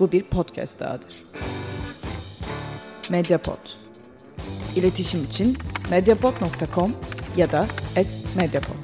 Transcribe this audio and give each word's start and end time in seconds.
Bu 0.00 0.12
bir 0.12 0.22
podcast 0.22 0.80
dahadır. 0.80 1.24
Mediapod. 3.10 3.58
İletişim 4.76 5.24
için 5.24 5.58
mediapod.com 5.90 6.92
ya 7.36 7.52
da 7.52 7.66
@mediapod. 8.36 8.74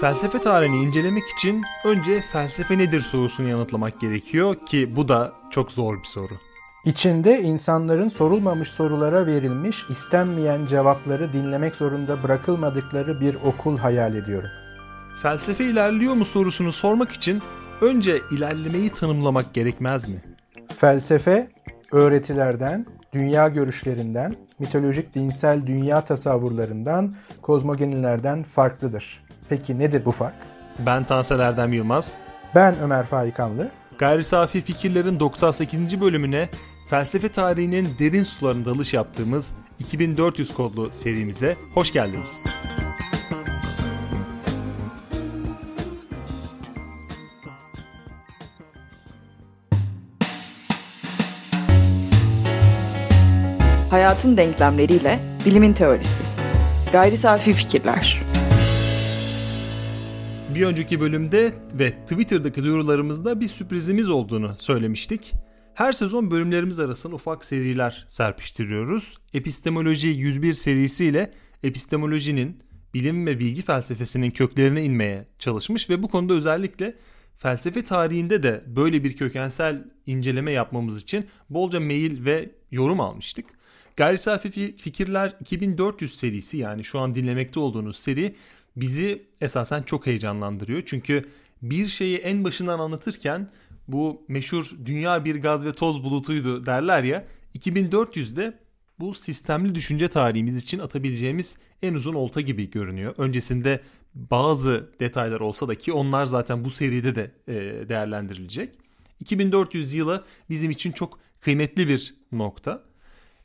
Felsefe 0.00 0.38
tarihini 0.38 0.84
incelemek 0.84 1.28
için 1.28 1.62
önce 1.84 2.20
felsefe 2.20 2.78
nedir 2.78 3.00
sorusunu 3.00 3.48
yanıtlamak 3.48 4.00
gerekiyor 4.00 4.56
ki 4.66 4.96
bu 4.96 5.08
da 5.08 5.32
çok 5.50 5.72
zor 5.72 5.98
bir 5.98 6.04
soru. 6.04 6.34
İçinde 6.84 7.40
insanların 7.40 8.08
sorulmamış 8.08 8.68
sorulara 8.68 9.26
verilmiş, 9.26 9.84
istenmeyen 9.90 10.66
cevapları 10.66 11.32
dinlemek 11.32 11.74
zorunda 11.74 12.22
bırakılmadıkları 12.22 13.20
bir 13.20 13.34
okul 13.34 13.78
hayal 13.78 14.14
ediyorum. 14.14 14.50
Felsefe 15.22 15.64
ilerliyor 15.64 16.14
mu 16.14 16.24
sorusunu 16.24 16.72
sormak 16.72 17.12
için 17.12 17.42
önce 17.80 18.20
ilerlemeyi 18.30 18.88
tanımlamak 18.88 19.54
gerekmez 19.54 20.08
mi? 20.08 20.14
Felsefe, 20.78 21.48
öğretilerden, 21.92 22.86
dünya 23.12 23.48
görüşlerinden, 23.48 24.34
mitolojik 24.58 25.14
dinsel 25.14 25.66
dünya 25.66 26.00
tasavvurlarından, 26.00 27.14
kozmogenilerden 27.42 28.42
farklıdır. 28.42 29.24
Peki 29.48 29.78
nedir 29.78 30.04
bu 30.04 30.10
fark? 30.10 30.34
Ben 30.78 31.04
Tansel 31.04 31.40
Erdem 31.40 31.72
Yılmaz. 31.72 32.14
Ben 32.54 32.74
Ömer 32.82 33.06
Faikanlı. 33.06 33.70
Gayri 33.98 34.24
Safi 34.24 34.60
Fikirlerin 34.60 35.20
98. 35.20 36.00
bölümüne 36.00 36.48
felsefe 36.90 37.28
tarihinin 37.28 37.88
derin 37.98 38.22
sularında 38.22 38.74
dalış 38.74 38.94
yaptığımız 38.94 39.54
2400 39.80 40.54
kodlu 40.54 40.92
serimize 40.92 41.56
hoş 41.74 41.92
geldiniz. 41.92 42.42
Hayatın 53.92 54.36
denklemleriyle 54.36 55.20
bilimin 55.46 55.72
teorisi. 55.72 56.22
Gayri 56.92 57.16
safi 57.16 57.52
fikirler. 57.52 58.22
Bir 60.54 60.66
önceki 60.66 61.00
bölümde 61.00 61.52
ve 61.74 61.90
Twitter'daki 61.90 62.64
duyurularımızda 62.64 63.40
bir 63.40 63.48
sürprizimiz 63.48 64.10
olduğunu 64.10 64.54
söylemiştik. 64.58 65.32
Her 65.74 65.92
sezon 65.92 66.30
bölümlerimiz 66.30 66.80
arasında 66.80 67.14
ufak 67.14 67.44
seriler 67.44 68.04
serpiştiriyoruz. 68.08 69.18
Epistemoloji 69.34 70.08
101 70.08 70.54
serisiyle 70.54 71.32
epistemolojinin, 71.62 72.62
bilim 72.94 73.26
ve 73.26 73.38
bilgi 73.38 73.62
felsefesinin 73.62 74.30
köklerine 74.30 74.84
inmeye 74.84 75.26
çalışmış 75.38 75.90
ve 75.90 76.02
bu 76.02 76.08
konuda 76.08 76.34
özellikle 76.34 76.94
felsefe 77.36 77.84
tarihinde 77.84 78.42
de 78.42 78.64
böyle 78.66 79.04
bir 79.04 79.16
kökensel 79.16 79.84
inceleme 80.06 80.52
yapmamız 80.52 81.02
için 81.02 81.26
bolca 81.50 81.80
mail 81.80 82.24
ve 82.24 82.50
yorum 82.70 83.00
almıştık. 83.00 83.61
Gayri 83.96 84.18
Safi 84.18 84.76
Fikirler 84.76 85.36
2400 85.40 86.14
serisi 86.14 86.58
yani 86.58 86.84
şu 86.84 86.98
an 86.98 87.14
dinlemekte 87.14 87.60
olduğunuz 87.60 87.96
seri 87.96 88.34
bizi 88.76 89.22
esasen 89.40 89.82
çok 89.82 90.06
heyecanlandırıyor. 90.06 90.82
Çünkü 90.86 91.22
bir 91.62 91.88
şeyi 91.88 92.18
en 92.18 92.44
başından 92.44 92.78
anlatırken 92.78 93.50
bu 93.88 94.24
meşhur 94.28 94.72
dünya 94.84 95.24
bir 95.24 95.36
gaz 95.42 95.64
ve 95.64 95.72
toz 95.72 96.04
bulutuydu 96.04 96.66
derler 96.66 97.02
ya 97.02 97.24
2400'de 97.58 98.58
bu 98.98 99.14
sistemli 99.14 99.74
düşünce 99.74 100.08
tarihimiz 100.08 100.62
için 100.62 100.78
atabileceğimiz 100.78 101.58
en 101.82 101.94
uzun 101.94 102.14
olta 102.14 102.40
gibi 102.40 102.70
görünüyor. 102.70 103.14
Öncesinde 103.18 103.80
bazı 104.14 104.90
detaylar 105.00 105.40
olsa 105.40 105.68
da 105.68 105.74
ki 105.74 105.92
onlar 105.92 106.26
zaten 106.26 106.64
bu 106.64 106.70
seride 106.70 107.14
de 107.14 107.30
e, 107.48 107.88
değerlendirilecek. 107.88 108.74
2400 109.20 109.94
yılı 109.94 110.24
bizim 110.50 110.70
için 110.70 110.92
çok 110.92 111.18
kıymetli 111.40 111.88
bir 111.88 112.14
nokta. 112.32 112.82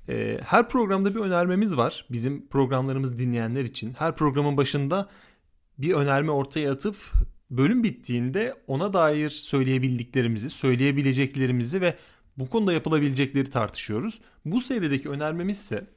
E, 0.09 0.39
her 0.43 0.69
programda 0.69 1.15
bir 1.15 1.19
önermemiz 1.19 1.77
var. 1.77 2.05
Bizim 2.11 2.47
programlarımız 2.47 3.19
dinleyenler 3.19 3.61
için. 3.61 3.93
Her 3.93 4.15
programın 4.15 4.57
başında 4.57 5.09
bir 5.77 5.93
önerme 5.93 6.31
ortaya 6.31 6.71
atıp 6.71 6.95
bölüm 7.49 7.83
bittiğinde 7.83 8.53
ona 8.67 8.93
dair 8.93 9.29
söyleyebildiklerimizi, 9.29 10.49
söyleyebileceklerimizi 10.49 11.81
ve 11.81 11.97
bu 12.37 12.49
konuda 12.49 12.73
yapılabilecekleri 12.73 13.49
tartışıyoruz. 13.49 14.21
Bu 14.45 14.61
serideki 14.61 15.09
önermemiz 15.09 15.57
ise 15.57 15.87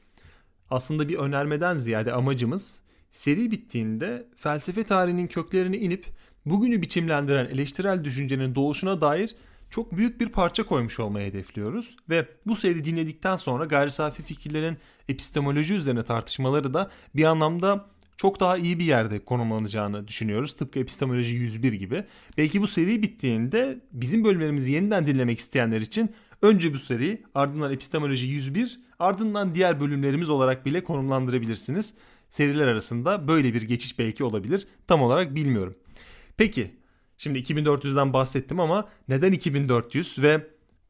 aslında 0.71 1.09
bir 1.09 1.17
önermeden 1.17 1.77
ziyade 1.77 2.13
amacımız 2.13 2.83
seri 3.11 3.51
bittiğinde 3.51 4.27
felsefe 4.37 4.85
tarihinin 4.85 5.27
köklerine 5.27 5.79
inip 5.79 6.07
bugünü 6.47 6.83
biçimlendiren 6.83 7.47
eleştirel 7.47 8.05
düşüncenin 8.05 8.55
doğuşuna 8.55 9.01
dair 9.01 9.35
çok 9.71 9.97
büyük 9.97 10.21
bir 10.21 10.29
parça 10.29 10.67
koymuş 10.67 11.01
olmayı 11.01 11.29
hedefliyoruz 11.29 11.97
ve 12.11 12.29
bu 12.47 12.57
seri 12.57 12.85
dinledikten 12.85 13.37
sonra 13.37 13.65
gayri 13.65 13.91
safi 13.91 14.23
fikirlerin 14.23 14.79
epistemoloji 15.09 15.75
üzerine 15.75 16.03
tartışmaları 16.03 16.75
da 16.75 16.91
bir 17.15 17.25
anlamda 17.25 17.87
çok 18.17 18.41
daha 18.41 18.57
iyi 18.57 18.79
bir 18.79 18.85
yerde 18.85 19.25
konumlanacağını 19.25 20.09
düşünüyoruz. 20.09 20.57
Tıpkı 20.57 20.79
epistemoloji 20.79 21.37
101 21.37 21.73
gibi. 21.73 22.05
Belki 22.39 22.63
bu 22.63 22.69
seri 22.69 23.03
bittiğinde 23.03 23.81
bizim 23.93 24.25
bölümlerimizi 24.25 24.73
yeniden 24.73 25.07
dinlemek 25.07 25.39
isteyenler 25.39 25.81
için 25.81 26.13
önce 26.43 26.75
bu 26.75 26.79
seri 26.79 27.23
ardından 27.35 27.73
epistemoloji 27.73 28.27
101 28.27 28.81
ardından 28.99 29.55
diğer 29.55 29.81
bölümlerimiz 29.81 30.31
olarak 30.31 30.67
bile 30.67 30.85
konumlandırabilirsiniz. 30.85 31.95
Seriler 32.31 32.67
arasında 32.67 33.29
böyle 33.29 33.55
bir 33.55 33.63
geçiş 33.63 33.99
belki 33.99 34.25
olabilir. 34.25 34.67
Tam 34.87 35.03
olarak 35.03 35.35
bilmiyorum. 35.35 35.75
Peki 36.37 36.71
şimdi 37.21 37.39
2400'den 37.39 38.13
bahsettim 38.13 38.61
ama 38.61 38.89
neden 39.09 39.33
2400 39.33 40.19
ve 40.19 40.47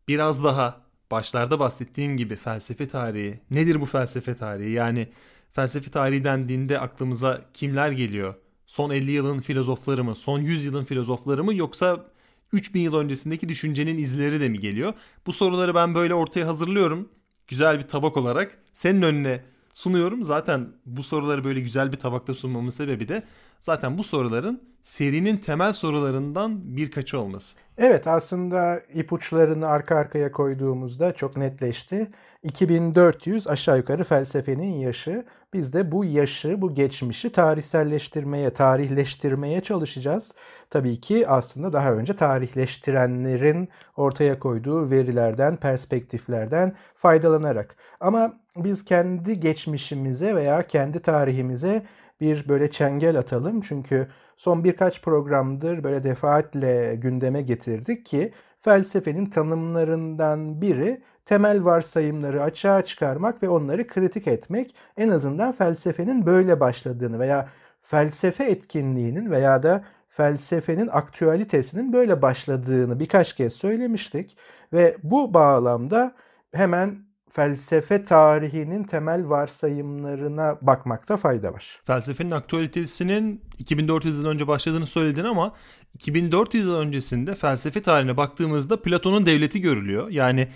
biraz 0.09 0.45
daha 0.45 0.81
başlarda 1.11 1.61
bahsettiğim 1.61 2.17
gibi 2.17 2.37
felsefe 2.37 2.89
tarihi 2.89 3.41
nedir 3.51 3.81
bu 3.81 3.87
felsefe 3.87 4.37
tarihi 4.37 4.71
yani 4.71 5.09
felsefe 5.53 5.91
tarihi 5.91 6.25
dendiğinde 6.25 6.81
aklımıza 6.81 7.41
kimler 7.55 7.91
geliyor? 7.93 8.35
Son 8.67 8.91
50 8.91 9.11
yılın 9.11 9.39
filozofları 9.39 10.05
mı? 10.05 10.17
Son 10.17 10.41
100 10.41 10.65
yılın 10.65 10.85
filozofları 10.85 11.45
mı? 11.45 11.55
Yoksa 11.55 12.07
3000 12.53 12.81
yıl 12.81 12.95
öncesindeki 12.95 13.49
düşüncenin 13.49 13.99
izleri 13.99 14.41
de 14.41 14.49
mi 14.49 14.61
geliyor? 14.61 14.95
Bu 15.27 15.33
soruları 15.33 15.75
ben 15.75 15.95
böyle 15.95 16.15
ortaya 16.15 16.47
hazırlıyorum. 16.47 17.09
Güzel 17.49 17.79
bir 17.79 17.89
tabak 17.89 18.17
olarak 18.17 18.59
senin 18.73 19.03
önüne 19.03 19.45
sunuyorum. 19.75 20.25
Zaten 20.25 20.69
bu 20.87 21.03
soruları 21.03 21.45
böyle 21.45 21.61
güzel 21.61 21.93
bir 21.93 21.97
tabakta 21.97 22.35
sunmamın 22.35 22.71
sebebi 22.71 23.09
de 23.09 23.23
zaten 23.61 23.99
bu 23.99 24.05
soruların 24.05 24.70
serinin 24.83 25.37
temel 25.37 25.73
sorularından 25.73 26.77
birkaçı 26.77 27.21
olması. 27.21 27.57
Evet 27.79 28.07
aslında 28.07 28.81
ipuçlarını 28.95 29.67
arka 29.67 29.97
arkaya 29.97 30.33
koyduğumuzda 30.33 31.13
çok 31.15 31.37
netleşti. 31.37 32.11
2400 32.43 33.49
aşağı 33.49 33.77
yukarı 33.77 34.05
felsefenin 34.05 34.75
yaşı. 34.75 35.25
Biz 35.55 35.73
de 35.73 35.93
bu 35.93 36.05
yaşı, 36.05 36.63
bu 36.63 36.75
geçmişi 36.75 37.33
tarihselleştirmeye, 37.33 38.51
tarihleştirmeye 38.51 39.61
çalışacağız. 39.61 40.35
Tabii 40.71 41.01
ki 41.01 41.29
aslında 41.29 41.73
daha 41.73 41.93
önce 41.93 42.17
tarihleştirenlerin 42.17 43.69
ortaya 43.97 44.39
koyduğu 44.39 44.91
verilerden, 44.91 45.57
perspektiflerden 45.57 46.77
faydalanarak. 46.97 47.77
Ama 48.01 48.41
biz 48.57 48.85
kendi 48.85 49.41
geçmişimize 49.41 50.37
veya 50.37 50.67
kendi 50.67 51.01
tarihimize 51.01 51.83
bir 52.21 52.49
böyle 52.49 52.71
çengel 52.71 53.19
atalım. 53.19 53.61
Çünkü 53.61 54.09
son 54.41 54.65
birkaç 54.65 55.03
programdır 55.03 55.85
böyle 55.85 56.03
defaatle 56.03 56.97
gündeme 56.97 57.43
getirdik 57.43 58.07
ki 58.07 58.33
felsefenin 58.61 59.27
tanımlarından 59.27 60.61
biri 60.61 61.03
temel 61.27 61.65
varsayımları 61.65 62.43
açığa 62.43 62.85
çıkarmak 62.85 63.43
ve 63.43 63.49
onları 63.49 63.87
kritik 63.87 64.27
etmek 64.27 64.75
en 64.97 65.09
azından 65.09 65.53
felsefenin 65.53 66.27
böyle 66.27 66.61
başladığını 66.61 67.19
veya 67.19 67.49
felsefe 67.83 68.45
etkinliğinin 68.45 69.31
veya 69.31 69.63
da 69.63 69.85
felsefenin 70.09 70.89
aktüalitesinin 70.89 71.93
böyle 71.93 72.23
başladığını 72.23 73.01
birkaç 73.01 73.37
kez 73.37 73.53
söylemiştik 73.53 74.37
ve 74.73 74.97
bu 75.03 75.35
bağlamda 75.35 76.15
hemen 76.55 77.10
felsefe 77.33 78.05
tarihinin 78.05 78.85
temel 78.85 79.29
varsayımlarına 79.29 80.59
bakmakta 80.63 81.17
fayda 81.17 81.53
var. 81.53 81.81
Felsefenin 81.83 82.31
aktüalitesinin 82.31 83.41
2400 83.59 84.19
yıl 84.19 84.27
önce 84.27 84.49
başladığını 84.49 84.87
söyledin 84.87 85.25
ama 85.25 85.55
2400 85.95 86.67
yıl 86.67 86.77
öncesinde 86.77 87.35
felsefe 87.35 87.83
tarihine 87.83 88.17
baktığımızda 88.17 88.83
Platon'un 88.83 89.27
devleti 89.27 89.61
görülüyor. 89.61 90.09
Yani 90.09 90.49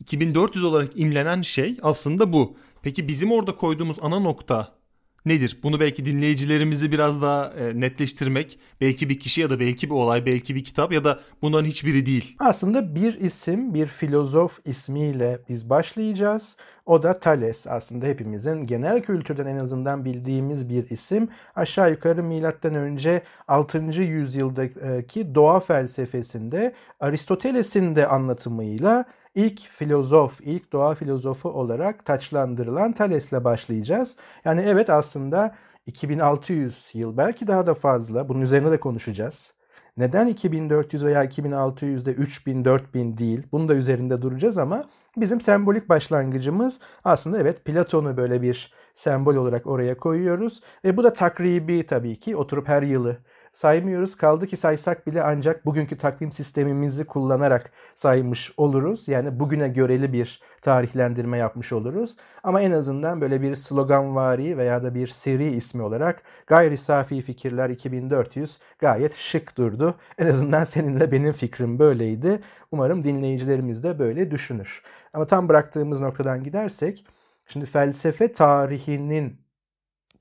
2400 0.00 0.64
olarak 0.64 0.90
imlenen 0.94 1.42
şey 1.42 1.78
aslında 1.82 2.32
bu. 2.32 2.56
Peki 2.82 3.08
bizim 3.08 3.32
orada 3.32 3.56
koyduğumuz 3.56 3.98
ana 4.02 4.18
nokta 4.18 4.81
nedir? 5.26 5.58
Bunu 5.62 5.80
belki 5.80 6.04
dinleyicilerimizi 6.04 6.92
biraz 6.92 7.22
daha 7.22 7.46
e, 7.46 7.80
netleştirmek, 7.80 8.58
belki 8.80 9.08
bir 9.08 9.20
kişi 9.20 9.40
ya 9.40 9.50
da 9.50 9.60
belki 9.60 9.90
bir 9.90 9.94
olay, 9.94 10.26
belki 10.26 10.54
bir 10.54 10.64
kitap 10.64 10.92
ya 10.92 11.04
da 11.04 11.20
bunların 11.42 11.66
hiçbiri 11.66 12.06
değil. 12.06 12.36
Aslında 12.38 12.94
bir 12.94 13.20
isim, 13.20 13.74
bir 13.74 13.86
filozof 13.86 14.58
ismiyle 14.64 15.38
biz 15.48 15.70
başlayacağız. 15.70 16.56
O 16.86 17.02
da 17.02 17.18
Thales. 17.18 17.66
Aslında 17.66 18.06
hepimizin 18.06 18.66
genel 18.66 19.02
kültürden 19.02 19.46
en 19.46 19.56
azından 19.56 20.04
bildiğimiz 20.04 20.68
bir 20.68 20.90
isim. 20.90 21.28
Aşağı 21.54 21.90
yukarı 21.90 22.22
milattan 22.22 22.74
önce 22.74 23.22
6. 23.48 23.78
yüzyıldaki 24.02 25.34
doğa 25.34 25.60
felsefesinde 25.60 26.74
Aristoteles'in 27.00 27.94
de 27.94 28.06
anlatımıyla 28.06 29.04
ilk 29.34 29.60
filozof, 29.60 30.40
ilk 30.40 30.72
doğa 30.72 30.94
filozofu 30.94 31.48
olarak 31.48 32.04
taçlandırılan 32.06 32.92
Thales'le 32.92 33.44
başlayacağız. 33.44 34.16
Yani 34.44 34.60
evet 34.66 34.90
aslında 34.90 35.54
2600 35.86 36.90
yıl 36.94 37.16
belki 37.16 37.46
daha 37.46 37.66
da 37.66 37.74
fazla 37.74 38.28
bunun 38.28 38.40
üzerine 38.42 38.70
de 38.70 38.80
konuşacağız. 38.80 39.54
Neden 39.96 40.26
2400 40.26 41.04
veya 41.04 41.24
2600'de 41.24 42.12
3000, 42.12 42.64
4000 42.64 43.18
değil? 43.18 43.42
Bunu 43.52 43.68
da 43.68 43.74
üzerinde 43.74 44.22
duracağız 44.22 44.58
ama 44.58 44.88
bizim 45.16 45.40
sembolik 45.40 45.88
başlangıcımız 45.88 46.80
aslında 47.04 47.38
evet 47.38 47.64
Platon'u 47.64 48.16
böyle 48.16 48.42
bir 48.42 48.72
sembol 48.94 49.34
olarak 49.34 49.66
oraya 49.66 49.96
koyuyoruz. 49.96 50.60
Ve 50.84 50.96
bu 50.96 51.04
da 51.04 51.12
takribi 51.12 51.86
tabii 51.86 52.18
ki 52.18 52.36
oturup 52.36 52.68
her 52.68 52.82
yılı 52.82 53.18
saymıyoruz. 53.52 54.16
Kaldı 54.16 54.46
ki 54.46 54.56
saysak 54.56 55.06
bile 55.06 55.22
ancak 55.22 55.66
bugünkü 55.66 55.98
takvim 55.98 56.32
sistemimizi 56.32 57.04
kullanarak 57.04 57.70
saymış 57.94 58.52
oluruz. 58.56 59.08
Yani 59.08 59.40
bugüne 59.40 59.68
göreli 59.68 60.12
bir 60.12 60.40
tarihlendirme 60.62 61.38
yapmış 61.38 61.72
oluruz. 61.72 62.16
Ama 62.42 62.60
en 62.60 62.72
azından 62.72 63.20
böyle 63.20 63.42
bir 63.42 63.54
sloganvari 63.56 64.58
veya 64.58 64.82
da 64.82 64.94
bir 64.94 65.06
seri 65.06 65.52
ismi 65.52 65.82
olarak 65.82 66.22
Gayri 66.46 66.78
Safi 66.78 67.22
Fikirler 67.22 67.70
2400 67.70 68.58
gayet 68.78 69.14
şık 69.14 69.56
durdu. 69.58 69.94
En 70.18 70.26
azından 70.26 70.64
seninle 70.64 71.12
benim 71.12 71.32
fikrim 71.32 71.78
böyleydi. 71.78 72.40
Umarım 72.70 73.04
dinleyicilerimiz 73.04 73.84
de 73.84 73.98
böyle 73.98 74.30
düşünür. 74.30 74.82
Ama 75.12 75.26
tam 75.26 75.48
bıraktığımız 75.48 76.00
noktadan 76.00 76.44
gidersek, 76.44 77.06
şimdi 77.46 77.66
felsefe 77.66 78.32
tarihinin 78.32 79.41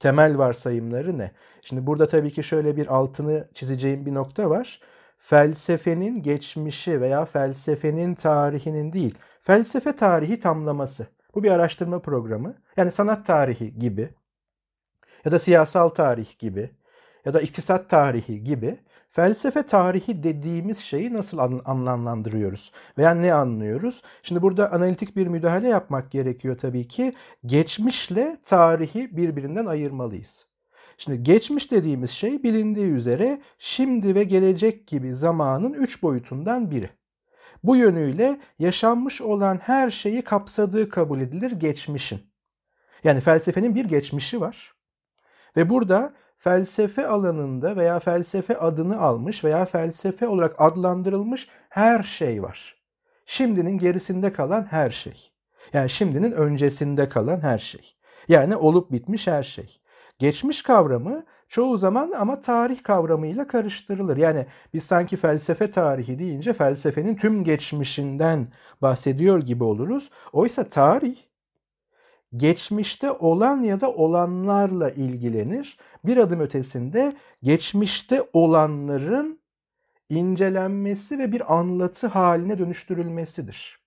temel 0.01 0.37
varsayımları 0.37 1.17
ne? 1.17 1.31
Şimdi 1.61 1.87
burada 1.87 2.07
tabii 2.07 2.31
ki 2.31 2.43
şöyle 2.43 2.77
bir 2.77 2.87
altını 2.87 3.47
çizeceğim 3.53 4.05
bir 4.05 4.13
nokta 4.13 4.49
var. 4.49 4.79
Felsefenin 5.17 6.23
geçmişi 6.23 7.01
veya 7.01 7.25
felsefenin 7.25 8.13
tarihinin 8.13 8.93
değil, 8.93 9.17
felsefe 9.41 9.95
tarihi 9.95 10.39
tamlaması. 10.39 11.07
Bu 11.35 11.43
bir 11.43 11.51
araştırma 11.51 11.99
programı. 11.99 12.55
Yani 12.77 12.91
sanat 12.91 13.25
tarihi 13.25 13.79
gibi 13.79 14.09
ya 15.25 15.31
da 15.31 15.39
siyasal 15.39 15.89
tarih 15.89 16.39
gibi 16.39 16.69
ya 17.25 17.33
da 17.33 17.41
iktisat 17.41 17.89
tarihi 17.89 18.43
gibi 18.43 18.79
felsefe 19.11 19.63
tarihi 19.63 20.23
dediğimiz 20.23 20.77
şeyi 20.77 21.13
nasıl 21.13 21.37
anlamlandırıyoruz 21.65 22.71
veya 22.97 23.13
ne 23.13 23.33
anlıyoruz? 23.33 24.01
Şimdi 24.23 24.41
burada 24.41 24.71
analitik 24.71 25.15
bir 25.15 25.27
müdahale 25.27 25.67
yapmak 25.67 26.11
gerekiyor 26.11 26.57
tabii 26.57 26.87
ki. 26.87 27.13
Geçmişle 27.45 28.37
tarihi 28.43 29.17
birbirinden 29.17 29.65
ayırmalıyız. 29.65 30.45
Şimdi 30.97 31.23
geçmiş 31.23 31.71
dediğimiz 31.71 32.09
şey 32.09 32.43
bilindiği 32.43 32.91
üzere 32.91 33.41
şimdi 33.57 34.15
ve 34.15 34.23
gelecek 34.23 34.87
gibi 34.87 35.13
zamanın 35.13 35.73
üç 35.73 36.03
boyutundan 36.03 36.71
biri. 36.71 36.89
Bu 37.63 37.75
yönüyle 37.75 38.39
yaşanmış 38.59 39.21
olan 39.21 39.57
her 39.57 39.91
şeyi 39.91 40.21
kapsadığı 40.21 40.89
kabul 40.89 41.21
edilir 41.21 41.51
geçmişin. 41.51 42.21
Yani 43.03 43.21
felsefenin 43.21 43.75
bir 43.75 43.85
geçmişi 43.85 44.41
var. 44.41 44.73
Ve 45.57 45.69
burada 45.69 46.13
felsefe 46.41 47.07
alanında 47.07 47.75
veya 47.75 47.99
felsefe 47.99 48.57
adını 48.57 49.01
almış 49.01 49.43
veya 49.43 49.65
felsefe 49.65 50.27
olarak 50.27 50.55
adlandırılmış 50.57 51.47
her 51.69 52.03
şey 52.03 52.43
var. 52.43 52.75
Şimdinin 53.25 53.77
gerisinde 53.77 54.33
kalan 54.33 54.63
her 54.63 54.91
şey. 54.91 55.31
Yani 55.73 55.89
şimdinin 55.89 56.31
öncesinde 56.31 57.09
kalan 57.09 57.39
her 57.39 57.57
şey. 57.57 57.95
Yani 58.27 58.55
olup 58.55 58.91
bitmiş 58.91 59.27
her 59.27 59.43
şey. 59.43 59.79
Geçmiş 60.19 60.61
kavramı 60.61 61.23
çoğu 61.47 61.77
zaman 61.77 62.11
ama 62.11 62.41
tarih 62.41 62.83
kavramıyla 62.83 63.47
karıştırılır. 63.47 64.17
Yani 64.17 64.45
biz 64.73 64.83
sanki 64.83 65.17
felsefe 65.17 65.71
tarihi 65.71 66.19
deyince 66.19 66.53
felsefenin 66.53 67.15
tüm 67.15 67.43
geçmişinden 67.43 68.47
bahsediyor 68.81 69.39
gibi 69.39 69.63
oluruz. 69.63 70.11
Oysa 70.33 70.69
tarih 70.69 71.15
geçmişte 72.37 73.11
olan 73.11 73.63
ya 73.63 73.81
da 73.81 73.91
olanlarla 73.93 74.91
ilgilenir. 74.91 75.77
Bir 76.05 76.17
adım 76.17 76.39
ötesinde 76.39 77.15
geçmişte 77.43 78.23
olanların 78.33 79.39
incelenmesi 80.09 81.19
ve 81.19 81.31
bir 81.31 81.53
anlatı 81.53 82.07
haline 82.07 82.59
dönüştürülmesidir. 82.59 83.79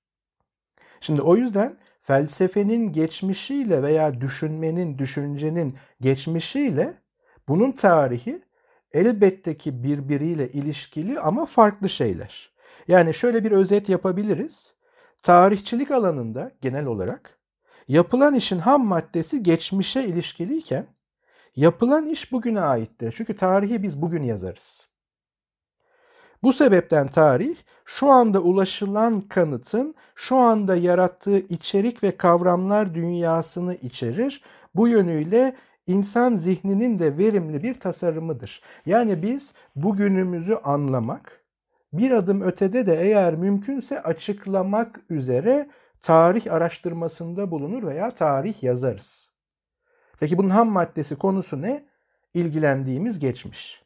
Şimdi 1.00 1.20
o 1.22 1.36
yüzden 1.36 1.78
felsefenin 2.00 2.92
geçmişiyle 2.92 3.82
veya 3.82 4.20
düşünmenin, 4.20 4.98
düşüncenin 4.98 5.76
geçmişiyle 6.00 6.94
bunun 7.48 7.72
tarihi 7.72 8.42
elbette 8.92 9.56
ki 9.56 9.82
birbiriyle 9.82 10.52
ilişkili 10.52 11.20
ama 11.20 11.46
farklı 11.46 11.88
şeyler. 11.88 12.54
Yani 12.88 13.14
şöyle 13.14 13.44
bir 13.44 13.50
özet 13.52 13.88
yapabiliriz. 13.88 14.74
Tarihçilik 15.22 15.90
alanında 15.90 16.50
genel 16.60 16.86
olarak 16.86 17.38
yapılan 17.88 18.34
işin 18.34 18.58
ham 18.58 18.86
maddesi 18.86 19.42
geçmişe 19.42 20.04
ilişkiliyken 20.04 20.86
yapılan 21.56 22.06
iş 22.06 22.32
bugüne 22.32 22.60
aittir. 22.60 23.14
Çünkü 23.16 23.36
tarihi 23.36 23.82
biz 23.82 24.02
bugün 24.02 24.22
yazarız. 24.22 24.88
Bu 26.42 26.52
sebepten 26.52 27.08
tarih 27.08 27.56
şu 27.84 28.10
anda 28.10 28.40
ulaşılan 28.40 29.20
kanıtın 29.20 29.94
şu 30.14 30.36
anda 30.36 30.76
yarattığı 30.76 31.38
içerik 31.38 32.02
ve 32.02 32.16
kavramlar 32.16 32.94
dünyasını 32.94 33.74
içerir. 33.74 34.42
Bu 34.74 34.88
yönüyle 34.88 35.56
insan 35.86 36.36
zihninin 36.36 36.98
de 36.98 37.18
verimli 37.18 37.62
bir 37.62 37.74
tasarımıdır. 37.74 38.62
Yani 38.86 39.22
biz 39.22 39.54
bugünümüzü 39.76 40.54
anlamak, 40.54 41.44
bir 41.92 42.10
adım 42.10 42.42
ötede 42.42 42.86
de 42.86 43.00
eğer 43.00 43.34
mümkünse 43.34 44.02
açıklamak 44.02 45.00
üzere 45.10 45.68
tarih 46.04 46.52
araştırmasında 46.52 47.50
bulunur 47.50 47.86
veya 47.86 48.10
tarih 48.10 48.62
yazarız. 48.62 49.30
Peki 50.20 50.38
bunun 50.38 50.50
ham 50.50 50.68
maddesi 50.68 51.16
konusu 51.16 51.62
ne? 51.62 51.84
İlgilendiğimiz 52.34 53.18
geçmiş. 53.18 53.82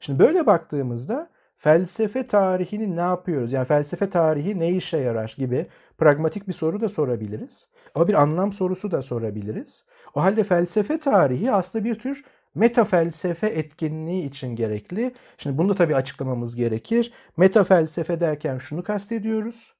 Şimdi 0.00 0.18
böyle 0.18 0.46
baktığımızda 0.46 1.30
felsefe 1.56 2.26
tarihini 2.26 2.96
ne 2.96 3.00
yapıyoruz? 3.00 3.52
Yani 3.52 3.64
felsefe 3.64 4.10
tarihi 4.10 4.58
ne 4.58 4.70
işe 4.70 4.96
yarar 4.96 5.34
gibi 5.38 5.66
pragmatik 5.98 6.48
bir 6.48 6.52
soru 6.52 6.80
da 6.80 6.88
sorabiliriz. 6.88 7.66
Ama 7.94 8.08
bir 8.08 8.14
anlam 8.14 8.52
sorusu 8.52 8.90
da 8.90 9.02
sorabiliriz. 9.02 9.84
O 10.14 10.22
halde 10.22 10.44
felsefe 10.44 11.00
tarihi 11.00 11.52
aslında 11.52 11.84
bir 11.84 11.94
tür 11.94 12.24
meta 12.54 12.84
felsefe 12.84 13.46
etkinliği 13.46 14.28
için 14.28 14.56
gerekli. 14.56 15.14
Şimdi 15.38 15.58
bunu 15.58 15.68
da 15.68 15.74
tabii 15.74 15.96
açıklamamız 15.96 16.56
gerekir. 16.56 17.12
Meta 17.36 17.64
felsefe 17.64 18.20
derken 18.20 18.58
şunu 18.58 18.82
kastediyoruz. 18.82 19.79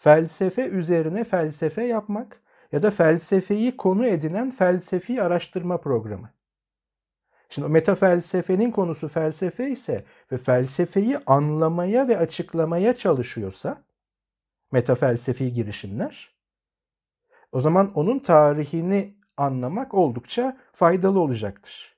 Felsefe 0.00 0.68
üzerine 0.68 1.24
felsefe 1.24 1.84
yapmak 1.84 2.40
ya 2.72 2.82
da 2.82 2.90
felsefeyi 2.90 3.76
konu 3.76 4.06
edinen 4.06 4.50
felsefi 4.50 5.22
araştırma 5.22 5.80
programı. 5.80 6.30
Şimdi 7.48 7.68
meta 7.68 7.94
felsefenin 7.94 8.70
konusu 8.70 9.08
felsefe 9.08 9.70
ise 9.70 10.04
ve 10.32 10.38
felsefeyi 10.38 11.18
anlamaya 11.26 12.08
ve 12.08 12.18
açıklamaya 12.18 12.96
çalışıyorsa 12.96 13.84
meta 14.72 14.94
felsefi 14.94 15.52
girişimler 15.52 16.34
o 17.52 17.60
zaman 17.60 17.92
onun 17.94 18.18
tarihini 18.18 19.16
anlamak 19.36 19.94
oldukça 19.94 20.56
faydalı 20.72 21.20
olacaktır. 21.20 21.96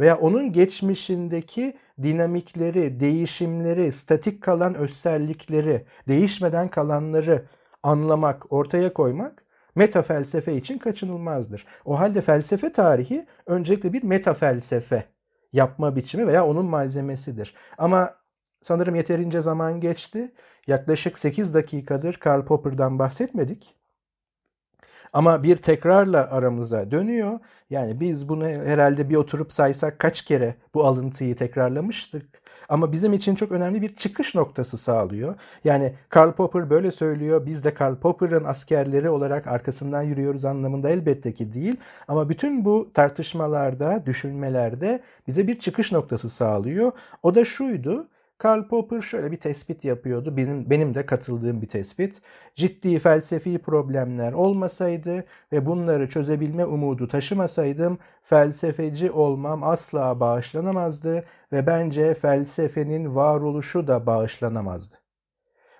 Veya 0.00 0.18
onun 0.18 0.52
geçmişindeki 0.52 1.76
dinamikleri, 2.02 3.00
değişimleri, 3.00 3.92
statik 3.92 4.42
kalan 4.42 4.74
özellikleri, 4.74 5.86
değişmeden 6.08 6.68
kalanları 6.68 7.44
anlamak, 7.82 8.52
ortaya 8.52 8.92
koymak 8.92 9.44
meta 9.74 10.02
felsefe 10.02 10.56
için 10.56 10.78
kaçınılmazdır. 10.78 11.66
O 11.84 12.00
halde 12.00 12.20
felsefe 12.20 12.72
tarihi 12.72 13.26
öncelikle 13.46 13.92
bir 13.92 14.02
meta 14.02 14.34
felsefe 14.34 15.04
yapma 15.52 15.96
biçimi 15.96 16.26
veya 16.26 16.46
onun 16.46 16.66
malzemesidir. 16.66 17.54
Ama 17.78 18.14
sanırım 18.62 18.94
yeterince 18.94 19.40
zaman 19.40 19.80
geçti. 19.80 20.32
Yaklaşık 20.66 21.18
8 21.18 21.54
dakikadır 21.54 22.14
Karl 22.14 22.44
Popper'dan 22.44 22.98
bahsetmedik. 22.98 23.81
Ama 25.12 25.42
bir 25.42 25.56
tekrarla 25.56 26.30
aramıza 26.30 26.90
dönüyor. 26.90 27.38
Yani 27.70 28.00
biz 28.00 28.28
bunu 28.28 28.44
herhalde 28.44 29.08
bir 29.08 29.16
oturup 29.16 29.52
saysak 29.52 29.98
kaç 29.98 30.22
kere 30.22 30.54
bu 30.74 30.84
alıntıyı 30.86 31.36
tekrarlamıştık. 31.36 32.42
Ama 32.68 32.92
bizim 32.92 33.12
için 33.12 33.34
çok 33.34 33.52
önemli 33.52 33.82
bir 33.82 33.96
çıkış 33.96 34.34
noktası 34.34 34.76
sağlıyor. 34.76 35.34
Yani 35.64 35.92
Karl 36.08 36.32
Popper 36.32 36.70
böyle 36.70 36.90
söylüyor. 36.92 37.46
Biz 37.46 37.64
de 37.64 37.74
Karl 37.74 37.96
Popper'ın 37.96 38.44
askerleri 38.44 39.10
olarak 39.10 39.46
arkasından 39.46 40.02
yürüyoruz 40.02 40.44
anlamında 40.44 40.88
elbette 40.90 41.34
ki 41.34 41.52
değil. 41.52 41.76
Ama 42.08 42.28
bütün 42.28 42.64
bu 42.64 42.90
tartışmalarda, 42.94 44.02
düşünmelerde 44.06 45.00
bize 45.26 45.46
bir 45.46 45.58
çıkış 45.58 45.92
noktası 45.92 46.30
sağlıyor. 46.30 46.92
O 47.22 47.34
da 47.34 47.44
şuydu. 47.44 48.08
Karl 48.42 48.68
Popper 48.68 49.00
şöyle 49.00 49.32
bir 49.32 49.36
tespit 49.36 49.84
yapıyordu. 49.84 50.36
Benim, 50.36 50.70
benim 50.70 50.94
de 50.94 51.06
katıldığım 51.06 51.62
bir 51.62 51.68
tespit. 51.68 52.20
Ciddi 52.54 52.98
felsefi 52.98 53.58
problemler 53.58 54.32
olmasaydı 54.32 55.24
ve 55.52 55.66
bunları 55.66 56.08
çözebilme 56.08 56.64
umudu 56.64 57.08
taşımasaydım 57.08 57.98
felsefeci 58.22 59.10
olmam 59.10 59.62
asla 59.62 60.20
bağışlanamazdı 60.20 61.24
ve 61.52 61.66
bence 61.66 62.14
felsefenin 62.14 63.14
varoluşu 63.14 63.86
da 63.86 64.06
bağışlanamazdı. 64.06 64.94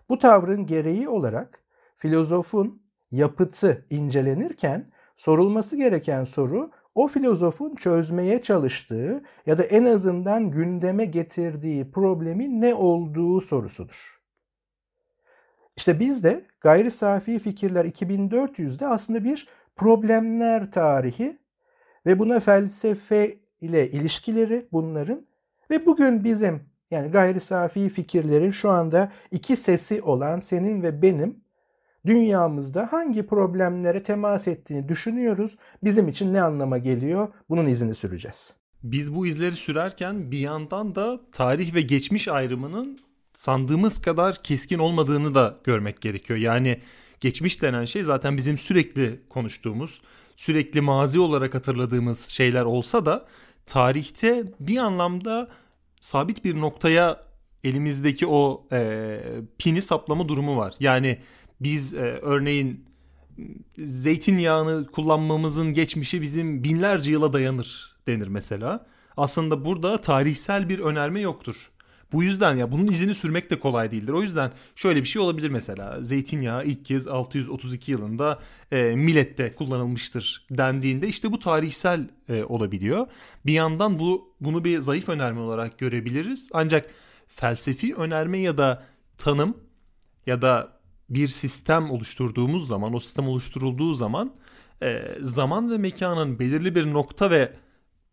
Bu 0.09 0.19
tavrın 0.19 0.67
gereği 0.67 1.09
olarak 1.09 1.59
filozofun 1.97 2.83
yapıtı 3.11 3.87
incelenirken 3.91 4.93
sorulması 5.17 5.77
gereken 5.77 6.25
soru 6.25 6.71
o 6.95 7.09
filozofun 7.09 7.75
çözmeye 7.75 8.43
çalıştığı 8.43 9.23
ya 9.47 9.59
da 9.59 9.63
en 9.63 9.85
azından 9.85 10.51
gündeme 10.51 11.05
getirdiği 11.05 11.91
problemin 11.91 12.61
ne 12.61 12.75
olduğu 12.75 13.41
sorusudur. 13.41 14.23
İşte 15.77 16.01
biz 16.01 16.25
de 16.25 16.47
gayri 16.61 16.91
safi 16.91 17.39
fikirler 17.39 17.85
2400'de 17.85 18.87
aslında 18.87 19.25
bir 19.25 19.49
problemler 19.77 20.73
tarihi 20.73 21.39
ve 22.07 22.19
buna 22.19 22.41
felsefe 22.41 23.39
ile 23.61 23.91
ilişkileri 23.91 24.69
bunların 24.73 25.27
ve 25.71 25.87
bugün 25.87 26.25
bizim 26.25 26.73
yani 26.91 27.11
gayri 27.11 27.41
safi 27.41 27.89
fikirlerin 27.89 28.51
şu 28.51 28.71
anda 28.71 29.13
iki 29.31 29.57
sesi 29.57 30.03
olan 30.03 30.39
senin 30.39 30.83
ve 30.83 31.03
benim 31.03 31.42
dünyamızda 32.07 32.89
hangi 32.93 33.27
problemlere 33.27 34.03
temas 34.03 34.49
ettiğini 34.49 34.89
düşünüyoruz. 34.89 35.57
Bizim 35.85 36.09
için 36.09 36.33
ne 36.33 36.43
anlama 36.43 36.79
geliyor? 36.79 37.29
Bunun 37.51 37.67
izini 37.67 37.95
süreceğiz. 37.95 38.55
Biz 38.83 39.15
bu 39.15 39.27
izleri 39.27 39.57
sürerken 39.57 40.31
bir 40.31 40.39
yandan 40.39 40.95
da 40.95 41.21
tarih 41.33 41.75
ve 41.75 41.81
geçmiş 41.81 42.29
ayrımının 42.29 42.99
sandığımız 43.33 44.03
kadar 44.03 44.43
keskin 44.43 44.79
olmadığını 44.79 45.35
da 45.35 45.59
görmek 45.65 46.01
gerekiyor. 46.01 46.39
Yani 46.39 46.81
geçmiş 47.21 47.63
denen 47.63 47.85
şey 47.85 48.03
zaten 48.03 48.37
bizim 48.37 48.59
sürekli 48.59 49.21
konuştuğumuz, 49.29 50.03
sürekli 50.37 50.81
mazi 50.81 51.21
olarak 51.21 51.55
hatırladığımız 51.55 52.29
şeyler 52.29 52.65
olsa 52.65 53.07
da 53.07 53.27
tarihte 53.67 54.45
bir 54.61 54.79
anlamda 54.79 55.49
sabit 56.01 56.45
bir 56.45 56.61
noktaya 56.61 57.21
elimizdeki 57.65 58.27
o 58.27 58.67
e, 58.73 59.19
pini 59.59 59.83
saplama 59.83 60.29
durumu 60.29 60.57
var. 60.57 60.75
Yani 60.81 61.19
biz 61.65 61.95
e, 61.95 61.99
örneğin 62.23 62.85
zeytinyağını 63.79 64.87
kullanmamızın 64.87 65.73
geçmişi 65.73 66.23
bizim 66.23 66.65
binlerce 66.65 67.13
yıla 67.13 67.33
dayanır 67.33 67.97
denir 68.07 68.29
mesela. 68.29 68.87
Aslında 69.17 69.65
burada 69.65 70.01
tarihsel 70.01 70.69
bir 70.69 70.79
önerme 70.79 71.21
yoktur. 71.21 71.73
Bu 72.13 72.23
yüzden 72.23 72.57
ya 72.57 72.73
bunun 72.73 72.87
izini 72.87 73.15
sürmek 73.15 73.51
de 73.51 73.61
kolay 73.61 73.91
değildir. 73.91 74.13
O 74.13 74.23
yüzden 74.23 74.53
şöyle 74.77 75.01
bir 75.01 75.09
şey 75.09 75.23
olabilir 75.23 75.51
mesela. 75.51 76.03
Zeytinyağı 76.03 76.65
ilk 76.65 76.85
kez 76.85 77.09
632 77.09 77.93
yılında 77.93 78.39
e, 78.73 78.83
millette 78.97 79.55
kullanılmıştır 79.55 80.47
dendiğinde 80.51 81.09
işte 81.09 81.33
bu 81.33 81.39
tarihsel 81.39 82.09
e, 82.29 82.45
olabiliyor. 82.45 83.07
Bir 83.47 83.53
yandan 83.53 83.99
bu 83.99 84.35
bunu 84.41 84.65
bir 84.65 84.79
zayıf 84.79 85.09
önerme 85.09 85.41
olarak 85.41 85.79
görebiliriz. 85.79 86.51
Ancak 86.53 86.91
felsefi 87.29 87.95
önerme 87.95 88.39
ya 88.39 88.59
da 88.59 88.83
tanım 89.17 89.57
ya 90.27 90.43
da 90.43 90.82
bir 91.15 91.29
sistem 91.29 91.91
oluşturduğumuz 91.91 92.67
zaman, 92.67 92.95
o 92.95 93.01
sistem 93.01 93.29
oluşturulduğu 93.29 93.95
zaman 93.95 94.33
e, 94.83 95.03
zaman 95.21 95.71
ve 95.71 95.79
mekanın 95.79 96.39
belirli 96.39 96.75
bir 96.75 96.93
nokta 96.93 97.31
ve 97.31 97.53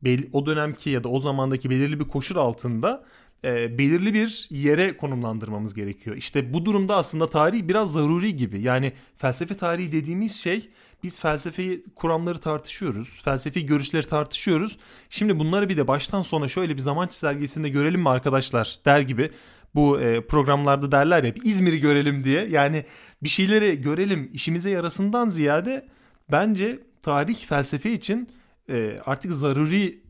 belli, 0.04 0.30
o 0.34 0.46
dönemki 0.46 0.90
ya 0.90 1.04
da 1.04 1.10
o 1.10 1.20
zamandaki 1.20 1.70
belirli 1.70 2.00
bir 2.00 2.06
koşul 2.06 2.36
altında 2.36 3.06
e, 3.44 3.78
belirli 3.78 4.14
bir 4.14 4.48
yere 4.50 4.98
konumlandırmamız 4.98 5.74
gerekiyor. 5.74 6.16
İşte 6.16 6.54
bu 6.54 6.66
durumda 6.66 6.96
aslında 6.96 7.30
tarih 7.30 7.68
biraz 7.68 7.92
zaruri 7.92 8.36
gibi. 8.36 8.62
Yani 8.62 8.94
felsefe 9.18 9.58
tarihi 9.58 9.92
dediğimiz 9.92 10.36
şey 10.36 10.70
biz 11.04 11.20
felsefi 11.20 11.84
kuramları 11.96 12.38
tartışıyoruz. 12.38 13.22
Felsefi 13.24 13.66
görüşleri 13.66 14.08
tartışıyoruz. 14.08 14.78
Şimdi 15.10 15.40
bunları 15.40 15.70
bir 15.70 15.78
de 15.78 15.88
baştan 15.88 16.22
sona 16.22 16.48
şöyle 16.48 16.76
bir 16.76 16.82
zaman 16.82 17.08
çizelgesinde 17.08 17.70
görelim 17.70 18.02
mi 18.02 18.10
arkadaşlar 18.10 18.76
der 18.86 19.02
gibi 19.02 19.32
bu 19.76 20.02
e, 20.02 20.28
programlarda 20.28 20.92
derler 20.92 21.24
ya 21.24 21.34
İzmir'i 21.44 21.80
görelim 21.80 22.24
diye. 22.24 22.48
Yani 22.48 22.86
bir 23.24 23.30
şeyleri 23.30 23.82
görelim 23.82 24.30
işimize 24.34 24.70
yarasından 24.70 25.30
ziyade 25.30 25.86
bence 26.32 26.80
tarih 27.02 27.46
felsefe 27.46 27.92
için 27.92 28.30
e, 28.70 28.96
artık 29.06 29.34
zaruri 29.34 30.04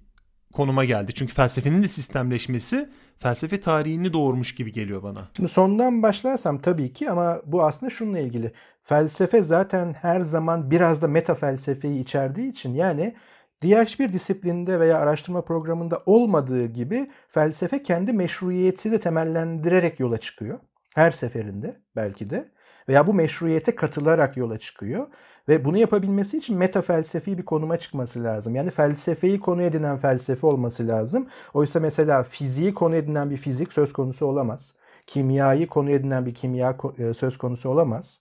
konuma 0.54 0.86
geldi. 0.86 1.14
Çünkü 1.14 1.34
felsefenin 1.34 1.84
de 1.84 1.88
sistemleşmesi 1.88 2.90
felsefe 3.20 3.60
tarihini 3.60 4.14
doğurmuş 4.14 4.56
gibi 4.56 4.72
geliyor 4.72 5.04
bana. 5.04 5.30
Şimdi 5.36 5.50
sondan 5.50 6.04
başlarsam 6.04 6.60
tabii 6.60 6.94
ki 6.94 7.10
ama 7.10 7.42
bu 7.46 7.64
aslında 7.64 7.90
şununla 7.90 8.20
ilgili. 8.20 8.52
Felsefe 8.84 9.44
zaten 9.44 9.94
her 9.94 10.22
zaman 10.22 10.72
biraz 10.72 11.02
da 11.02 11.08
meta 11.08 11.36
felsefeyi 11.36 12.02
içerdiği 12.02 12.52
için 12.52 12.74
yani 12.74 13.16
diğer 13.62 13.86
hiçbir 13.86 14.14
disiplinde 14.14 14.80
veya 14.80 14.98
araştırma 14.98 15.42
programında 15.42 16.04
olmadığı 16.06 16.66
gibi 16.66 17.12
felsefe 17.30 17.84
kendi 17.84 18.14
meşruiyetini 18.14 19.00
temellendirerek 19.00 20.00
yola 20.00 20.18
çıkıyor. 20.18 20.60
Her 20.96 21.12
seferinde 21.12 21.82
belki 21.96 22.30
de 22.30 22.52
veya 22.90 23.08
bu 23.08 23.14
meşruiyete 23.14 23.76
katılarak 23.76 24.38
yola 24.38 24.60
çıkıyor. 24.60 25.08
Ve 25.50 25.66
bunu 25.66 25.78
yapabilmesi 25.78 26.38
için 26.38 26.58
meta 26.58 26.82
felsefi 26.82 27.38
bir 27.38 27.46
konuma 27.46 27.78
çıkması 27.78 28.24
lazım. 28.24 28.56
Yani 28.56 28.72
felsefeyi 28.72 29.40
konu 29.40 29.62
edinen 29.62 29.98
felsefe 29.98 30.48
olması 30.48 30.88
lazım. 30.88 31.28
Oysa 31.54 31.80
mesela 31.80 32.24
fiziği 32.24 32.74
konu 32.74 32.96
edinen 32.96 33.30
bir 33.30 33.38
fizik 33.38 33.74
söz 33.74 33.94
konusu 33.94 34.26
olamaz. 34.26 34.74
Kimyayı 35.08 35.68
konu 35.68 35.92
edinen 35.92 36.26
bir 36.26 36.34
kimya 36.34 36.78
e, 36.98 37.14
söz 37.14 37.38
konusu 37.38 37.70
olamaz. 37.70 38.20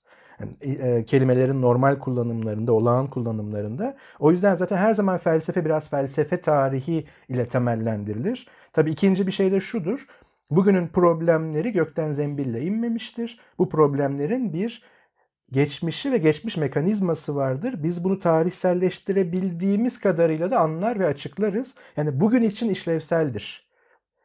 E, 0.61 1.05
kelimelerin 1.05 1.63
normal 1.63 1.99
kullanımlarında, 1.99 2.73
olağan 2.73 3.11
kullanımlarında. 3.11 3.97
O 4.19 4.31
yüzden 4.31 4.55
zaten 4.55 4.77
her 4.77 4.95
zaman 4.95 5.19
felsefe 5.19 5.65
biraz 5.65 5.91
felsefe 5.91 6.41
tarihi 6.41 7.05
ile 7.29 7.49
temellendirilir. 7.49 8.49
Tabii 8.73 8.91
ikinci 8.91 9.27
bir 9.27 9.33
şey 9.33 9.53
de 9.53 9.61
şudur. 9.61 10.07
Bugünün 10.51 10.89
problemleri 10.89 11.73
gökten 11.73 12.13
zembille 12.13 12.63
inmemiştir. 12.63 13.41
Bu 13.59 13.69
problemlerin 13.69 14.53
bir 14.53 14.83
geçmişi 15.53 16.13
ve 16.13 16.19
geçmiş 16.19 16.57
mekanizması 16.57 17.37
vardır. 17.37 17.75
Biz 17.83 18.05
bunu 18.05 18.21
tarihselleştirebildiğimiz 18.21 20.01
kadarıyla 20.01 20.51
da 20.51 20.59
anlar 20.59 20.99
ve 20.99 21.07
açıklarız. 21.07 21.75
Yani 21.97 22.21
bugün 22.21 22.43
için 22.43 22.69
işlevseldir. 22.69 23.69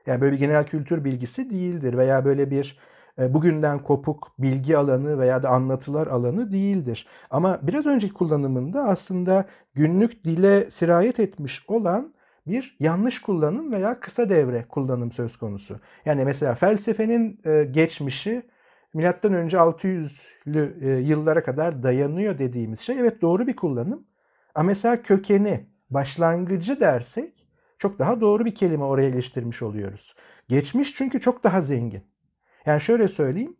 Yani 0.05 0.21
böyle 0.21 0.33
bir 0.33 0.39
genel 0.39 0.65
kültür 0.65 1.03
bilgisi 1.03 1.49
değildir 1.49 1.97
veya 1.97 2.25
böyle 2.25 2.51
bir 2.51 2.77
bugünden 3.17 3.83
kopuk 3.83 4.31
bilgi 4.39 4.77
alanı 4.77 5.19
veya 5.19 5.43
da 5.43 5.49
anlatılar 5.49 6.07
alanı 6.07 6.51
değildir. 6.51 7.07
Ama 7.29 7.59
biraz 7.61 7.85
önceki 7.85 8.13
kullanımında 8.13 8.83
aslında 8.83 9.45
günlük 9.75 10.23
dile 10.23 10.71
sirayet 10.71 11.19
etmiş 11.19 11.65
olan 11.67 12.13
bir 12.47 12.77
yanlış 12.79 13.21
kullanım 13.21 13.73
veya 13.73 13.99
kısa 13.99 14.29
devre 14.29 14.65
kullanım 14.69 15.11
söz 15.11 15.37
konusu. 15.37 15.79
Yani 16.05 16.25
mesela 16.25 16.55
felsefenin 16.55 17.39
e, 17.45 17.63
geçmişi 17.63 18.43
milattan 18.93 19.33
önce 19.33 19.57
600'lü 19.57 20.85
e, 20.85 21.01
yıllara 21.01 21.43
kadar 21.43 21.83
dayanıyor 21.83 22.37
dediğimiz 22.37 22.79
şey 22.79 22.99
evet 22.99 23.21
doğru 23.21 23.47
bir 23.47 23.55
kullanım. 23.55 24.07
Ama 24.55 24.67
mesela 24.67 25.01
kökeni, 25.01 25.69
başlangıcı 25.89 26.79
dersek 26.79 27.47
çok 27.77 27.99
daha 27.99 28.21
doğru 28.21 28.45
bir 28.45 28.55
kelime 28.55 28.83
oraya 28.83 29.09
iliştirmiş 29.09 29.61
oluyoruz. 29.61 30.15
Geçmiş 30.47 30.93
çünkü 30.93 31.19
çok 31.19 31.43
daha 31.43 31.61
zengin. 31.61 32.12
Yani 32.65 32.81
şöyle 32.81 33.07
söyleyeyim. 33.07 33.55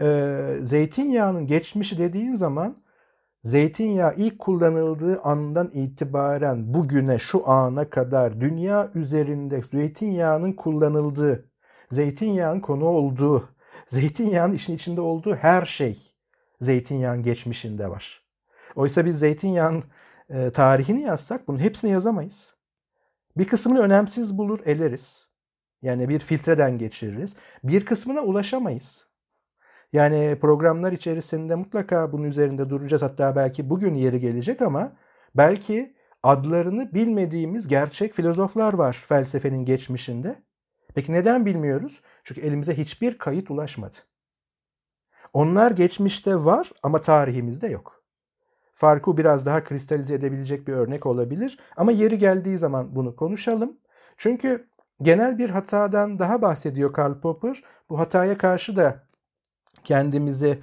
E, 0.00 0.38
zeytinyağının 0.62 1.46
geçmişi 1.46 1.98
dediğin 1.98 2.34
zaman 2.34 2.76
zeytinyağı 3.44 4.14
ilk 4.16 4.38
kullanıldığı 4.38 5.20
andan 5.20 5.70
itibaren 5.70 6.74
bugüne 6.74 7.18
şu 7.18 7.48
ana 7.48 7.90
kadar 7.90 8.40
dünya 8.40 8.90
üzerinde 8.94 9.62
zeytinyağının 9.62 10.52
kullanıldığı, 10.52 11.50
zeytinyağın 11.90 12.60
konu 12.60 12.84
olduğu, 12.84 13.48
zeytinyağının 13.88 14.54
işin 14.54 14.74
içinde 14.74 15.00
olduğu 15.00 15.34
her 15.34 15.66
şey 15.66 16.14
zeytinyağın 16.60 17.22
geçmişinde 17.22 17.90
var. 17.90 18.24
Oysa 18.76 19.04
biz 19.04 19.18
zeytinyağın 19.18 19.84
e, 20.28 20.50
tarihini 20.50 21.02
yazsak 21.02 21.48
bunun 21.48 21.58
hepsini 21.58 21.90
yazamayız. 21.90 22.54
Bir 23.36 23.46
kısmını 23.46 23.80
önemsiz 23.80 24.38
bulur 24.38 24.60
eleriz. 24.64 25.28
Yani 25.84 26.08
bir 26.08 26.20
filtreden 26.20 26.78
geçiririz. 26.78 27.36
Bir 27.64 27.84
kısmına 27.84 28.20
ulaşamayız. 28.20 29.06
Yani 29.92 30.38
programlar 30.40 30.92
içerisinde 30.92 31.54
mutlaka 31.54 32.12
bunun 32.12 32.24
üzerinde 32.24 32.70
duracağız. 32.70 33.02
Hatta 33.02 33.36
belki 33.36 33.70
bugün 33.70 33.94
yeri 33.94 34.20
gelecek 34.20 34.62
ama 34.62 34.92
belki 35.34 35.96
adlarını 36.22 36.94
bilmediğimiz 36.94 37.68
gerçek 37.68 38.14
filozoflar 38.14 38.74
var 38.74 39.04
felsefenin 39.08 39.64
geçmişinde. 39.64 40.42
Peki 40.94 41.12
neden 41.12 41.46
bilmiyoruz? 41.46 42.00
Çünkü 42.24 42.40
elimize 42.40 42.76
hiçbir 42.76 43.18
kayıt 43.18 43.50
ulaşmadı. 43.50 43.96
Onlar 45.32 45.70
geçmişte 45.70 46.44
var 46.44 46.72
ama 46.82 47.00
tarihimizde 47.00 47.66
yok. 47.66 48.04
Farkı 48.74 49.16
biraz 49.16 49.46
daha 49.46 49.64
kristalize 49.64 50.14
edebilecek 50.14 50.68
bir 50.68 50.72
örnek 50.72 51.06
olabilir 51.06 51.58
ama 51.76 51.92
yeri 51.92 52.18
geldiği 52.18 52.58
zaman 52.58 52.96
bunu 52.96 53.16
konuşalım. 53.16 53.76
Çünkü 54.16 54.68
genel 55.02 55.38
bir 55.38 55.50
hatadan 55.50 56.18
daha 56.18 56.42
bahsediyor 56.42 56.92
Karl 56.92 57.20
Popper. 57.20 57.62
Bu 57.90 57.98
hataya 57.98 58.38
karşı 58.38 58.76
da 58.76 59.06
kendimizi 59.84 60.58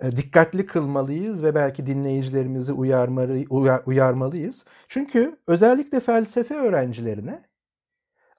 e, 0.00 0.16
dikkatli 0.16 0.66
kılmalıyız 0.66 1.44
ve 1.44 1.54
belki 1.54 1.86
dinleyicilerimizi 1.86 2.72
uyarmalı, 2.72 3.44
uyarmalıyız. 3.86 4.64
Çünkü 4.88 5.36
özellikle 5.46 6.00
felsefe 6.00 6.54
öğrencilerine 6.54 7.44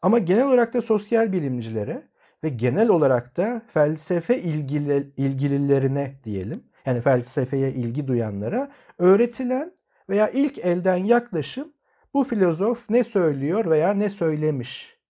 ama 0.01 0.19
genel 0.19 0.47
olarak 0.47 0.73
da 0.73 0.81
sosyal 0.81 1.31
bilimcilere 1.31 2.03
ve 2.43 2.49
genel 2.49 2.89
olarak 2.89 3.37
da 3.37 3.61
felsefe 3.73 4.41
ilgili, 4.41 5.11
ilgililerine 5.17 6.15
diyelim 6.23 6.63
yani 6.85 7.01
felsefeye 7.01 7.71
ilgi 7.71 8.07
duyanlara 8.07 8.71
öğretilen 8.99 9.73
veya 10.09 10.29
ilk 10.29 10.59
elden 10.59 10.95
yaklaşım 10.95 11.73
bu 12.13 12.23
filozof 12.23 12.89
ne 12.89 13.03
söylüyor 13.03 13.65
veya 13.65 13.93
ne 13.93 14.09
söylemiş 14.09 15.00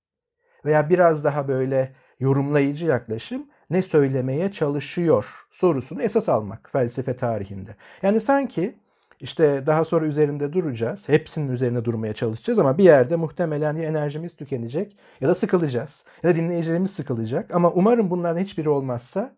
veya 0.65 0.89
biraz 0.89 1.24
daha 1.24 1.48
böyle 1.48 1.94
yorumlayıcı 2.20 2.86
yaklaşım 2.86 3.46
ne 3.70 3.82
söylemeye 3.82 4.51
çalışıyor 4.51 5.25
sorusunu 5.51 6.01
esas 6.01 6.30
almak 6.30 6.70
felsefe 6.72 7.15
tarihinde. 7.15 7.75
Yani 8.01 8.20
sanki 8.20 8.75
işte 9.22 9.65
daha 9.65 9.86
sonra 9.86 10.06
üzerinde 10.06 10.53
duracağız. 10.53 11.10
Hepsinin 11.10 11.51
üzerine 11.51 11.86
durmaya 11.86 12.13
çalışacağız 12.13 12.60
ama 12.60 12.77
bir 12.77 12.84
yerde 12.84 13.15
muhtemelen 13.15 13.75
ya 13.75 13.89
enerjimiz 13.89 14.36
tükenecek 14.36 14.98
ya 15.22 15.30
da 15.30 15.36
sıkılacağız. 15.36 16.03
Ya 16.24 16.30
da 16.30 16.36
dinleyicilerimiz 16.36 16.91
sıkılacak. 16.91 17.56
Ama 17.56 17.72
umarım 17.72 18.10
bunların 18.10 18.39
hiçbiri 18.39 18.70
olmazsa 18.70 19.36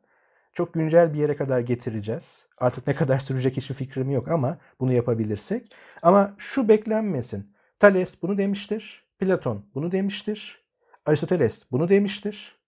çok 0.53 0.73
güncel 0.73 1.13
bir 1.13 1.19
yere 1.19 1.35
kadar 1.35 1.59
getireceğiz. 1.59 2.45
Artık 2.57 2.87
ne 2.87 2.95
kadar 2.95 3.19
sürecek 3.19 3.57
hiçbir 3.57 3.75
fikrim 3.75 4.11
yok 4.11 4.27
ama 4.27 4.57
bunu 4.79 4.93
yapabilirsek. 4.93 5.75
Ama 6.01 6.33
şu 6.37 6.67
beklenmesin. 6.67 7.53
Thales 7.79 8.21
bunu 8.21 8.37
demiştir. 8.37 9.03
Platon 9.19 9.65
bunu 9.75 9.91
demiştir. 9.91 10.62
Aristoteles 11.05 11.71
bunu 11.71 11.89
demiştir. 11.89 12.59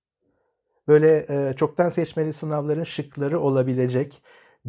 Böyle 0.87 1.25
e, 1.29 1.53
çoktan 1.53 1.89
seçmeli 1.89 2.33
sınavların 2.33 2.83
şıkları 2.83 3.39
olabilecek, 3.39 4.21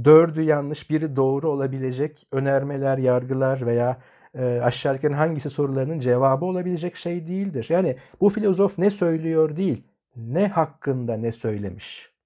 dördü 0.05 0.43
yanlış 0.43 0.91
biri 0.91 1.17
doğru 1.17 1.51
olabilecek 1.51 2.27
önermeler, 2.33 2.99
yargılar 2.99 3.67
veya 3.67 3.99
e, 4.35 4.61
aşağıdakilerin 4.63 5.15
hangisi 5.17 5.51
sorularının 5.51 5.99
cevabı 5.99 6.45
olabilecek 6.45 6.97
şey 6.97 7.27
değildir. 7.27 7.67
Yani 7.69 7.97
bu 8.21 8.29
filozof 8.31 8.79
ne 8.79 8.91
söylüyor 8.91 9.57
değil, 9.57 9.83
ne 10.17 10.49
hakkında 10.49 11.17
ne 11.17 11.33
söylemiş. 11.33 12.17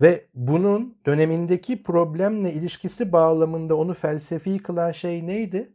Ve 0.00 0.26
bunun 0.34 0.98
dönemindeki 1.06 1.82
problemle 1.82 2.52
ilişkisi 2.52 3.12
bağlamında 3.12 3.76
onu 3.76 3.94
felsefi 3.94 4.58
kılan 4.58 4.92
şey 4.92 5.26
neydi? 5.26 5.72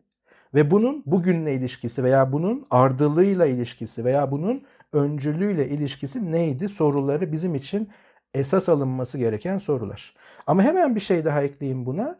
Ve 0.55 0.71
bunun 0.71 1.03
bugünle 1.05 1.53
ilişkisi 1.53 2.03
veya 2.03 2.31
bunun 2.31 2.67
ardılığıyla 2.71 3.45
ilişkisi 3.45 4.05
veya 4.05 4.31
bunun 4.31 4.63
öncülüğüyle 4.93 5.69
ilişkisi 5.69 6.31
neydi 6.31 6.69
soruları 6.69 7.31
bizim 7.31 7.55
için 7.55 7.89
esas 8.33 8.69
alınması 8.69 9.17
gereken 9.17 9.57
sorular. 9.57 10.15
Ama 10.47 10.63
hemen 10.63 10.95
bir 10.95 10.99
şey 10.99 11.25
daha 11.25 11.43
ekleyeyim 11.43 11.85
buna. 11.85 12.19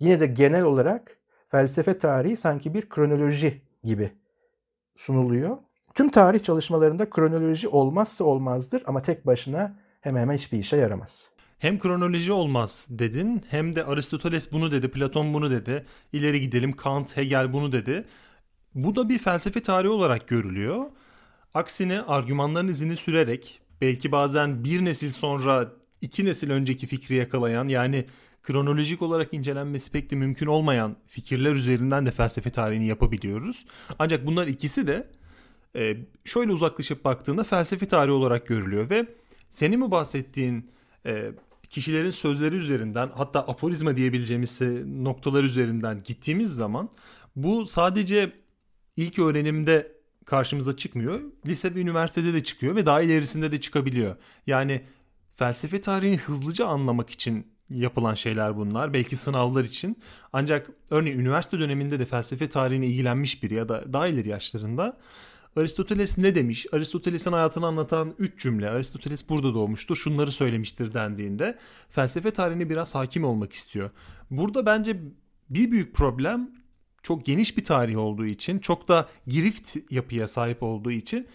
Yine 0.00 0.20
de 0.20 0.26
genel 0.26 0.64
olarak 0.64 1.16
felsefe 1.48 1.98
tarihi 1.98 2.36
sanki 2.36 2.74
bir 2.74 2.88
kronoloji 2.88 3.62
gibi 3.84 4.12
sunuluyor. 4.94 5.56
Tüm 5.94 6.08
tarih 6.08 6.42
çalışmalarında 6.42 7.10
kronoloji 7.10 7.68
olmazsa 7.68 8.24
olmazdır 8.24 8.82
ama 8.86 9.00
tek 9.00 9.26
başına 9.26 9.76
hemen 10.00 10.20
hemen 10.20 10.34
hiçbir 10.34 10.58
işe 10.58 10.76
yaramaz. 10.76 11.35
Hem 11.58 11.78
kronoloji 11.78 12.32
olmaz 12.32 12.86
dedin 12.90 13.42
hem 13.50 13.76
de 13.76 13.84
Aristoteles 13.84 14.52
bunu 14.52 14.70
dedi, 14.70 14.88
Platon 14.90 15.34
bunu 15.34 15.50
dedi. 15.50 15.86
İleri 16.12 16.40
gidelim 16.40 16.72
Kant, 16.72 17.16
Hegel 17.16 17.52
bunu 17.52 17.72
dedi. 17.72 18.04
Bu 18.74 18.96
da 18.96 19.08
bir 19.08 19.18
felsefe 19.18 19.60
tarihi 19.62 19.90
olarak 19.90 20.28
görülüyor. 20.28 20.84
Aksine 21.54 22.00
argümanların 22.00 22.68
izini 22.68 22.96
sürerek 22.96 23.60
belki 23.80 24.12
bazen 24.12 24.64
bir 24.64 24.84
nesil 24.84 25.10
sonra 25.10 25.72
iki 26.00 26.24
nesil 26.24 26.50
önceki 26.50 26.86
fikri 26.86 27.14
yakalayan 27.14 27.68
yani 27.68 28.06
kronolojik 28.42 29.02
olarak 29.02 29.34
incelenmesi 29.34 29.92
pek 29.92 30.10
de 30.10 30.16
mümkün 30.16 30.46
olmayan 30.46 30.96
fikirler 31.06 31.52
üzerinden 31.52 32.06
de 32.06 32.10
felsefe 32.10 32.50
tarihini 32.50 32.86
yapabiliyoruz. 32.86 33.66
Ancak 33.98 34.26
bunlar 34.26 34.46
ikisi 34.46 34.86
de 34.86 35.10
e, 35.76 35.96
şöyle 36.24 36.52
uzaklaşıp 36.52 37.04
baktığında 37.04 37.44
felsefe 37.44 37.86
tarihi 37.86 38.14
olarak 38.14 38.46
görülüyor 38.46 38.90
ve 38.90 39.06
senin 39.50 39.80
mi 39.80 39.90
bahsettiğin 39.90 40.70
e, 41.06 41.32
kişilerin 41.70 42.10
sözleri 42.10 42.56
üzerinden 42.56 43.10
hatta 43.14 43.40
aforizma 43.40 43.96
diyebileceğimiz 43.96 44.60
noktalar 44.86 45.44
üzerinden 45.44 46.02
gittiğimiz 46.04 46.54
zaman 46.54 46.90
bu 47.36 47.66
sadece 47.66 48.32
ilk 48.96 49.18
öğrenimde 49.18 49.92
karşımıza 50.24 50.76
çıkmıyor. 50.76 51.20
Lise 51.46 51.74
ve 51.74 51.80
üniversitede 51.80 52.34
de 52.34 52.44
çıkıyor 52.44 52.76
ve 52.76 52.86
daha 52.86 53.02
ilerisinde 53.02 53.52
de 53.52 53.60
çıkabiliyor. 53.60 54.16
Yani 54.46 54.82
felsefe 55.34 55.80
tarihini 55.80 56.16
hızlıca 56.16 56.66
anlamak 56.66 57.10
için 57.10 57.46
yapılan 57.70 58.14
şeyler 58.14 58.56
bunlar. 58.56 58.92
Belki 58.92 59.16
sınavlar 59.16 59.64
için. 59.64 59.98
Ancak 60.32 60.70
örneğin 60.90 61.18
üniversite 61.18 61.58
döneminde 61.58 61.98
de 61.98 62.04
felsefe 62.04 62.48
tarihine 62.48 62.86
ilgilenmiş 62.86 63.42
biri 63.42 63.54
ya 63.54 63.68
da 63.68 63.92
daha 63.92 64.08
ileri 64.08 64.28
yaşlarında 64.28 64.98
Aristoteles 65.56 66.18
ne 66.18 66.34
demiş? 66.34 66.66
Aristoteles'in 66.72 67.32
hayatını 67.32 67.66
anlatan 67.66 68.14
3 68.18 68.40
cümle. 68.40 68.70
Aristoteles 68.70 69.28
burada 69.28 69.54
doğmuştur, 69.54 69.96
şunları 69.96 70.32
söylemiştir 70.32 70.94
dendiğinde 70.94 71.58
felsefe 71.90 72.30
tarihine 72.30 72.70
biraz 72.70 72.94
hakim 72.94 73.24
olmak 73.24 73.52
istiyor. 73.52 73.90
Burada 74.30 74.66
bence 74.66 75.00
bir 75.50 75.70
büyük 75.70 75.94
problem 75.94 76.50
çok 77.02 77.26
geniş 77.26 77.56
bir 77.56 77.64
tarih 77.64 77.98
olduğu 77.98 78.26
için, 78.26 78.58
çok 78.58 78.88
da 78.88 79.08
girift 79.26 79.76
yapıya 79.90 80.28
sahip 80.28 80.62
olduğu 80.62 80.90
için 80.90 81.26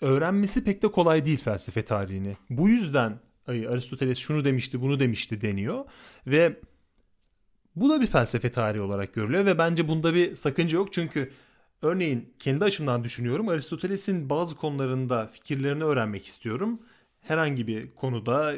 öğrenmesi 0.00 0.64
pek 0.64 0.82
de 0.82 0.90
kolay 0.90 1.24
değil 1.24 1.38
felsefe 1.38 1.84
tarihini. 1.84 2.36
Bu 2.50 2.68
yüzden 2.68 3.20
Aristoteles 3.46 4.18
şunu 4.18 4.44
demişti, 4.44 4.80
bunu 4.80 5.00
demişti 5.00 5.40
deniyor 5.40 5.84
ve 6.26 6.60
bu 7.76 7.90
da 7.90 8.00
bir 8.00 8.06
felsefe 8.06 8.50
tarihi 8.50 8.82
olarak 8.82 9.14
görülüyor 9.14 9.46
ve 9.46 9.58
bence 9.58 9.88
bunda 9.88 10.14
bir 10.14 10.34
sakınca 10.34 10.78
yok 10.78 10.92
çünkü 10.92 11.32
örneğin 11.82 12.34
kendi 12.38 12.64
açımdan 12.64 13.04
düşünüyorum 13.04 13.48
Aristoteles'in 13.48 14.30
bazı 14.30 14.56
konularında 14.56 15.26
fikirlerini 15.26 15.84
öğrenmek 15.84 16.26
istiyorum. 16.26 16.80
Herhangi 17.20 17.66
bir 17.66 17.94
konuda 17.94 18.54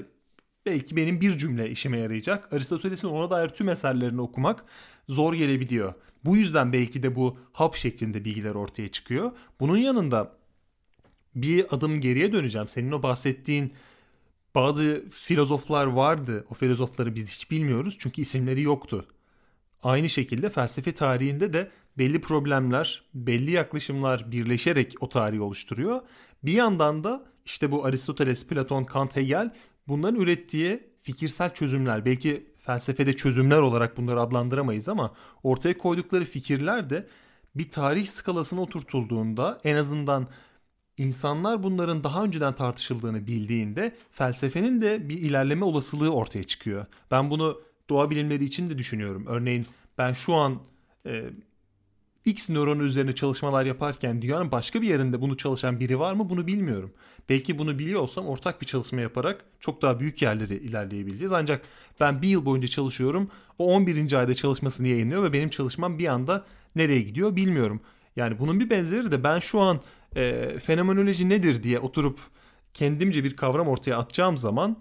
belki 0.66 0.96
benim 0.96 1.20
bir 1.20 1.38
cümle 1.38 1.70
işime 1.70 1.98
yarayacak. 1.98 2.52
Aristoteles'in 2.52 3.08
ona 3.08 3.30
dair 3.30 3.48
tüm 3.48 3.68
eserlerini 3.68 4.20
okumak 4.20 4.64
zor 5.08 5.34
gelebiliyor. 5.34 5.94
Bu 6.24 6.36
yüzden 6.36 6.72
belki 6.72 7.02
de 7.02 7.16
bu 7.16 7.38
hap 7.52 7.74
şeklinde 7.74 8.24
bilgiler 8.24 8.54
ortaya 8.54 8.88
çıkıyor. 8.88 9.32
Bunun 9.60 9.76
yanında 9.76 10.32
bir 11.34 11.74
adım 11.74 12.00
geriye 12.00 12.32
döneceğim. 12.32 12.68
Senin 12.68 12.92
o 12.92 13.02
bahsettiğin 13.02 13.72
bazı 14.54 15.04
filozoflar 15.10 15.86
vardı. 15.86 16.46
O 16.50 16.54
filozofları 16.54 17.14
biz 17.14 17.30
hiç 17.30 17.50
bilmiyoruz 17.50 17.96
çünkü 17.98 18.22
isimleri 18.22 18.62
yoktu. 18.62 19.06
Aynı 19.82 20.08
şekilde 20.08 20.50
felsefe 20.50 20.92
tarihinde 20.92 21.52
de 21.52 21.70
belli 21.98 22.20
problemler, 22.20 23.02
belli 23.14 23.50
yaklaşımlar 23.50 24.32
birleşerek 24.32 24.94
o 25.00 25.08
tarihi 25.08 25.40
oluşturuyor. 25.40 26.00
Bir 26.42 26.52
yandan 26.52 27.04
da 27.04 27.24
işte 27.44 27.70
bu 27.70 27.84
Aristoteles, 27.84 28.46
Platon, 28.46 28.84
Kant, 28.84 29.16
Hegel 29.16 29.54
bunların 29.88 30.20
ürettiği 30.20 30.88
fikirsel 31.02 31.54
çözümler, 31.54 32.04
belki 32.04 32.46
felsefede 32.60 33.12
çözümler 33.12 33.58
olarak 33.58 33.96
bunları 33.96 34.20
adlandıramayız 34.20 34.88
ama 34.88 35.14
ortaya 35.42 35.78
koydukları 35.78 36.24
fikirler 36.24 36.90
de 36.90 37.06
bir 37.54 37.70
tarih 37.70 38.06
skalasına 38.06 38.60
oturtulduğunda 38.60 39.60
en 39.64 39.76
azından 39.76 40.28
insanlar 40.98 41.62
bunların 41.62 42.04
daha 42.04 42.24
önceden 42.24 42.54
tartışıldığını 42.54 43.26
bildiğinde 43.26 43.96
felsefenin 44.12 44.80
de 44.80 45.08
bir 45.08 45.18
ilerleme 45.18 45.64
olasılığı 45.64 46.14
ortaya 46.14 46.44
çıkıyor. 46.44 46.86
Ben 47.10 47.30
bunu 47.30 47.60
doğa 47.90 48.10
bilimleri 48.10 48.44
için 48.44 48.70
de 48.70 48.78
düşünüyorum. 48.78 49.24
Örneğin 49.26 49.66
ben 49.98 50.12
şu 50.12 50.34
an 50.34 50.58
e, 51.06 51.24
X 52.24 52.50
nöronu 52.50 52.82
üzerine 52.82 53.12
çalışmalar 53.12 53.66
yaparken 53.66 54.22
dünyanın 54.22 54.52
başka 54.52 54.82
bir 54.82 54.88
yerinde 54.88 55.20
bunu 55.20 55.36
çalışan 55.36 55.80
biri 55.80 55.98
var 55.98 56.12
mı 56.12 56.30
bunu 56.30 56.46
bilmiyorum. 56.46 56.92
Belki 57.28 57.58
bunu 57.58 57.78
biliyor 57.78 58.00
olsam 58.00 58.26
ortak 58.26 58.60
bir 58.60 58.66
çalışma 58.66 59.00
yaparak 59.00 59.44
çok 59.60 59.82
daha 59.82 60.00
büyük 60.00 60.22
yerlere 60.22 60.54
ilerleyebileceğiz. 60.54 61.32
Ancak 61.32 61.62
ben 62.00 62.22
bir 62.22 62.28
yıl 62.28 62.44
boyunca 62.44 62.68
çalışıyorum. 62.68 63.30
O 63.58 63.74
11. 63.74 64.12
ayda 64.12 64.34
çalışmasını 64.34 64.88
yayınlıyor 64.88 65.22
ve 65.22 65.32
benim 65.32 65.48
çalışmam 65.48 65.98
bir 65.98 66.06
anda 66.06 66.46
nereye 66.76 67.00
gidiyor 67.00 67.36
bilmiyorum. 67.36 67.80
Yani 68.16 68.38
bunun 68.38 68.60
bir 68.60 68.70
benzeri 68.70 69.12
de 69.12 69.24
ben 69.24 69.38
şu 69.38 69.60
an 69.60 69.80
e, 70.16 70.54
fenomenoloji 70.58 71.28
nedir 71.28 71.62
diye 71.62 71.78
oturup 71.78 72.18
kendimce 72.74 73.24
bir 73.24 73.36
kavram 73.36 73.68
ortaya 73.68 73.96
atacağım 73.96 74.36
zaman 74.36 74.76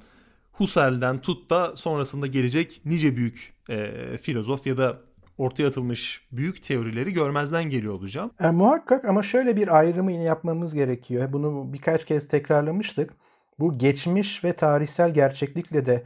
Husserl'den 0.51 1.21
tut 1.21 1.49
da 1.49 1.75
sonrasında 1.75 2.27
gelecek 2.27 2.81
nice 2.85 3.15
büyük 3.15 3.53
e, 3.69 4.17
filozof 4.21 4.67
ya 4.67 4.77
da 4.77 5.06
ortaya 5.37 5.67
atılmış 5.67 6.27
büyük 6.31 6.63
teorileri 6.63 7.13
görmezden 7.13 7.63
geliyor 7.63 7.93
olacağım. 7.93 8.31
E, 8.39 8.49
muhakkak 8.49 9.05
ama 9.05 9.23
şöyle 9.23 9.55
bir 9.55 9.77
ayrımı 9.77 10.11
yapmamız 10.11 10.73
gerekiyor. 10.73 11.33
Bunu 11.33 11.73
birkaç 11.73 12.05
kez 12.05 12.27
tekrarlamıştık. 12.27 13.13
Bu 13.59 13.77
geçmiş 13.77 14.43
ve 14.43 14.53
tarihsel 14.53 15.13
gerçeklikle 15.13 15.85
de 15.85 16.03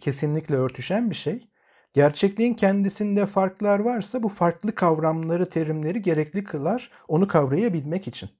kesinlikle 0.00 0.56
örtüşen 0.56 1.10
bir 1.10 1.14
şey. 1.14 1.48
Gerçekliğin 1.92 2.54
kendisinde 2.54 3.26
farklar 3.26 3.78
varsa 3.78 4.22
bu 4.22 4.28
farklı 4.28 4.74
kavramları, 4.74 5.48
terimleri 5.48 6.02
gerekli 6.02 6.44
kılar 6.44 6.90
onu 7.08 7.28
kavrayabilmek 7.28 8.08
için. 8.08 8.30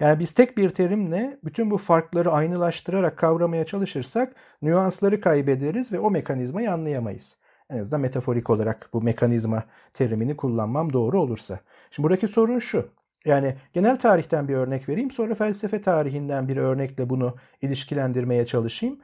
Yani 0.00 0.18
biz 0.18 0.32
tek 0.32 0.56
bir 0.56 0.70
terimle 0.70 1.38
bütün 1.44 1.70
bu 1.70 1.78
farkları 1.78 2.30
aynılaştırarak 2.30 3.16
kavramaya 3.16 3.66
çalışırsak 3.66 4.34
nüansları 4.62 5.20
kaybederiz 5.20 5.92
ve 5.92 5.98
o 5.98 6.10
mekanizmayı 6.10 6.72
anlayamayız. 6.72 7.36
En 7.70 7.78
azından 7.78 8.00
metaforik 8.00 8.50
olarak 8.50 8.90
bu 8.92 9.02
mekanizma 9.02 9.64
terimini 9.92 10.36
kullanmam 10.36 10.92
doğru 10.92 11.20
olursa. 11.20 11.60
Şimdi 11.90 12.04
buradaki 12.04 12.28
sorun 12.28 12.58
şu. 12.58 12.88
Yani 13.24 13.56
genel 13.72 13.98
tarihten 13.98 14.48
bir 14.48 14.54
örnek 14.54 14.88
vereyim 14.88 15.10
sonra 15.10 15.34
felsefe 15.34 15.80
tarihinden 15.80 16.48
bir 16.48 16.56
örnekle 16.56 17.10
bunu 17.10 17.36
ilişkilendirmeye 17.62 18.46
çalışayım. 18.46 19.00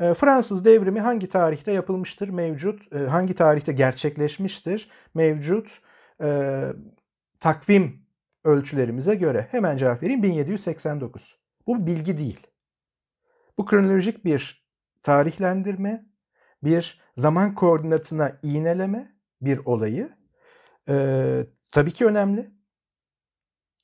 Ee, 0.00 0.14
Fransız 0.14 0.64
devrimi 0.64 1.00
hangi 1.00 1.28
tarihte 1.28 1.72
yapılmıştır 1.72 2.28
mevcut, 2.28 2.92
e, 2.92 2.98
hangi 2.98 3.34
tarihte 3.34 3.72
gerçekleşmiştir 3.72 4.90
mevcut 5.14 5.80
e, 6.22 6.62
takvim 7.40 8.06
ölçülerimize 8.44 9.14
göre. 9.14 9.48
Hemen 9.50 9.76
cevap 9.76 10.02
vereyim 10.02 10.22
1789. 10.22 11.38
Bu 11.66 11.86
bilgi 11.86 12.18
değil. 12.18 12.46
Bu 13.58 13.66
kronolojik 13.66 14.24
bir 14.24 14.66
tarihlendirme, 15.02 16.06
bir 16.62 16.99
zaman 17.16 17.54
koordinatına 17.54 18.32
iğneleme 18.42 19.12
bir 19.42 19.58
olayı. 19.64 20.10
Ee, 20.88 21.46
tabii 21.72 21.92
ki 21.92 22.06
önemli. 22.06 22.50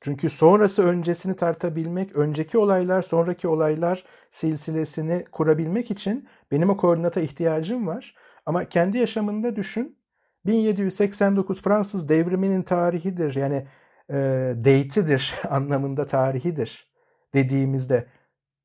Çünkü 0.00 0.30
sonrası 0.30 0.82
öncesini 0.82 1.36
tartabilmek, 1.36 2.16
önceki 2.16 2.58
olaylar, 2.58 3.02
sonraki 3.02 3.48
olaylar 3.48 4.04
silsilesini 4.30 5.24
kurabilmek 5.32 5.90
için 5.90 6.28
benim 6.50 6.70
o 6.70 6.76
koordinata 6.76 7.20
ihtiyacım 7.20 7.86
var. 7.86 8.14
Ama 8.46 8.68
kendi 8.68 8.98
yaşamında 8.98 9.56
düşün. 9.56 9.98
1789 10.46 11.62
Fransız 11.62 12.08
devriminin 12.08 12.62
tarihidir. 12.62 13.34
Yani 13.34 13.66
e, 14.10 14.14
date'idir 14.58 15.34
anlamında 15.50 16.06
tarihidir 16.06 16.92
dediğimizde 17.34 18.06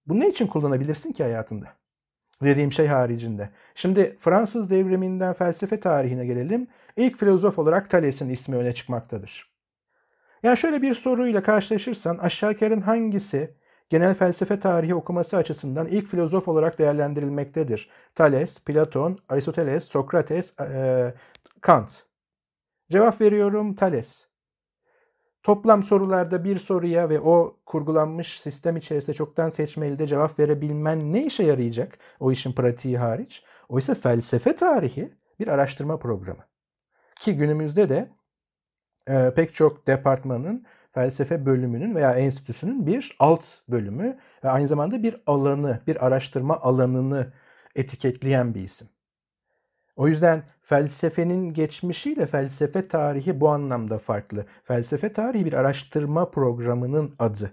bunu 0.07 0.19
ne 0.19 0.29
için 0.29 0.47
kullanabilirsin 0.47 1.11
ki 1.11 1.23
hayatında? 1.23 1.80
Dediğim 2.41 2.71
şey 2.71 2.87
haricinde. 2.87 3.49
Şimdi 3.75 4.17
Fransız 4.19 4.69
devriminden 4.69 5.33
felsefe 5.33 5.79
tarihine 5.79 6.25
gelelim. 6.25 6.67
İlk 6.97 7.17
filozof 7.17 7.59
olarak 7.59 7.89
Thales'in 7.89 8.29
ismi 8.29 8.55
öne 8.55 8.73
çıkmaktadır. 8.73 9.51
Yani 10.43 10.57
şöyle 10.57 10.81
bir 10.81 10.93
soruyla 10.93 11.43
karşılaşırsan 11.43 12.17
aşağı 12.17 12.51
yukarı 12.51 12.79
hangisi 12.79 13.55
genel 13.89 14.13
felsefe 14.15 14.59
tarihi 14.59 14.95
okuması 14.95 15.37
açısından 15.37 15.87
ilk 15.87 16.07
filozof 16.07 16.47
olarak 16.47 16.79
değerlendirilmektedir? 16.79 17.89
Thales, 18.15 18.59
Platon, 18.59 19.17
Aristoteles, 19.29 19.83
Sokrates, 19.83 20.59
e, 20.59 21.13
Kant. 21.61 22.03
Cevap 22.89 23.21
veriyorum 23.21 23.75
Thales. 23.75 24.30
Toplam 25.43 25.83
sorularda 25.83 26.43
bir 26.43 26.57
soruya 26.57 27.09
ve 27.09 27.19
o 27.19 27.59
kurgulanmış 27.65 28.39
sistem 28.41 28.77
içerisinde 28.77 29.15
çoktan 29.15 29.49
seçmeli 29.49 29.99
de 29.99 30.07
cevap 30.07 30.39
verebilmen 30.39 31.13
ne 31.13 31.25
işe 31.25 31.43
yarayacak 31.43 31.97
o 32.19 32.31
işin 32.31 32.53
pratiği 32.53 32.97
hariç? 32.97 33.43
Oysa 33.69 33.95
felsefe 33.95 34.55
tarihi 34.55 35.13
bir 35.39 35.47
araştırma 35.47 35.99
programı. 35.99 36.45
Ki 37.15 37.35
günümüzde 37.35 37.89
de 37.89 38.09
e, 39.07 39.33
pek 39.35 39.53
çok 39.53 39.87
departmanın 39.87 40.65
felsefe 40.91 41.45
bölümünün 41.45 41.95
veya 41.95 42.13
enstitüsünün 42.13 42.87
bir 42.87 43.15
alt 43.19 43.45
bölümü 43.69 44.19
ve 44.43 44.49
aynı 44.49 44.67
zamanda 44.67 45.03
bir 45.03 45.21
alanı, 45.27 45.81
bir 45.87 46.05
araştırma 46.05 46.59
alanını 46.61 47.33
etiketleyen 47.75 48.55
bir 48.55 48.61
isim. 48.61 48.90
O 49.95 50.07
yüzden 50.07 50.43
felsefenin 50.61 51.53
geçmişiyle 51.53 52.25
felsefe 52.25 52.87
tarihi 52.87 53.41
bu 53.41 53.49
anlamda 53.49 53.97
farklı. 53.97 54.45
Felsefe 54.63 55.13
tarihi 55.13 55.45
bir 55.45 55.53
araştırma 55.53 56.31
programının 56.31 57.15
adı. 57.19 57.51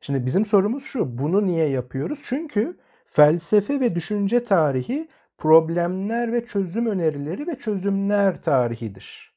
Şimdi 0.00 0.26
bizim 0.26 0.46
sorumuz 0.46 0.84
şu, 0.84 1.18
bunu 1.18 1.46
niye 1.46 1.68
yapıyoruz? 1.68 2.18
Çünkü 2.22 2.76
felsefe 3.06 3.80
ve 3.80 3.94
düşünce 3.94 4.44
tarihi 4.44 5.08
problemler 5.38 6.32
ve 6.32 6.46
çözüm 6.46 6.86
önerileri 6.86 7.46
ve 7.46 7.58
çözümler 7.58 8.42
tarihidir. 8.42 9.34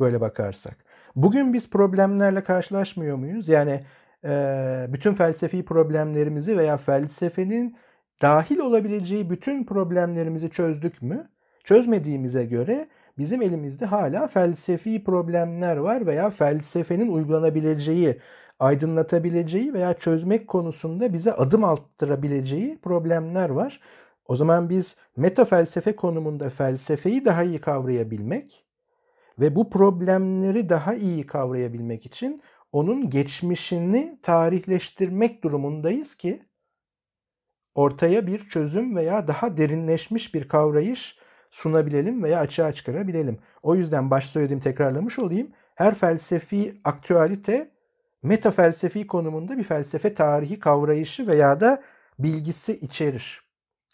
Böyle 0.00 0.20
bakarsak. 0.20 0.84
Bugün 1.16 1.52
biz 1.52 1.70
problemlerle 1.70 2.44
karşılaşmıyor 2.44 3.16
muyuz? 3.16 3.48
Yani 3.48 3.84
e, 4.24 4.86
bütün 4.88 5.14
felsefi 5.14 5.64
problemlerimizi 5.64 6.58
veya 6.58 6.76
felsefenin 6.76 7.76
dahil 8.22 8.58
olabileceği 8.58 9.30
bütün 9.30 9.64
problemlerimizi 9.64 10.50
çözdük 10.50 11.02
mü? 11.02 11.28
Çözmediğimize 11.64 12.44
göre 12.44 12.88
bizim 13.18 13.42
elimizde 13.42 13.86
hala 13.86 14.26
felsefi 14.28 15.04
problemler 15.04 15.76
var 15.76 16.06
veya 16.06 16.30
felsefenin 16.30 17.12
uygulanabileceği, 17.12 18.18
aydınlatabileceği 18.58 19.74
veya 19.74 19.94
çözmek 19.94 20.48
konusunda 20.48 21.12
bize 21.12 21.32
adım 21.32 21.64
attırabileceği 21.64 22.78
problemler 22.78 23.50
var. 23.50 23.80
O 24.26 24.36
zaman 24.36 24.70
biz 24.70 24.96
meta 25.16 25.44
felsefe 25.44 25.96
konumunda 25.96 26.50
felsefeyi 26.50 27.24
daha 27.24 27.42
iyi 27.42 27.60
kavrayabilmek 27.60 28.64
ve 29.40 29.56
bu 29.56 29.70
problemleri 29.70 30.68
daha 30.68 30.94
iyi 30.94 31.26
kavrayabilmek 31.26 32.06
için 32.06 32.42
onun 32.72 33.10
geçmişini 33.10 34.18
tarihleştirmek 34.22 35.44
durumundayız 35.44 36.14
ki 36.14 36.40
ortaya 37.74 38.26
bir 38.26 38.48
çözüm 38.48 38.96
veya 38.96 39.28
daha 39.28 39.56
derinleşmiş 39.56 40.34
bir 40.34 40.48
kavrayış 40.48 41.18
sunabilelim 41.50 42.22
veya 42.22 42.40
açığa 42.40 42.72
çıkarabilelim. 42.72 43.38
O 43.62 43.74
yüzden 43.74 44.10
baş 44.10 44.30
söylediğim 44.30 44.60
tekrarlamış 44.60 45.18
olayım. 45.18 45.50
Her 45.74 45.94
felsefi 45.94 46.80
aktüalite 46.84 47.70
meta 48.22 48.50
felsefi 48.50 49.06
konumunda 49.06 49.58
bir 49.58 49.64
felsefe 49.64 50.14
tarihi 50.14 50.58
kavrayışı 50.58 51.26
veya 51.26 51.60
da 51.60 51.82
bilgisi 52.18 52.76
içerir. 52.76 53.42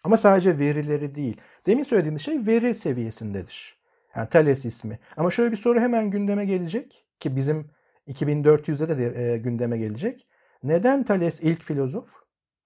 Ama 0.04 0.16
sadece 0.16 0.58
verileri 0.58 1.14
değil. 1.14 1.40
Demin 1.66 1.82
söylediğimiz 1.82 2.22
şey 2.22 2.46
veri 2.46 2.74
seviyesindedir. 2.74 3.78
Yani 4.16 4.28
Thales 4.28 4.64
ismi. 4.64 4.98
Ama 5.16 5.30
şöyle 5.30 5.50
bir 5.50 5.56
soru 5.56 5.80
hemen 5.80 6.10
gündeme 6.10 6.44
gelecek 6.44 7.04
ki 7.20 7.36
bizim 7.36 7.70
2400'de 8.08 8.98
de 8.98 9.32
e, 9.32 9.38
gündeme 9.38 9.78
gelecek. 9.78 10.26
Neden 10.62 11.04
Thales 11.04 11.40
ilk 11.40 11.62
filozof 11.62 12.08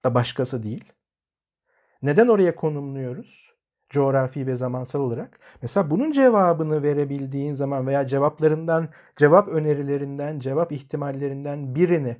da 0.05 0.15
başkası 0.15 0.63
değil? 0.63 0.93
Neden 2.03 2.27
oraya 2.27 2.55
konumluyoruz? 2.55 3.53
Coğrafi 3.89 4.47
ve 4.47 4.55
zamansal 4.55 4.99
olarak. 4.99 5.39
Mesela 5.61 5.89
bunun 5.89 6.11
cevabını 6.11 6.83
verebildiğin 6.83 7.53
zaman 7.53 7.87
veya 7.87 8.07
cevaplarından, 8.07 8.89
cevap 9.15 9.47
önerilerinden, 9.47 10.39
cevap 10.39 10.71
ihtimallerinden 10.71 11.75
birini 11.75 12.17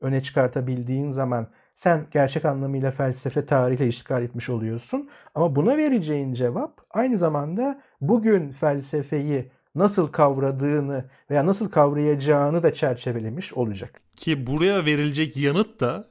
öne 0.00 0.22
çıkartabildiğin 0.22 1.10
zaman 1.10 1.46
sen 1.74 2.06
gerçek 2.10 2.44
anlamıyla 2.44 2.90
felsefe 2.90 3.46
tarihle 3.46 3.88
işgal 3.88 4.22
etmiş 4.22 4.50
oluyorsun. 4.50 5.08
Ama 5.34 5.56
buna 5.56 5.76
vereceğin 5.76 6.32
cevap 6.32 6.80
aynı 6.90 7.18
zamanda 7.18 7.82
bugün 8.00 8.52
felsefeyi 8.52 9.50
nasıl 9.74 10.08
kavradığını 10.08 11.04
veya 11.30 11.46
nasıl 11.46 11.70
kavrayacağını 11.70 12.62
da 12.62 12.74
çerçevelemiş 12.74 13.52
olacak. 13.52 14.00
Ki 14.16 14.46
buraya 14.46 14.84
verilecek 14.84 15.36
yanıt 15.36 15.80
da 15.80 16.08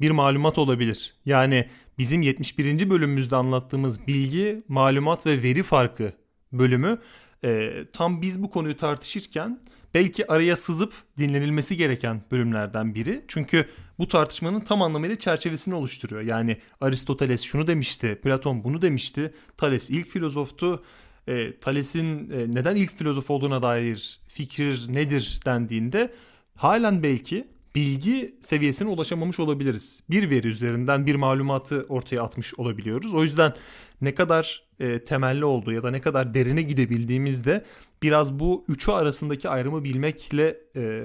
bir 0.00 0.10
malumat 0.10 0.58
olabilir. 0.58 1.16
Yani 1.24 1.66
bizim 1.98 2.22
71. 2.22 2.90
bölümümüzde 2.90 3.36
anlattığımız 3.36 4.06
bilgi, 4.06 4.62
malumat 4.68 5.26
ve 5.26 5.42
veri 5.42 5.62
farkı 5.62 6.12
bölümü 6.52 6.98
e, 7.44 7.72
tam 7.92 8.22
biz 8.22 8.42
bu 8.42 8.50
konuyu 8.50 8.76
tartışırken 8.76 9.60
belki 9.94 10.32
araya 10.32 10.56
sızıp 10.56 10.94
dinlenilmesi 11.18 11.76
gereken 11.76 12.22
bölümlerden 12.30 12.94
biri. 12.94 13.24
Çünkü 13.28 13.68
bu 13.98 14.08
tartışmanın 14.08 14.60
tam 14.60 14.82
anlamıyla 14.82 15.16
çerçevesini 15.16 15.74
oluşturuyor. 15.74 16.22
Yani 16.22 16.56
Aristoteles 16.80 17.42
şunu 17.42 17.66
demişti, 17.66 18.20
Platon 18.22 18.64
bunu 18.64 18.82
demişti, 18.82 19.34
Thales 19.56 19.90
ilk 19.90 20.08
filozoftu. 20.08 20.84
E, 21.26 21.56
Thales'in 21.56 22.30
e, 22.30 22.54
neden 22.54 22.76
ilk 22.76 22.98
filozof 22.98 23.30
olduğuna 23.30 23.62
dair 23.62 24.20
fikir 24.28 24.92
nedir 24.92 25.40
dendiğinde 25.46 26.12
halen 26.54 27.02
belki 27.02 27.48
bilgi 27.76 28.34
seviyesine 28.40 28.88
ulaşamamış 28.88 29.40
olabiliriz. 29.40 30.00
Bir 30.10 30.30
veri 30.30 30.48
üzerinden 30.48 31.06
bir 31.06 31.14
malumatı 31.14 31.86
ortaya 31.88 32.22
atmış 32.22 32.54
olabiliyoruz. 32.54 33.14
O 33.14 33.22
yüzden 33.22 33.54
ne 34.00 34.14
kadar 34.14 34.64
e, 34.80 35.04
temelli 35.04 35.44
olduğu 35.44 35.72
ya 35.72 35.82
da 35.82 35.90
ne 35.90 36.00
kadar 36.00 36.34
derine 36.34 36.62
gidebildiğimizde 36.62 37.64
biraz 38.02 38.40
bu 38.40 38.64
üçü 38.68 38.90
arasındaki 38.90 39.48
ayrımı 39.48 39.84
bilmekle 39.84 40.56
e, 40.76 41.02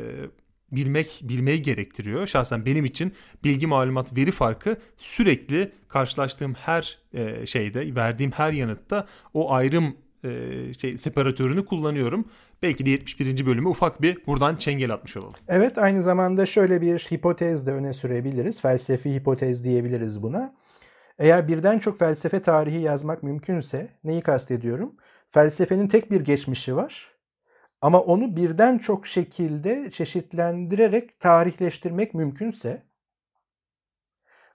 bilmek 0.71 1.19
bilmeyi 1.23 1.61
gerektiriyor. 1.61 2.27
Şahsen 2.27 2.65
benim 2.65 2.85
için 2.85 3.13
bilgi 3.43 3.67
malumat 3.67 4.17
veri 4.17 4.31
farkı 4.31 4.77
sürekli 4.97 5.71
karşılaştığım 5.87 6.53
her 6.53 6.99
e, 7.13 7.45
şeyde 7.45 7.95
verdiğim 7.95 8.31
her 8.31 8.53
yanıtta 8.53 9.07
o 9.33 9.53
ayrım 9.53 9.95
e, 10.23 10.73
şey 10.73 10.97
separatörünü 10.97 11.65
kullanıyorum. 11.65 12.25
Belki 12.61 12.85
de 12.85 12.89
71. 12.89 13.45
bölümü 13.45 13.67
ufak 13.67 14.01
bir 14.01 14.25
buradan 14.27 14.55
çengel 14.55 14.93
atmış 14.93 15.17
olalım. 15.17 15.35
Evet 15.47 15.77
aynı 15.77 16.01
zamanda 16.01 16.45
şöyle 16.45 16.81
bir 16.81 16.99
hipotez 16.99 17.67
de 17.67 17.71
öne 17.71 17.93
sürebiliriz. 17.93 18.61
Felsefi 18.61 19.13
hipotez 19.13 19.63
diyebiliriz 19.63 20.23
buna. 20.23 20.55
Eğer 21.19 21.47
birden 21.47 21.79
çok 21.79 21.99
felsefe 21.99 22.41
tarihi 22.41 22.81
yazmak 22.81 23.23
mümkünse 23.23 23.89
neyi 24.03 24.21
kastediyorum? 24.21 24.95
Felsefenin 25.31 25.87
tek 25.87 26.11
bir 26.11 26.21
geçmişi 26.21 26.75
var. 26.75 27.11
Ama 27.81 27.99
onu 28.01 28.35
birden 28.35 28.77
çok 28.77 29.07
şekilde 29.07 29.91
çeşitlendirerek 29.91 31.19
tarihleştirmek 31.19 32.13
mümkünse 32.13 32.83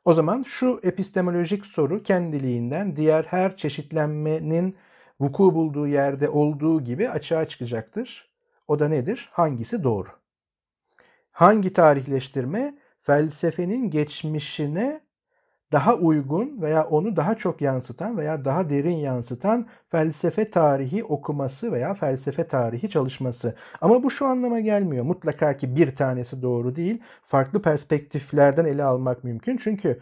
o 0.06 0.14
zaman 0.14 0.42
şu 0.42 0.80
epistemolojik 0.82 1.66
soru 1.66 2.02
kendiliğinden 2.02 2.96
diğer 2.96 3.24
her 3.24 3.56
çeşitlenmenin 3.56 4.76
vuku 5.20 5.54
bulduğu 5.54 5.86
yerde 5.86 6.28
olduğu 6.28 6.84
gibi 6.84 7.10
açığa 7.10 7.48
çıkacaktır. 7.48 8.30
O 8.68 8.78
da 8.78 8.88
nedir? 8.88 9.28
Hangisi 9.32 9.84
doğru? 9.84 10.08
Hangi 11.30 11.72
tarihleştirme 11.72 12.78
felsefenin 13.02 13.90
geçmişine 13.90 15.00
daha 15.72 15.94
uygun 15.94 16.62
veya 16.62 16.84
onu 16.84 17.16
daha 17.16 17.34
çok 17.34 17.60
yansıtan 17.60 18.18
veya 18.18 18.44
daha 18.44 18.68
derin 18.68 18.96
yansıtan 18.96 19.66
felsefe 19.88 20.50
tarihi 20.50 21.04
okuması 21.04 21.72
veya 21.72 21.94
felsefe 21.94 22.46
tarihi 22.46 22.88
çalışması. 22.88 23.56
Ama 23.80 24.02
bu 24.02 24.10
şu 24.10 24.26
anlama 24.26 24.60
gelmiyor. 24.60 25.04
Mutlaka 25.04 25.56
ki 25.56 25.76
bir 25.76 25.96
tanesi 25.96 26.42
doğru 26.42 26.76
değil. 26.76 27.02
Farklı 27.22 27.62
perspektiflerden 27.62 28.64
ele 28.64 28.84
almak 28.84 29.24
mümkün. 29.24 29.56
Çünkü 29.56 30.00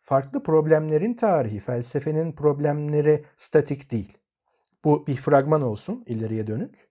farklı 0.00 0.42
problemlerin 0.42 1.14
tarihi, 1.14 1.60
felsefenin 1.60 2.32
problemleri 2.32 3.24
statik 3.36 3.92
değil. 3.92 4.18
Bu 4.86 5.06
bir 5.06 5.16
fragman 5.16 5.62
olsun 5.62 6.04
ileriye 6.06 6.46
dönük. 6.46 6.88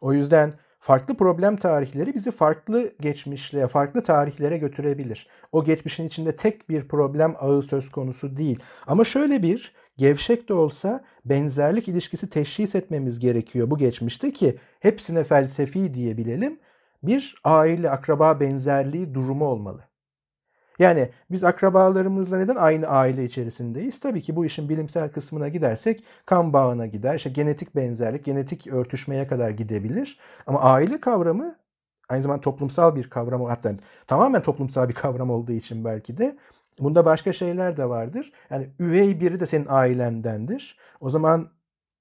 O 0.00 0.12
yüzden 0.12 0.52
farklı 0.80 1.16
problem 1.16 1.56
tarihleri 1.56 2.14
bizi 2.14 2.30
farklı 2.30 2.92
geçmişle, 3.00 3.68
farklı 3.68 4.02
tarihlere 4.02 4.58
götürebilir. 4.58 5.28
O 5.52 5.64
geçmişin 5.64 6.06
içinde 6.06 6.36
tek 6.36 6.68
bir 6.68 6.88
problem 6.88 7.34
ağı 7.38 7.62
söz 7.62 7.90
konusu 7.90 8.36
değil. 8.36 8.58
Ama 8.86 9.04
şöyle 9.04 9.42
bir 9.42 9.74
gevşek 9.96 10.48
de 10.48 10.54
olsa 10.54 11.04
benzerlik 11.24 11.88
ilişkisi 11.88 12.30
teşhis 12.30 12.74
etmemiz 12.74 13.18
gerekiyor 13.18 13.70
bu 13.70 13.78
geçmişte 13.78 14.32
ki 14.32 14.58
hepsine 14.80 15.24
felsefi 15.24 15.94
diyebilelim. 15.94 16.60
Bir 17.02 17.34
aile 17.44 17.90
akraba 17.90 18.40
benzerliği 18.40 19.14
durumu 19.14 19.44
olmalı. 19.44 19.87
Yani 20.78 21.10
biz 21.30 21.44
akrabalarımızla 21.44 22.38
neden 22.38 22.56
aynı 22.56 22.86
aile 22.86 23.24
içerisindeyiz? 23.24 24.00
Tabii 24.00 24.22
ki 24.22 24.36
bu 24.36 24.46
işin 24.46 24.68
bilimsel 24.68 25.12
kısmına 25.12 25.48
gidersek 25.48 26.04
kan 26.26 26.52
bağına 26.52 26.86
gider. 26.86 27.14
İşte 27.16 27.30
genetik 27.30 27.76
benzerlik, 27.76 28.24
genetik 28.24 28.66
örtüşmeye 28.66 29.26
kadar 29.26 29.50
gidebilir. 29.50 30.18
Ama 30.46 30.60
aile 30.60 31.00
kavramı 31.00 31.56
aynı 32.08 32.22
zamanda 32.22 32.40
toplumsal 32.40 32.96
bir 32.96 33.10
kavram 33.10 33.44
hatta 33.44 33.72
tamamen 34.06 34.42
toplumsal 34.42 34.88
bir 34.88 34.94
kavram 34.94 35.30
olduğu 35.30 35.52
için 35.52 35.84
belki 35.84 36.18
de 36.18 36.36
bunda 36.80 37.04
başka 37.04 37.32
şeyler 37.32 37.76
de 37.76 37.88
vardır. 37.88 38.32
Yani 38.50 38.70
üvey 38.80 39.20
biri 39.20 39.40
de 39.40 39.46
senin 39.46 39.66
ailendendir. 39.68 40.78
O 41.00 41.10
zaman 41.10 41.48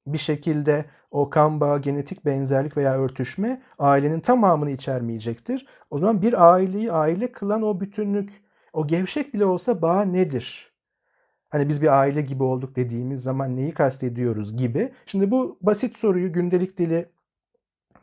bir 0.07 0.17
şekilde 0.17 0.85
o 1.11 1.29
kan 1.29 1.59
bağı, 1.59 1.81
genetik 1.81 2.25
benzerlik 2.25 2.77
veya 2.77 2.97
örtüşme 2.99 3.61
ailenin 3.79 4.19
tamamını 4.19 4.71
içermeyecektir. 4.71 5.65
O 5.89 5.97
zaman 5.97 6.21
bir 6.21 6.53
aileyi 6.53 6.91
aile 6.91 7.31
kılan 7.31 7.61
o 7.61 7.79
bütünlük 7.79 8.46
o 8.77 8.87
gevşek 8.87 9.33
bile 9.33 9.45
olsa 9.45 9.81
bağ 9.81 10.01
nedir? 10.01 10.73
Hani 11.49 11.69
biz 11.69 11.81
bir 11.81 11.99
aile 11.99 12.21
gibi 12.21 12.43
olduk 12.43 12.75
dediğimiz 12.75 13.23
zaman 13.23 13.55
neyi 13.55 13.71
kastediyoruz 13.73 14.57
gibi. 14.57 14.91
Şimdi 15.05 15.31
bu 15.31 15.57
basit 15.61 15.97
soruyu 15.97 16.33
gündelik 16.33 16.77
dili 16.77 17.09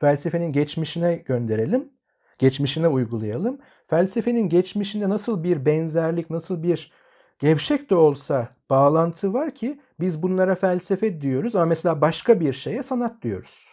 felsefenin 0.01 0.53
geçmişine 0.53 1.17
gönderelim. 1.17 1.93
Geçmişine 2.39 2.89
uygulayalım. 2.89 3.59
Felsefenin 3.87 4.49
geçmişinde 4.49 5.09
nasıl 5.09 5.45
bir 5.45 5.67
benzerlik, 5.67 6.31
nasıl 6.31 6.63
bir 6.63 6.93
gevşek 7.39 7.91
de 7.91 7.95
olsa 7.95 8.49
bağlantı 8.71 9.33
var 9.33 9.55
ki 9.55 9.81
biz 10.01 10.23
bunlara 10.23 10.55
felsefe 10.55 11.21
diyoruz 11.21 11.57
ama 11.57 11.67
mesela 11.67 12.01
başka 12.01 12.41
bir 12.41 12.53
şeye 12.53 12.83
sanat 12.83 13.23
diyoruz. 13.23 13.69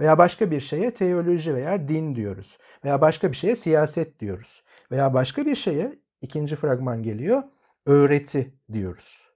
Veya 0.00 0.18
başka 0.18 0.50
bir 0.50 0.60
şeye 0.60 0.94
teoloji 0.94 1.54
veya 1.54 1.88
din 1.88 2.14
diyoruz. 2.14 2.58
Veya 2.84 3.00
başka 3.00 3.32
bir 3.32 3.36
şeye 3.36 3.56
siyaset 3.56 4.20
diyoruz. 4.20 4.62
Veya 4.90 5.14
başka 5.14 5.46
bir 5.46 5.54
şeye 5.54 5.98
ikinci 6.22 6.56
fragman 6.56 7.02
geliyor. 7.02 7.42
Öğreti 7.86 8.54
diyoruz. 8.72 9.28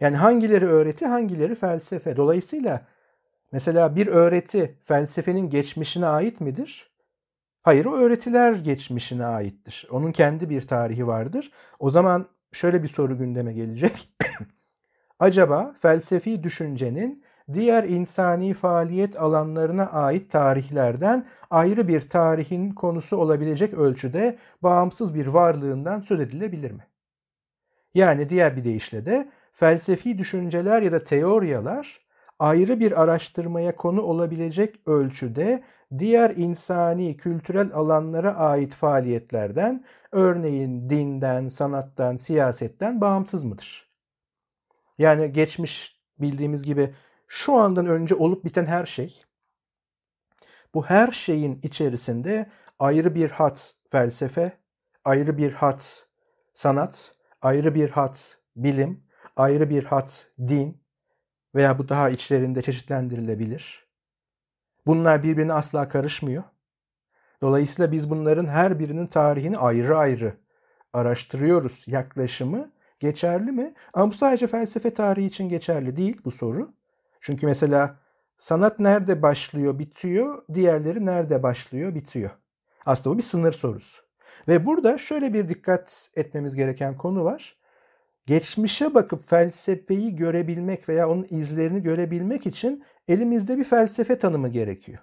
Yani 0.00 0.16
hangileri 0.16 0.66
öğreti, 0.66 1.06
hangileri 1.06 1.54
felsefe. 1.54 2.16
Dolayısıyla 2.16 2.86
mesela 3.52 3.96
bir 3.96 4.06
öğreti 4.06 4.78
felsefenin 4.84 5.50
geçmişine 5.50 6.06
ait 6.06 6.40
midir? 6.40 6.94
Hayır, 7.62 7.84
o 7.84 7.96
öğretiler 7.96 8.52
geçmişine 8.52 9.26
aittir. 9.26 9.86
Onun 9.90 10.12
kendi 10.12 10.50
bir 10.50 10.66
tarihi 10.66 11.06
vardır. 11.06 11.50
O 11.78 11.90
zaman 11.90 12.26
şöyle 12.52 12.82
bir 12.82 12.88
soru 12.88 13.18
gündeme 13.18 13.52
gelecek. 13.52 14.08
Acaba 15.18 15.74
felsefi 15.82 16.42
düşüncenin 16.42 17.23
diğer 17.52 17.84
insani 17.84 18.54
faaliyet 18.54 19.20
alanlarına 19.20 19.86
ait 19.90 20.30
tarihlerden 20.30 21.26
ayrı 21.50 21.88
bir 21.88 22.08
tarihin 22.08 22.70
konusu 22.70 23.16
olabilecek 23.16 23.74
ölçüde 23.74 24.38
bağımsız 24.62 25.14
bir 25.14 25.26
varlığından 25.26 26.00
söz 26.00 26.20
edilebilir 26.20 26.70
mi? 26.70 26.86
Yani 27.94 28.28
diğer 28.28 28.56
bir 28.56 28.64
deyişle 28.64 29.06
de 29.06 29.28
felsefi 29.52 30.18
düşünceler 30.18 30.82
ya 30.82 30.92
da 30.92 31.04
teoriyalar 31.04 32.00
ayrı 32.38 32.80
bir 32.80 33.02
araştırmaya 33.02 33.76
konu 33.76 34.02
olabilecek 34.02 34.88
ölçüde 34.88 35.62
diğer 35.98 36.30
insani 36.30 37.16
kültürel 37.16 37.72
alanlara 37.74 38.36
ait 38.36 38.74
faaliyetlerden, 38.74 39.84
örneğin 40.12 40.90
dinden, 40.90 41.48
sanattan, 41.48 42.16
siyasetten 42.16 43.00
bağımsız 43.00 43.44
mıdır? 43.44 43.90
Yani 44.98 45.32
geçmiş 45.32 46.00
bildiğimiz 46.20 46.62
gibi 46.62 46.94
şu 47.34 47.54
andan 47.54 47.86
önce 47.86 48.14
olup 48.14 48.44
biten 48.44 48.66
her 48.66 48.86
şey 48.86 49.24
bu 50.74 50.86
her 50.86 51.12
şeyin 51.12 51.60
içerisinde 51.62 52.50
ayrı 52.78 53.14
bir 53.14 53.30
hat 53.30 53.74
felsefe, 53.90 54.58
ayrı 55.04 55.38
bir 55.38 55.52
hat 55.52 56.06
sanat, 56.52 57.14
ayrı 57.42 57.74
bir 57.74 57.90
hat 57.90 58.38
bilim, 58.56 59.04
ayrı 59.36 59.70
bir 59.70 59.84
hat 59.84 60.30
din 60.38 60.82
veya 61.54 61.78
bu 61.78 61.88
daha 61.88 62.10
içlerinde 62.10 62.62
çeşitlendirilebilir. 62.62 63.88
Bunlar 64.86 65.22
birbirine 65.22 65.52
asla 65.52 65.88
karışmıyor. 65.88 66.42
Dolayısıyla 67.42 67.92
biz 67.92 68.10
bunların 68.10 68.46
her 68.46 68.78
birinin 68.78 69.06
tarihini 69.06 69.58
ayrı 69.58 69.96
ayrı 69.98 70.36
araştırıyoruz. 70.92 71.84
Yaklaşımı 71.86 72.72
geçerli 73.00 73.52
mi? 73.52 73.74
Ama 73.92 74.08
bu 74.08 74.12
sadece 74.12 74.46
felsefe 74.46 74.94
tarihi 74.94 75.26
için 75.26 75.48
geçerli 75.48 75.96
değil 75.96 76.20
bu 76.24 76.30
soru. 76.30 76.74
Çünkü 77.24 77.46
mesela 77.46 77.96
sanat 78.38 78.78
nerede 78.78 79.22
başlıyor, 79.22 79.78
bitiyor, 79.78 80.42
diğerleri 80.54 81.06
nerede 81.06 81.42
başlıyor, 81.42 81.94
bitiyor. 81.94 82.30
Aslında 82.86 83.14
bu 83.14 83.18
bir 83.18 83.22
sınır 83.22 83.52
sorusu. 83.52 84.02
Ve 84.48 84.66
burada 84.66 84.98
şöyle 84.98 85.34
bir 85.34 85.48
dikkat 85.48 86.10
etmemiz 86.16 86.54
gereken 86.54 86.96
konu 86.96 87.24
var. 87.24 87.56
Geçmişe 88.26 88.94
bakıp 88.94 89.28
felsefeyi 89.28 90.16
görebilmek 90.16 90.88
veya 90.88 91.10
onun 91.10 91.26
izlerini 91.30 91.82
görebilmek 91.82 92.46
için 92.46 92.84
elimizde 93.08 93.58
bir 93.58 93.64
felsefe 93.64 94.18
tanımı 94.18 94.48
gerekiyor. 94.48 94.98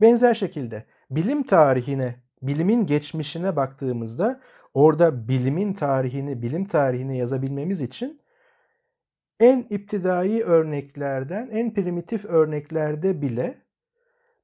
Benzer 0.00 0.34
şekilde 0.34 0.84
bilim 1.10 1.42
tarihine, 1.42 2.16
bilimin 2.42 2.86
geçmişine 2.86 3.56
baktığımızda 3.56 4.40
orada 4.74 5.28
bilimin 5.28 5.72
tarihini, 5.72 6.42
bilim 6.42 6.64
tarihini 6.64 7.18
yazabilmemiz 7.18 7.82
için 7.82 8.20
en 9.40 9.66
iptidai 9.70 10.42
örneklerden, 10.42 11.48
en 11.52 11.74
primitif 11.74 12.24
örneklerde 12.24 13.22
bile 13.22 13.64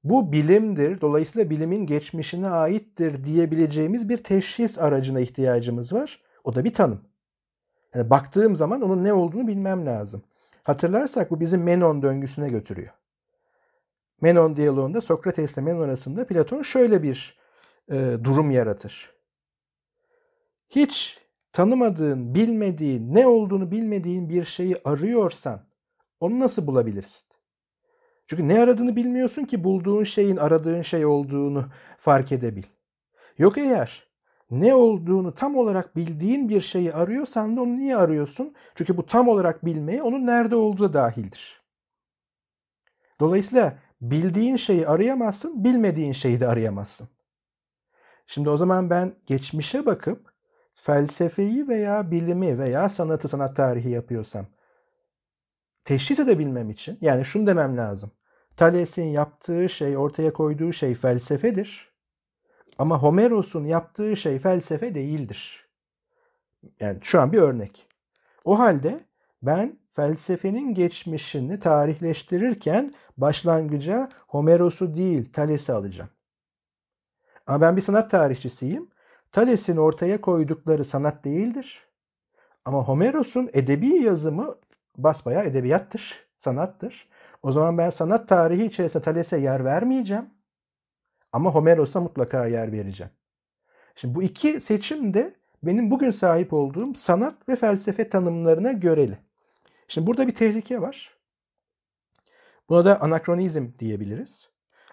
bu 0.04 0.32
bilimdir, 0.32 1.00
dolayısıyla 1.00 1.50
bilimin 1.50 1.86
geçmişine 1.86 2.48
aittir 2.48 3.24
diyebileceğimiz 3.24 4.08
bir 4.08 4.16
teşhis 4.16 4.78
aracına 4.78 5.20
ihtiyacımız 5.20 5.92
var. 5.92 6.22
O 6.44 6.54
da 6.54 6.64
bir 6.64 6.74
tanım. 6.74 7.00
Yani 7.94 8.10
baktığım 8.10 8.56
zaman 8.56 8.82
onun 8.82 9.04
ne 9.04 9.12
olduğunu 9.12 9.46
bilmem 9.46 9.86
lazım. 9.86 10.22
Hatırlarsak 10.62 11.30
bu 11.30 11.40
bizi 11.40 11.56
Menon 11.56 12.02
döngüsüne 12.02 12.48
götürüyor. 12.48 12.92
Menon 14.20 14.56
diyaloğunda 14.56 15.00
Sokrates 15.00 15.52
ile 15.52 15.60
Menon 15.60 15.80
arasında 15.80 16.26
Platon 16.26 16.62
şöyle 16.62 17.02
bir 17.02 17.38
e, 17.90 18.16
durum 18.24 18.50
yaratır. 18.50 19.14
Hiç 20.68 21.19
tanımadığın, 21.52 22.34
bilmediğin, 22.34 23.14
ne 23.14 23.26
olduğunu 23.26 23.70
bilmediğin 23.70 24.28
bir 24.28 24.44
şeyi 24.44 24.76
arıyorsan 24.84 25.66
onu 26.20 26.40
nasıl 26.40 26.66
bulabilirsin? 26.66 27.22
Çünkü 28.26 28.48
ne 28.48 28.60
aradığını 28.60 28.96
bilmiyorsun 28.96 29.44
ki 29.44 29.64
bulduğun 29.64 30.04
şeyin 30.04 30.36
aradığın 30.36 30.82
şey 30.82 31.06
olduğunu 31.06 31.64
fark 31.98 32.32
edebil. 32.32 32.62
Yok 33.38 33.58
eğer 33.58 34.08
ne 34.50 34.74
olduğunu 34.74 35.34
tam 35.34 35.56
olarak 35.56 35.96
bildiğin 35.96 36.48
bir 36.48 36.60
şeyi 36.60 36.94
arıyorsan 36.94 37.56
da 37.56 37.62
onu 37.62 37.76
niye 37.76 37.96
arıyorsun? 37.96 38.54
Çünkü 38.74 38.96
bu 38.96 39.06
tam 39.06 39.28
olarak 39.28 39.64
bilmeye 39.64 40.02
onun 40.02 40.26
nerede 40.26 40.56
olduğu 40.56 40.92
dahildir. 40.92 41.62
Dolayısıyla 43.20 43.78
bildiğin 44.00 44.56
şeyi 44.56 44.88
arayamazsın, 44.88 45.64
bilmediğin 45.64 46.12
şeyi 46.12 46.40
de 46.40 46.48
arayamazsın. 46.48 47.08
Şimdi 48.26 48.50
o 48.50 48.56
zaman 48.56 48.90
ben 48.90 49.14
geçmişe 49.26 49.86
bakıp 49.86 50.29
felsefeyi 50.82 51.68
veya 51.68 52.10
bilimi 52.10 52.58
veya 52.58 52.88
sanatı, 52.88 53.28
sanat 53.28 53.56
tarihi 53.56 53.90
yapıyorsam 53.90 54.46
teşhis 55.84 56.20
edebilmem 56.20 56.70
için 56.70 56.98
yani 57.00 57.24
şunu 57.24 57.46
demem 57.46 57.76
lazım. 57.76 58.10
Thales'in 58.56 59.04
yaptığı 59.04 59.68
şey, 59.68 59.96
ortaya 59.96 60.32
koyduğu 60.32 60.72
şey 60.72 60.94
felsefedir. 60.94 61.90
Ama 62.78 63.02
Homeros'un 63.02 63.64
yaptığı 63.64 64.16
şey 64.16 64.38
felsefe 64.38 64.94
değildir. 64.94 65.68
Yani 66.80 66.98
şu 67.02 67.20
an 67.20 67.32
bir 67.32 67.38
örnek. 67.38 67.88
O 68.44 68.58
halde 68.58 69.00
ben 69.42 69.78
felsefenin 69.92 70.74
geçmişini 70.74 71.60
tarihleştirirken 71.60 72.94
başlangıca 73.16 74.08
Homeros'u 74.28 74.96
değil 74.96 75.32
Thales'i 75.32 75.72
alacağım. 75.72 76.10
Ama 77.46 77.60
ben 77.60 77.76
bir 77.76 77.82
sanat 77.82 78.10
tarihçisiyim. 78.10 78.90
Thales'in 79.32 79.76
ortaya 79.76 80.20
koydukları 80.20 80.84
sanat 80.84 81.24
değildir. 81.24 81.88
Ama 82.64 82.84
Homeros'un 82.84 83.50
edebi 83.52 83.86
yazımı 83.86 84.54
basbaya 84.96 85.42
edebiyattır, 85.42 86.26
sanattır. 86.38 87.08
O 87.42 87.52
zaman 87.52 87.78
ben 87.78 87.90
sanat 87.90 88.28
tarihi 88.28 88.64
içerisinde 88.64 89.02
Thales'e 89.02 89.38
yer 89.38 89.64
vermeyeceğim. 89.64 90.30
Ama 91.32 91.54
Homeros'a 91.54 92.00
mutlaka 92.00 92.46
yer 92.46 92.72
vereceğim. 92.72 93.12
Şimdi 93.94 94.14
bu 94.14 94.22
iki 94.22 94.60
seçim 94.60 95.14
de 95.14 95.34
benim 95.62 95.90
bugün 95.90 96.10
sahip 96.10 96.52
olduğum 96.52 96.94
sanat 96.94 97.48
ve 97.48 97.56
felsefe 97.56 98.08
tanımlarına 98.08 98.72
göreli. 98.72 99.18
Şimdi 99.88 100.06
burada 100.06 100.26
bir 100.26 100.34
tehlike 100.34 100.80
var. 100.80 101.16
Buna 102.68 102.84
da 102.84 103.00
anakronizm 103.00 103.68
diyebiliriz. 103.78 104.48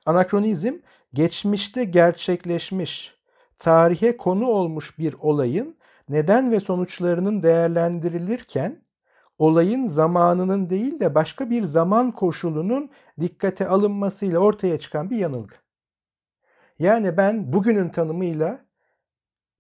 Anakronizm 0.05 0.73
geçmişte 1.13 1.83
gerçekleşmiş, 1.83 3.16
tarihe 3.59 4.17
konu 4.17 4.47
olmuş 4.47 4.99
bir 4.99 5.15
olayın 5.19 5.75
neden 6.09 6.51
ve 6.51 6.59
sonuçlarının 6.59 7.43
değerlendirilirken 7.43 8.81
olayın 9.39 9.87
zamanının 9.87 10.69
değil 10.69 10.99
de 10.99 11.15
başka 11.15 11.49
bir 11.49 11.63
zaman 11.63 12.11
koşulunun 12.11 12.89
dikkate 13.19 13.67
alınmasıyla 13.67 14.39
ortaya 14.39 14.79
çıkan 14.79 15.09
bir 15.09 15.17
yanılgı. 15.17 15.55
Yani 16.79 17.17
ben 17.17 17.53
bugünün 17.53 17.89
tanımıyla 17.89 18.65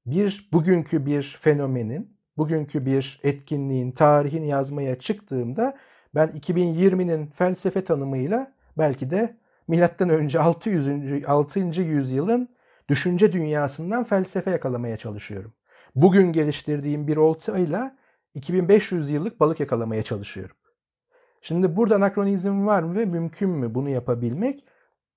bir 0.05 0.49
bugünkü 0.53 1.05
bir 1.05 1.37
fenomenin, 1.41 2.17
bugünkü 2.37 2.85
bir 2.85 3.19
etkinliğin 3.23 3.91
tarihini 3.91 4.47
yazmaya 4.47 4.99
çıktığımda 4.99 5.77
ben 6.15 6.27
2020'nin 6.29 7.27
felsefe 7.27 7.83
tanımıyla 7.83 8.53
belki 8.77 9.09
de 9.09 9.37
milattan 9.67 10.09
önce 10.09 10.39
600. 10.39 11.25
6. 11.25 11.59
yüzyılın 11.81 12.56
düşünce 12.89 13.31
dünyasından 13.31 14.03
felsefe 14.03 14.51
yakalamaya 14.51 14.97
çalışıyorum. 14.97 15.53
Bugün 15.95 16.31
geliştirdiğim 16.31 17.07
bir 17.07 17.17
oltayla 17.17 17.97
2500 18.33 19.09
yıllık 19.09 19.39
balık 19.39 19.59
yakalamaya 19.59 20.03
çalışıyorum. 20.03 20.55
Şimdi 21.41 21.75
burada 21.75 21.95
anakronizm 21.95 22.65
var 22.65 22.83
mı 22.83 22.95
ve 22.95 23.05
mümkün 23.05 23.49
mü 23.49 23.75
bunu 23.75 23.89
yapabilmek? 23.89 24.65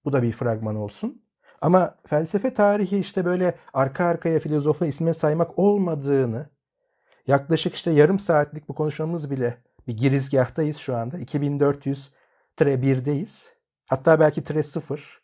Bu 0.04 0.12
da 0.12 0.22
bir 0.22 0.32
fragman 0.32 0.76
olsun. 0.76 1.22
Ama 1.60 1.94
felsefe 2.06 2.54
tarihi 2.54 2.98
işte 2.98 3.24
böyle 3.24 3.54
arka 3.72 4.04
arkaya 4.04 4.40
filozofla 4.40 4.86
ismini 4.86 5.14
saymak 5.14 5.58
olmadığını 5.58 6.50
yaklaşık 7.26 7.74
işte 7.74 7.90
yarım 7.90 8.18
saatlik 8.18 8.68
bu 8.68 8.74
konuşmamız 8.74 9.30
bile 9.30 9.56
bir 9.88 9.96
girizgahtayız 9.96 10.76
şu 10.76 10.96
anda. 10.96 11.18
2400 11.18 12.10
tre 12.56 12.74
1'deyiz. 12.74 13.48
Hatta 13.86 14.20
belki 14.20 14.44
tre 14.44 14.62
0 14.62 15.22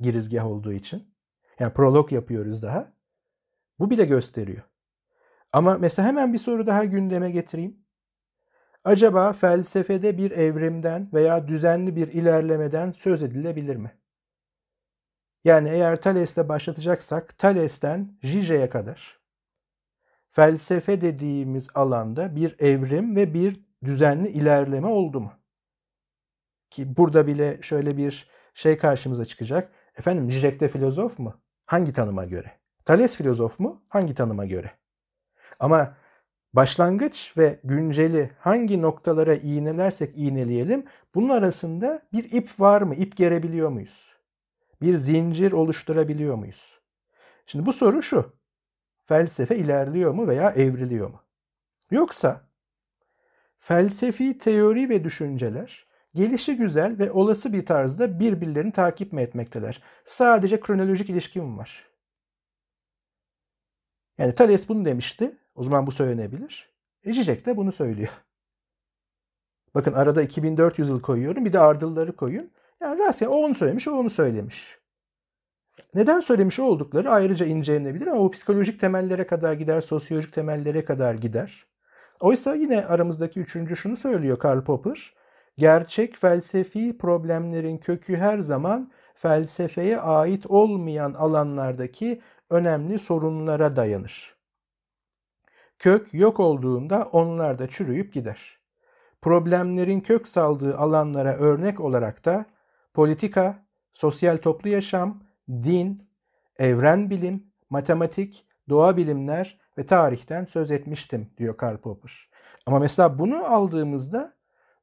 girizgah 0.00 0.46
olduğu 0.46 0.72
için. 0.72 1.17
Yani 1.58 1.72
prolog 1.72 2.12
yapıyoruz 2.12 2.62
daha. 2.62 2.92
Bu 3.78 3.90
bile 3.90 4.04
gösteriyor. 4.04 4.62
Ama 5.52 5.78
mesela 5.78 6.08
hemen 6.08 6.32
bir 6.32 6.38
soru 6.38 6.66
daha 6.66 6.84
gündeme 6.84 7.30
getireyim. 7.30 7.76
Acaba 8.84 9.32
felsefede 9.32 10.18
bir 10.18 10.30
evrimden 10.30 11.08
veya 11.12 11.48
düzenli 11.48 11.96
bir 11.96 12.08
ilerlemeden 12.08 12.92
söz 12.92 13.22
edilebilir 13.22 13.76
mi? 13.76 13.98
Yani 15.44 15.68
eğer 15.68 15.96
Thales'le 15.96 16.48
başlatacaksak 16.48 17.38
Thales'ten 17.38 18.18
Zize'ye 18.22 18.70
kadar 18.70 19.18
felsefe 20.30 21.00
dediğimiz 21.00 21.68
alanda 21.74 22.36
bir 22.36 22.56
evrim 22.58 23.16
ve 23.16 23.34
bir 23.34 23.60
düzenli 23.84 24.28
ilerleme 24.28 24.86
oldu 24.86 25.20
mu? 25.20 25.32
Ki 26.70 26.96
burada 26.96 27.26
bile 27.26 27.62
şöyle 27.62 27.96
bir 27.96 28.30
şey 28.54 28.78
karşımıza 28.78 29.24
çıkacak. 29.24 29.72
Efendim 29.96 30.30
Zizek 30.30 30.60
de 30.60 30.68
filozof 30.68 31.18
mu? 31.18 31.40
Hangi 31.68 31.92
tanıma 31.92 32.24
göre? 32.24 32.52
Thales 32.84 33.16
filozof 33.16 33.58
mu? 33.58 33.82
Hangi 33.88 34.14
tanıma 34.14 34.46
göre? 34.46 34.70
Ama 35.60 35.96
başlangıç 36.52 37.32
ve 37.36 37.60
günceli 37.64 38.30
hangi 38.38 38.82
noktalara 38.82 39.34
iğnelersek 39.34 40.18
iğneleyelim 40.18 40.86
bunun 41.14 41.28
arasında 41.28 42.02
bir 42.12 42.32
ip 42.32 42.60
var 42.60 42.82
mı? 42.82 42.94
İp 42.94 43.16
gerebiliyor 43.16 43.68
muyuz? 43.68 44.12
Bir 44.82 44.96
zincir 44.96 45.52
oluşturabiliyor 45.52 46.34
muyuz? 46.34 46.80
Şimdi 47.46 47.66
bu 47.66 47.72
soru 47.72 48.02
şu. 48.02 48.32
Felsefe 49.04 49.56
ilerliyor 49.56 50.12
mu 50.12 50.28
veya 50.28 50.50
evriliyor 50.50 51.10
mu? 51.10 51.20
Yoksa 51.90 52.40
felsefi 53.58 54.38
teori 54.38 54.88
ve 54.88 55.04
düşünceler 55.04 55.86
gelişi 56.14 56.56
güzel 56.56 56.98
ve 56.98 57.12
olası 57.12 57.52
bir 57.52 57.66
tarzda 57.66 58.20
birbirlerini 58.20 58.72
takip 58.72 59.12
mi 59.12 59.22
etmekteler? 59.22 59.82
Sadece 60.04 60.60
kronolojik 60.60 61.10
ilişki 61.10 61.40
mi 61.40 61.58
var? 61.58 61.88
Yani 64.18 64.34
Thales 64.34 64.68
bunu 64.68 64.84
demişti. 64.84 65.38
O 65.54 65.62
zaman 65.62 65.86
bu 65.86 65.92
söylenebilir. 65.92 66.70
E 67.04 67.12
Zizek 67.12 67.46
de 67.46 67.56
bunu 67.56 67.72
söylüyor. 67.72 68.08
Bakın 69.74 69.92
arada 69.92 70.22
2400 70.22 70.88
yıl 70.88 71.00
koyuyorum. 71.02 71.44
Bir 71.44 71.52
de 71.52 71.58
ardılları 71.58 72.16
koyun. 72.16 72.50
Yani 72.80 72.98
rastgele 72.98 73.28
o 73.28 73.36
onu 73.36 73.54
söylemiş, 73.54 73.88
o 73.88 73.92
onu 73.92 74.10
söylemiş. 74.10 74.78
Neden 75.94 76.20
söylemiş 76.20 76.58
oldukları 76.58 77.10
ayrıca 77.10 77.46
incelenebilir 77.46 78.06
ama 78.06 78.20
o 78.20 78.30
psikolojik 78.30 78.80
temellere 78.80 79.26
kadar 79.26 79.52
gider, 79.52 79.80
sosyolojik 79.80 80.32
temellere 80.32 80.84
kadar 80.84 81.14
gider. 81.14 81.66
Oysa 82.20 82.54
yine 82.54 82.86
aramızdaki 82.86 83.40
üçüncü 83.40 83.76
şunu 83.76 83.96
söylüyor 83.96 84.38
Karl 84.38 84.64
Popper. 84.64 85.14
Gerçek 85.58 86.16
felsefi 86.16 86.98
problemlerin 86.98 87.78
kökü 87.78 88.16
her 88.16 88.38
zaman 88.38 88.90
felsefeye 89.14 90.00
ait 90.00 90.46
olmayan 90.46 91.14
alanlardaki 91.14 92.20
önemli 92.50 92.98
sorunlara 92.98 93.76
dayanır. 93.76 94.36
Kök 95.78 96.14
yok 96.14 96.40
olduğunda 96.40 97.08
onlar 97.12 97.58
da 97.58 97.68
çürüyüp 97.68 98.12
gider. 98.14 98.58
Problemlerin 99.22 100.00
kök 100.00 100.28
saldığı 100.28 100.76
alanlara 100.76 101.36
örnek 101.36 101.80
olarak 101.80 102.24
da 102.24 102.46
politika, 102.94 103.66
sosyal 103.92 104.36
toplu 104.36 104.68
yaşam, 104.68 105.22
din, 105.48 106.08
evren 106.58 107.10
bilim, 107.10 107.52
matematik, 107.70 108.46
doğa 108.68 108.96
bilimler 108.96 109.58
ve 109.78 109.86
tarihten 109.86 110.44
söz 110.44 110.70
etmiştim 110.70 111.30
diyor 111.38 111.56
Karl 111.56 111.76
Popper. 111.76 112.28
Ama 112.66 112.78
mesela 112.78 113.18
bunu 113.18 113.44
aldığımızda 113.44 114.37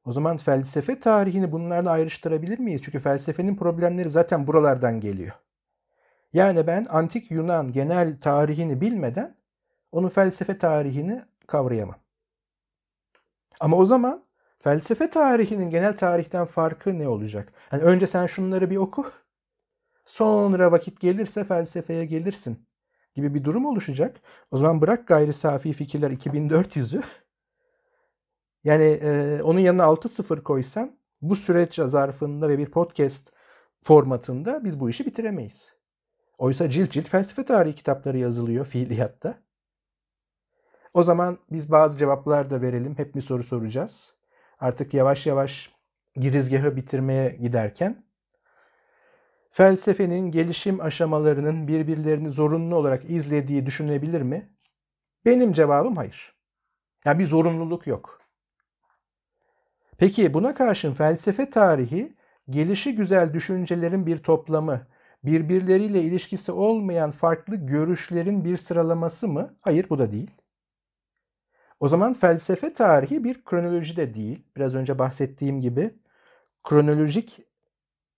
o 0.06 0.12
zaman 0.12 0.36
felsefe 0.36 1.00
tarihini 1.00 1.52
bunlarla 1.52 1.90
ayrıştırabilir 1.90 2.58
miyiz? 2.58 2.80
Çünkü 2.84 2.98
felsefenin 2.98 3.56
problemleri 3.56 4.10
zaten 4.10 4.46
buralardan 4.46 5.00
geliyor. 5.00 5.32
Yani 6.32 6.66
ben 6.66 6.86
antik 6.90 7.30
Yunan 7.30 7.72
genel 7.72 8.20
tarihini 8.20 8.80
bilmeden 8.80 9.36
onun 9.92 10.08
felsefe 10.08 10.58
tarihini 10.58 11.22
kavrayamam. 11.46 11.96
Ama 13.60 13.76
o 13.76 13.84
zaman 13.84 14.24
felsefe 14.58 15.10
tarihinin 15.10 15.70
genel 15.70 15.96
tarihten 15.96 16.44
farkı 16.44 16.98
ne 16.98 17.08
olacak? 17.08 17.52
Yani 17.72 17.82
önce 17.82 18.06
sen 18.06 18.26
şunları 18.26 18.70
bir 18.70 18.76
oku. 18.76 19.06
Sonra 20.04 20.72
vakit 20.72 21.00
gelirse 21.00 21.44
felsefeye 21.44 22.04
gelirsin 22.04 22.68
gibi 23.14 23.34
bir 23.34 23.44
durum 23.44 23.66
oluşacak. 23.66 24.20
O 24.50 24.58
zaman 24.58 24.80
bırak 24.80 25.08
gayri 25.08 25.32
safi 25.32 25.72
fikirler 25.72 26.10
2400'ü. 26.10 27.02
Yani 28.66 28.84
e, 28.84 29.42
onun 29.42 29.58
yanına 29.58 29.82
6-0 29.82 30.42
koysam 30.42 30.90
bu 31.22 31.36
süreç 31.36 31.74
zarfında 31.74 32.48
ve 32.48 32.58
bir 32.58 32.70
podcast 32.70 33.32
formatında 33.82 34.64
biz 34.64 34.80
bu 34.80 34.90
işi 34.90 35.06
bitiremeyiz. 35.06 35.72
Oysa 36.38 36.70
cilt 36.70 36.90
cilt 36.90 37.08
felsefe 37.08 37.44
tarihi 37.44 37.74
kitapları 37.74 38.18
yazılıyor 38.18 38.66
fiiliyatta. 38.66 39.38
O 40.94 41.02
zaman 41.02 41.38
biz 41.50 41.70
bazı 41.70 41.98
cevaplar 41.98 42.50
da 42.50 42.60
verelim. 42.62 42.98
Hep 42.98 43.14
bir 43.14 43.20
soru 43.20 43.42
soracağız. 43.42 44.14
Artık 44.60 44.94
yavaş 44.94 45.26
yavaş 45.26 45.72
girizgahı 46.16 46.76
bitirmeye 46.76 47.28
giderken 47.30 48.04
felsefenin 49.50 50.30
gelişim 50.30 50.80
aşamalarının 50.80 51.68
birbirlerini 51.68 52.30
zorunlu 52.30 52.76
olarak 52.76 53.10
izlediği 53.10 53.66
düşünebilir 53.66 54.22
mi? 54.22 54.56
Benim 55.24 55.52
cevabım 55.52 55.96
hayır. 55.96 56.34
Yani 57.04 57.18
bir 57.18 57.26
zorunluluk 57.26 57.86
yok. 57.86 58.25
Peki 59.98 60.34
buna 60.34 60.54
karşın 60.54 60.94
felsefe 60.94 61.48
tarihi 61.48 62.16
gelişi 62.50 62.94
güzel 62.94 63.34
düşüncelerin 63.34 64.06
bir 64.06 64.18
toplamı, 64.18 64.86
birbirleriyle 65.24 66.02
ilişkisi 66.02 66.52
olmayan 66.52 67.10
farklı 67.10 67.56
görüşlerin 67.56 68.44
bir 68.44 68.56
sıralaması 68.56 69.28
mı? 69.28 69.56
Hayır 69.60 69.86
bu 69.90 69.98
da 69.98 70.12
değil. 70.12 70.30
O 71.80 71.88
zaman 71.88 72.14
felsefe 72.14 72.72
tarihi 72.72 73.24
bir 73.24 73.44
kronoloji 73.44 73.96
de 73.96 74.14
değil. 74.14 74.44
Biraz 74.56 74.74
önce 74.74 74.98
bahsettiğim 74.98 75.60
gibi 75.60 75.94
kronolojik 76.64 77.40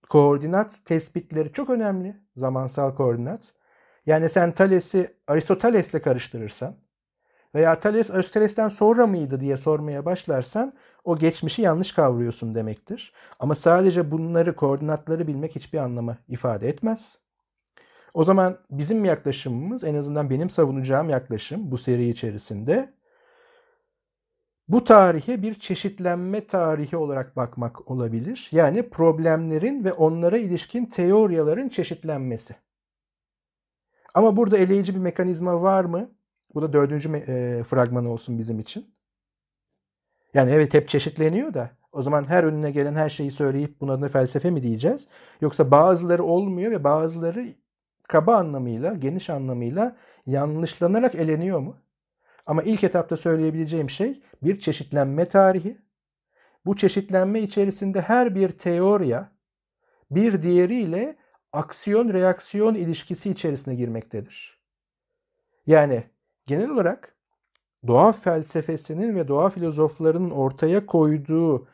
koordinat 0.09 0.85
tespitleri 0.85 1.53
çok 1.53 1.71
önemli. 1.71 2.17
Zamansal 2.37 2.95
koordinat. 2.95 3.53
Yani 4.07 4.29
sen 4.29 4.53
Thales'i 4.53 5.17
Aristoteles'le 5.27 6.03
karıştırırsan 6.05 6.77
veya 7.55 7.79
Thales 7.81 8.11
Aristoteles'ten 8.11 8.69
sonra 8.69 9.07
mıydı 9.07 9.41
diye 9.41 9.57
sormaya 9.57 10.05
başlarsan 10.05 10.73
o 11.09 11.19
geçmişi 11.19 11.63
yanlış 11.63 11.93
kavruyorsun 11.93 12.55
demektir. 12.55 13.13
Ama 13.41 13.55
sadece 13.55 14.11
bunları, 14.11 14.57
koordinatları 14.57 15.27
bilmek 15.27 15.57
hiçbir 15.57 15.79
anlamı 15.79 16.17
ifade 16.29 16.69
etmez. 16.69 17.19
O 18.15 18.25
zaman 18.25 18.59
bizim 18.71 19.05
yaklaşımımız 19.05 19.85
en 19.85 19.95
azından 19.95 20.31
benim 20.31 20.51
savunacağım 20.51 21.09
yaklaşım 21.09 21.71
bu 21.71 21.79
seri 21.79 22.09
içerisinde 22.09 22.95
bu 24.69 24.85
tarihe 24.85 25.43
bir 25.43 25.55
çeşitlenme 25.55 26.47
tarihi 26.47 26.97
olarak 26.97 27.37
bakmak 27.37 27.91
olabilir. 27.91 28.49
Yani 28.53 28.91
problemlerin 28.91 29.85
ve 29.85 29.93
onlara 29.93 30.39
ilişkin 30.39 30.87
teoriyaların 30.87 31.69
çeşitlenmesi. 31.69 32.57
Ama 34.15 34.37
burada 34.37 34.59
eleyici 34.59 34.95
bir 34.95 35.01
mekanizma 35.01 35.63
var 35.63 35.85
mı? 35.85 36.11
Bu 36.55 36.63
da 36.63 36.73
dördüncü 36.73 37.17
e, 37.17 37.63
fragman 37.63 38.07
olsun 38.07 38.39
bizim 38.39 38.59
için. 38.59 38.98
Yani 40.35 40.51
evet 40.51 40.75
hep 40.75 40.89
çeşitleniyor 40.89 41.55
da 41.55 41.71
o 41.93 42.03
zaman 42.03 42.25
her 42.25 42.45
önüne 42.45 42.71
gelen 42.71 42.95
her 42.95 43.09
şeyi 43.09 43.31
söyleyip 43.31 43.81
buna 43.81 44.01
da 44.01 44.09
felsefe 44.09 44.51
mi 44.51 44.63
diyeceğiz? 44.63 45.09
Yoksa 45.41 45.71
bazıları 45.71 46.25
olmuyor 46.25 46.71
ve 46.71 46.85
bazıları 46.85 47.49
kaba 48.09 48.37
anlamıyla, 48.37 48.95
geniş 48.95 49.31
anlamıyla 49.31 49.97
yanlışlanarak 50.27 51.15
eleniyor 51.15 51.61
mu? 51.61 51.77
Ama 52.47 52.63
ilk 52.63 52.85
etapta 52.85 53.17
söyleyebileceğim 53.17 53.91
şey 53.91 54.23
bir 54.43 54.61
çeşitlenme 54.61 55.29
tarihi. 55.29 55.79
Bu 56.67 56.77
çeşitlenme 56.77 57.41
içerisinde 57.41 58.01
her 58.01 58.35
bir 58.35 58.49
teoriya 58.51 59.33
bir 60.11 60.43
diğeriyle 60.43 61.17
aksiyon 61.53 62.13
reaksiyon 62.13 62.75
ilişkisi 62.75 63.31
içerisine 63.31 63.75
girmektedir. 63.75 64.63
Yani 65.67 66.05
genel 66.47 66.71
olarak 66.71 67.18
doğa 67.87 68.13
felsefesinin 68.13 69.17
ve 69.17 69.29
doğa 69.29 69.51
filozoflarının 69.51 70.31
ortaya 70.31 70.87
koyduğu 70.87 71.69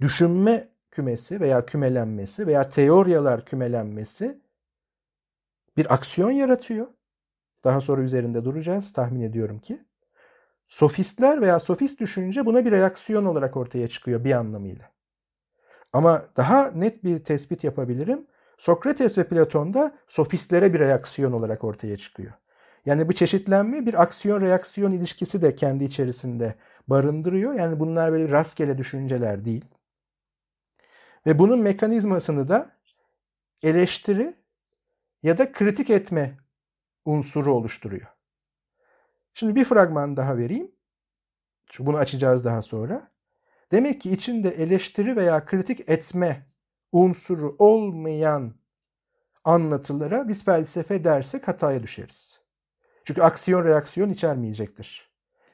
düşünme 0.00 0.68
kümesi 0.90 1.40
veya 1.40 1.66
kümelenmesi 1.66 2.46
veya 2.46 2.68
teoriyalar 2.68 3.44
kümelenmesi 3.44 4.40
bir 5.76 5.94
aksiyon 5.94 6.30
yaratıyor. 6.30 6.86
Daha 7.64 7.80
sonra 7.80 8.02
üzerinde 8.02 8.44
duracağız 8.44 8.92
tahmin 8.92 9.20
ediyorum 9.20 9.58
ki. 9.58 9.84
Sofistler 10.66 11.40
veya 11.40 11.60
sofist 11.60 12.00
düşünce 12.00 12.46
buna 12.46 12.64
bir 12.64 12.72
reaksiyon 12.72 13.24
olarak 13.24 13.56
ortaya 13.56 13.88
çıkıyor 13.88 14.24
bir 14.24 14.32
anlamıyla. 14.32 14.90
Ama 15.92 16.22
daha 16.36 16.70
net 16.70 17.04
bir 17.04 17.18
tespit 17.18 17.64
yapabilirim. 17.64 18.26
Sokrates 18.58 19.18
ve 19.18 19.24
Platon'da 19.28 19.94
sofistlere 20.08 20.74
bir 20.74 20.78
reaksiyon 20.78 21.32
olarak 21.32 21.64
ortaya 21.64 21.96
çıkıyor. 21.96 22.32
Yani 22.86 23.08
bu 23.08 23.12
çeşitlenme 23.12 23.86
bir 23.86 24.02
aksiyon 24.02 24.40
reaksiyon 24.40 24.92
ilişkisi 24.92 25.42
de 25.42 25.54
kendi 25.54 25.84
içerisinde 25.84 26.54
barındırıyor. 26.88 27.54
Yani 27.54 27.80
bunlar 27.80 28.12
böyle 28.12 28.30
rastgele 28.30 28.78
düşünceler 28.78 29.44
değil. 29.44 29.64
Ve 31.26 31.38
bunun 31.38 31.58
mekanizmasını 31.58 32.48
da 32.48 32.76
eleştiri 33.62 34.36
ya 35.22 35.38
da 35.38 35.52
kritik 35.52 35.90
etme 35.90 36.38
unsuru 37.04 37.54
oluşturuyor. 37.54 38.06
Şimdi 39.34 39.54
bir 39.54 39.64
fragman 39.64 40.16
daha 40.16 40.36
vereyim. 40.36 40.72
Bunu 41.78 41.96
açacağız 41.96 42.44
daha 42.44 42.62
sonra. 42.62 43.10
Demek 43.72 44.00
ki 44.00 44.10
içinde 44.12 44.48
eleştiri 44.48 45.16
veya 45.16 45.44
kritik 45.44 45.88
etme 45.88 46.46
unsuru 46.92 47.56
olmayan 47.58 48.54
anlatılara 49.44 50.28
biz 50.28 50.44
felsefe 50.44 51.04
dersek 51.04 51.48
hataya 51.48 51.82
düşeriz. 51.82 52.45
Çünkü 53.06 53.22
aksiyon 53.22 53.64
reaksiyon 53.64 54.10
içermeyecektir. 54.10 55.10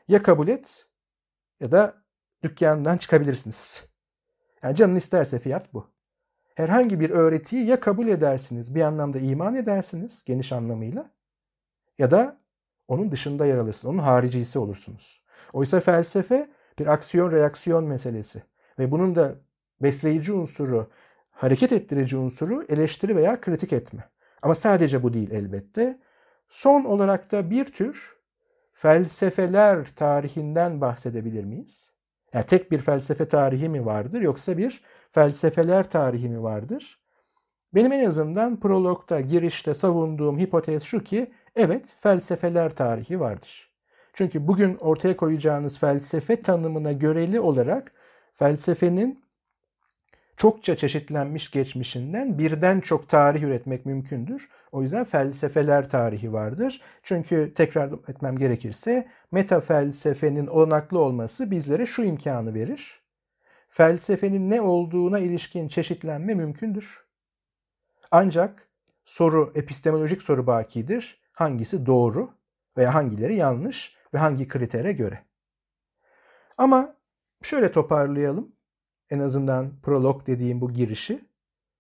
Ya 0.09 0.23
kabul 0.23 0.49
et 0.49 0.87
ya 1.61 1.73
da 1.73 1.95
dükkandan 2.43 2.97
çıkabilirsiniz. 2.97 3.85
Yani 4.63 4.77
canın 4.77 4.97
isterse 4.97 5.39
fiyat 5.39 5.75
bu. 5.75 5.91
Herhangi 6.55 7.01
bir 7.01 7.11
öğretiyi 7.11 7.67
ya 7.67 7.81
kabul 7.81 8.09
edersiniz, 8.09 8.75
bir 8.75 8.81
anlamda 8.81 9.19
iman 9.19 9.55
edersiniz 9.55 10.25
geniş 10.25 10.53
anlamıyla 10.53 11.11
ya 11.99 12.11
da 12.11 12.41
onun 12.89 13.11
dışında 13.11 13.47
yer 13.47 13.57
alırsınız. 13.57 13.95
Onun 13.95 14.03
haricisi 14.03 14.59
olursunuz. 14.59 15.23
Oysa 15.53 15.81
felsefe 15.81 16.51
bir 16.79 16.87
aksiyon 16.87 17.33
reaksiyon 17.33 17.85
meselesi 17.85 18.43
ve 18.79 18.91
bunun 18.91 19.15
da 19.15 19.35
besleyici 19.83 20.33
unsuru, 20.33 20.91
hareket 21.31 21.73
ettirici 21.73 22.17
unsuru 22.17 22.65
eleştiri 22.69 23.17
veya 23.17 23.41
kritik 23.41 23.73
etme. 23.73 24.09
Ama 24.43 24.55
sadece 24.55 25.03
bu 25.03 25.15
değil 25.15 25.31
elbette. 25.31 25.99
Son 26.53 26.85
olarak 26.85 27.33
da 27.33 27.51
bir 27.51 27.65
tür 27.65 28.17
felsefeler 28.73 29.87
tarihinden 29.97 30.81
bahsedebilir 30.81 31.45
miyiz? 31.45 31.91
Yani 32.33 32.47
tek 32.47 32.71
bir 32.71 32.79
felsefe 32.79 33.29
tarihi 33.29 33.69
mi 33.69 33.87
vardır 33.87 34.21
yoksa 34.21 34.59
bir 34.59 34.83
felsefeler 35.11 35.91
tarihi 35.91 36.29
mi 36.29 36.43
vardır? 36.43 37.01
Benim 37.75 37.93
en 37.93 38.05
azından 38.07 38.61
prologda, 38.61 39.21
girişte 39.21 39.75
savunduğum 39.75 40.39
hipotez 40.39 40.83
şu 40.83 41.05
ki 41.05 41.33
evet 41.57 41.97
felsefeler 42.01 42.77
tarihi 42.77 43.21
vardır. 43.21 43.73
Çünkü 44.13 44.49
bugün 44.49 44.77
ortaya 44.77 45.17
koyacağınız 45.17 45.79
felsefe 45.79 46.43
tanımına 46.43 46.93
göreli 46.93 47.41
olarak 47.41 47.93
felsefenin 48.35 49.22
çokça 50.43 50.77
çeşitlenmiş 50.77 51.51
geçmişinden 51.51 52.39
birden 52.39 52.81
çok 52.81 53.09
tarih 53.09 53.43
üretmek 53.43 53.87
mümkündür. 53.87 54.49
O 54.73 54.83
yüzden 54.83 55.05
felsefeler 55.05 55.89
tarihi 55.89 56.33
vardır. 56.33 56.81
Çünkü 57.03 57.55
tekrar 57.55 57.93
etmem 58.09 58.39
gerekirse 58.39 59.09
meta 59.33 59.61
felsefenin 59.61 60.47
olanaklı 60.47 60.99
olması 60.99 61.51
bizlere 61.51 61.87
şu 61.87 62.03
imkanı 62.03 62.55
verir. 62.55 63.03
Felsefenin 63.69 64.51
ne 64.51 64.61
olduğuna 64.61 65.19
ilişkin 65.19 65.69
çeşitlenme 65.69 66.35
mümkündür. 66.35 67.05
Ancak 68.11 68.69
soru, 69.05 69.53
epistemolojik 69.55 70.23
soru 70.23 70.47
bakidir. 70.47 71.21
Hangisi 71.33 71.87
doğru 71.87 72.31
veya 72.77 72.95
hangileri 72.95 73.35
yanlış 73.35 73.97
ve 74.15 74.19
hangi 74.19 74.49
kritere 74.49 74.93
göre. 74.93 75.25
Ama 76.59 76.97
şöyle 77.43 77.73
toparlayalım 77.73 78.52
en 79.13 79.19
azından 79.19 79.73
prolog 79.83 80.27
dediğim 80.27 80.61
bu 80.61 80.73
girişi 80.73 81.25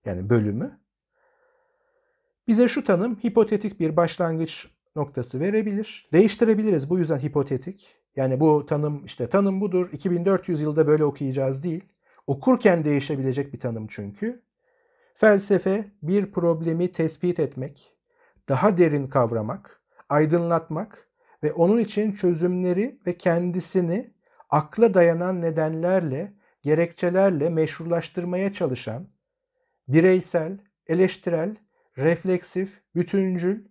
yani 0.04 0.30
bölümü 0.30 0.78
bize 2.48 2.68
şu 2.68 2.84
tanım 2.84 3.16
hipotetik 3.16 3.80
bir 3.80 3.96
başlangıç 3.96 4.68
noktası 4.96 5.40
verebilir. 5.40 6.08
Değiştirebiliriz 6.12 6.90
bu 6.90 6.98
yüzden 6.98 7.18
hipotetik. 7.18 7.94
Yani 8.16 8.40
bu 8.40 8.66
tanım 8.66 9.04
işte 9.04 9.28
tanım 9.28 9.60
budur 9.60 9.88
2400 9.92 10.60
yılda 10.60 10.86
böyle 10.86 11.04
okuyacağız 11.04 11.62
değil. 11.62 11.84
Okurken 12.26 12.84
değişebilecek 12.84 13.52
bir 13.52 13.60
tanım 13.60 13.86
çünkü. 13.86 14.42
Felsefe 15.14 15.84
bir 16.02 16.32
problemi 16.32 16.92
tespit 16.92 17.40
etmek, 17.40 17.96
daha 18.48 18.78
derin 18.78 19.06
kavramak, 19.06 19.80
aydınlatmak 20.08 21.08
ve 21.42 21.52
onun 21.52 21.78
için 21.78 22.12
çözümleri 22.12 22.98
ve 23.06 23.18
kendisini 23.18 24.14
akla 24.50 24.94
dayanan 24.94 25.42
nedenlerle 25.42 26.41
gerekçelerle 26.62 27.50
meşrulaştırmaya 27.50 28.52
çalışan, 28.52 29.08
bireysel, 29.88 30.58
eleştirel, 30.86 31.56
refleksif, 31.98 32.82
bütüncül, 32.94 33.64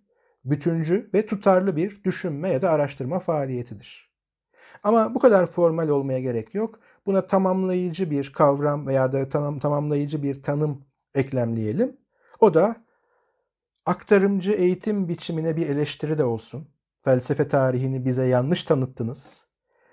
bütüncü 0.44 1.10
ve 1.14 1.26
tutarlı 1.26 1.76
bir 1.76 2.04
düşünme 2.04 2.48
ya 2.48 2.62
da 2.62 2.70
araştırma 2.70 3.18
faaliyetidir. 3.18 4.12
Ama 4.82 5.14
bu 5.14 5.18
kadar 5.18 5.46
formal 5.46 5.88
olmaya 5.88 6.20
gerek 6.20 6.54
yok. 6.54 6.80
Buna 7.06 7.26
tamamlayıcı 7.26 8.10
bir 8.10 8.32
kavram 8.32 8.86
veya 8.86 9.12
da 9.12 9.28
tam, 9.28 9.58
tamamlayıcı 9.58 10.22
bir 10.22 10.42
tanım 10.42 10.84
eklemleyelim. 11.14 11.96
O 12.40 12.54
da 12.54 12.76
aktarımcı 13.86 14.52
eğitim 14.52 15.08
biçimine 15.08 15.56
bir 15.56 15.68
eleştiri 15.68 16.18
de 16.18 16.24
olsun. 16.24 16.68
Felsefe 17.04 17.48
tarihini 17.48 18.04
bize 18.04 18.26
yanlış 18.26 18.62
tanıttınız. 18.62 19.46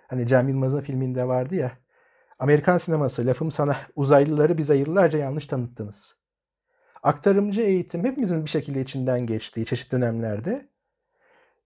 Hani 0.08 0.28
Cem 0.28 0.50
Yılmaz'ın 0.50 0.82
filminde 0.82 1.28
vardı 1.28 1.56
ya 1.56 1.72
Amerikan 2.40 2.78
sineması 2.78 3.26
lafım 3.26 3.52
sana 3.52 3.78
uzaylıları 3.96 4.58
bize 4.58 4.76
yıllarca 4.76 5.20
yanlış 5.20 5.46
tanıttınız. 5.46 6.16
Aktarımcı 7.04 7.62
eğitim 7.62 8.04
hepimizin 8.04 8.46
bir 8.46 8.50
şekilde 8.50 8.82
içinden 8.82 9.26
geçtiği 9.26 9.66
çeşitli 9.66 9.92
dönemlerde 9.92 10.70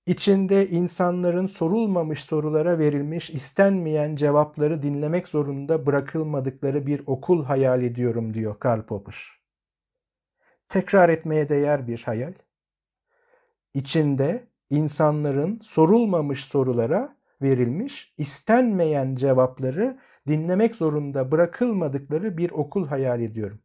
içinde 0.06 0.68
insanların 0.68 1.48
sorulmamış 1.48 2.24
sorulara 2.24 2.80
verilmiş 2.80 3.30
istenmeyen 3.30 4.16
cevapları 4.16 4.84
dinlemek 4.84 5.28
zorunda 5.28 5.86
bırakılmadıkları 5.86 6.88
bir 6.88 7.02
okul 7.06 7.44
hayal 7.44 7.84
ediyorum 7.84 8.34
diyor 8.34 8.60
Karl 8.60 8.82
Popper. 8.82 9.30
Tekrar 10.70 11.10
etmeye 11.10 11.50
değer 11.50 11.88
bir 11.88 12.04
hayal. 12.04 12.34
İçinde 13.74 14.48
insanların 14.70 15.60
sorulmamış 15.64 16.46
sorulara 16.46 17.18
verilmiş 17.42 18.14
istenmeyen 18.18 19.16
cevapları 19.16 20.00
dinlemek 20.28 20.76
zorunda 20.76 21.32
bırakılmadıkları 21.32 22.38
bir 22.38 22.52
okul 22.52 22.88
hayal 22.88 23.22
ediyorum. 23.22 23.60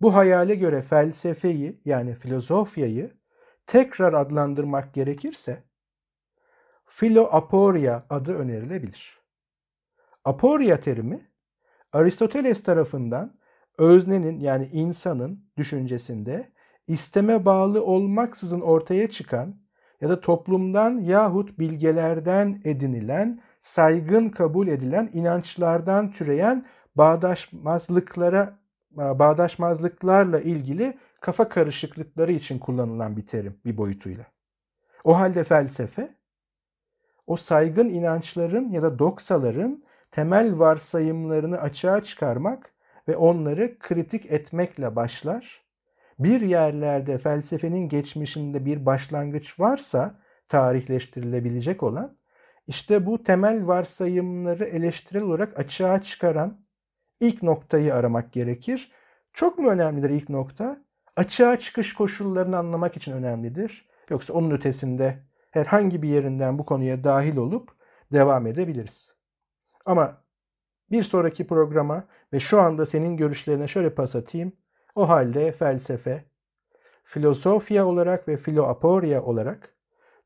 Bu 0.00 0.14
hayale 0.14 0.54
göre 0.54 0.82
felsefeyi 0.82 1.80
yani 1.84 2.14
filozofyayı 2.14 3.10
tekrar 3.66 4.12
adlandırmak 4.12 4.94
gerekirse 4.94 5.62
filoaporia 6.86 8.02
adı 8.10 8.34
önerilebilir. 8.34 9.20
Aporia 10.24 10.80
terimi 10.80 11.30
Aristoteles 11.92 12.62
tarafından 12.62 13.38
öznenin 13.78 14.40
yani 14.40 14.68
insanın 14.72 15.50
düşüncesinde 15.56 16.52
isteme 16.86 17.44
bağlı 17.44 17.84
olmaksızın 17.84 18.60
ortaya 18.60 19.10
çıkan 19.10 19.60
ya 20.00 20.08
da 20.08 20.20
toplumdan 20.20 21.00
yahut 21.00 21.58
bilgelerden 21.58 22.60
edinilen, 22.64 23.40
saygın 23.60 24.28
kabul 24.28 24.68
edilen 24.68 25.10
inançlardan 25.12 26.10
türeyen 26.10 26.66
bağdaşmazlıklara 26.96 28.58
bağdaşmazlıklarla 28.90 30.40
ilgili 30.40 30.98
kafa 31.20 31.48
karışıklıkları 31.48 32.32
için 32.32 32.58
kullanılan 32.58 33.16
bir 33.16 33.26
terim 33.26 33.60
bir 33.64 33.76
boyutuyla. 33.76 34.26
O 35.04 35.18
halde 35.18 35.44
felsefe 35.44 36.14
o 37.26 37.36
saygın 37.36 37.88
inançların 37.88 38.70
ya 38.70 38.82
da 38.82 38.98
doksaların 38.98 39.84
temel 40.10 40.58
varsayımlarını 40.58 41.60
açığa 41.60 42.02
çıkarmak 42.02 42.72
ve 43.08 43.16
onları 43.16 43.78
kritik 43.78 44.26
etmekle 44.26 44.96
başlar. 44.96 45.66
Bir 46.18 46.40
yerlerde 46.40 47.18
felsefenin 47.18 47.88
geçmişinde 47.88 48.64
bir 48.64 48.86
başlangıç 48.86 49.60
varsa 49.60 50.20
tarihleştirilebilecek 50.48 51.82
olan 51.82 52.16
işte 52.66 53.06
bu 53.06 53.22
temel 53.22 53.66
varsayımları 53.66 54.64
eleştirel 54.64 55.22
olarak 55.22 55.58
açığa 55.58 56.02
çıkaran 56.02 56.66
ilk 57.20 57.42
noktayı 57.42 57.94
aramak 57.94 58.32
gerekir. 58.32 58.92
Çok 59.32 59.58
mu 59.58 59.70
önemlidir 59.70 60.10
ilk 60.10 60.28
nokta? 60.28 60.84
Açığa 61.16 61.58
çıkış 61.58 61.94
koşullarını 61.94 62.58
anlamak 62.58 62.96
için 62.96 63.12
önemlidir. 63.12 63.88
Yoksa 64.10 64.32
onun 64.32 64.50
ötesinde 64.50 65.22
herhangi 65.50 66.02
bir 66.02 66.08
yerinden 66.08 66.58
bu 66.58 66.66
konuya 66.66 67.04
dahil 67.04 67.36
olup 67.36 67.70
devam 68.12 68.46
edebiliriz. 68.46 69.14
Ama 69.84 70.22
bir 70.90 71.02
sonraki 71.02 71.46
programa 71.46 72.04
ve 72.32 72.40
şu 72.40 72.60
anda 72.60 72.86
senin 72.86 73.16
görüşlerine 73.16 73.68
şöyle 73.68 73.94
pas 73.94 74.16
atayım. 74.16 74.52
O 74.94 75.08
halde 75.08 75.52
felsefe, 75.52 76.24
filosofya 77.04 77.86
olarak 77.86 78.28
ve 78.28 78.36
filoaporia 78.36 79.22
olarak 79.22 79.75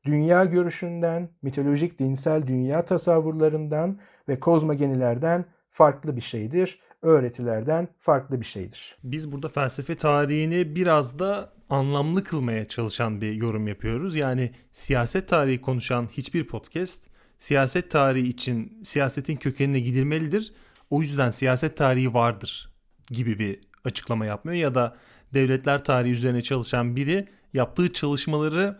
dünya 0.05 0.45
görüşünden, 0.45 1.29
mitolojik 1.41 1.99
dinsel 1.99 2.47
dünya 2.47 2.85
tasavvurlarından 2.85 3.99
ve 4.29 4.39
kozmogenilerden 4.39 5.45
farklı 5.69 6.15
bir 6.15 6.21
şeydir. 6.21 6.79
Öğretilerden 7.01 7.87
farklı 7.99 8.39
bir 8.39 8.45
şeydir. 8.45 8.97
Biz 9.03 9.31
burada 9.31 9.49
felsefe 9.49 9.95
tarihini 9.95 10.75
biraz 10.75 11.19
da 11.19 11.49
anlamlı 11.69 12.23
kılmaya 12.23 12.67
çalışan 12.67 13.21
bir 13.21 13.33
yorum 13.33 13.67
yapıyoruz. 13.67 14.15
Yani 14.15 14.51
siyaset 14.71 15.27
tarihi 15.27 15.61
konuşan 15.61 16.07
hiçbir 16.11 16.47
podcast 16.47 17.03
siyaset 17.37 17.91
tarihi 17.91 18.27
için 18.27 18.83
siyasetin 18.83 19.35
kökenine 19.35 19.79
gidilmelidir. 19.79 20.53
O 20.89 21.01
yüzden 21.01 21.31
siyaset 21.31 21.77
tarihi 21.77 22.13
vardır 22.13 22.73
gibi 23.07 23.39
bir 23.39 23.59
açıklama 23.85 24.25
yapmıyor 24.25 24.57
ya 24.57 24.75
da 24.75 24.97
devletler 25.33 25.83
tarihi 25.83 26.11
üzerine 26.11 26.41
çalışan 26.41 26.95
biri 26.95 27.27
yaptığı 27.53 27.93
çalışmaları 27.93 28.77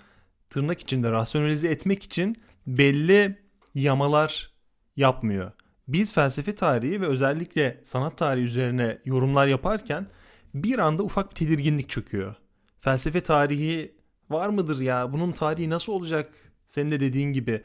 tırnak 0.52 0.82
içinde 0.82 1.12
rasyonalize 1.12 1.68
etmek 1.68 2.04
için 2.04 2.36
belli 2.68 3.39
yamalar 3.76 4.52
yapmıyor. 4.95 5.52
Biz 5.88 6.14
felsefe 6.14 6.56
tarihi 6.56 7.02
ve 7.02 7.08
özellikle 7.08 7.82
sanat 7.84 8.18
tarihi 8.18 8.45
üzerine 8.45 8.97
yorumlar 9.06 9.47
yaparken 9.47 10.08
bir 10.54 10.80
anda 10.80 11.04
ufak 11.04 11.30
bir 11.30 11.36
tedirginlik 11.36 11.89
çöküyor. 11.89 12.36
Felsefe 12.82 13.22
tarihi 13.22 13.95
var 14.30 14.49
mıdır 14.49 14.80
ya? 14.80 15.14
Bunun 15.14 15.32
tarihi 15.32 15.70
nasıl 15.70 15.93
olacak? 15.93 16.34
Senin 16.66 16.91
de 16.91 16.99
dediğin 16.99 17.34
gibi 17.34 17.64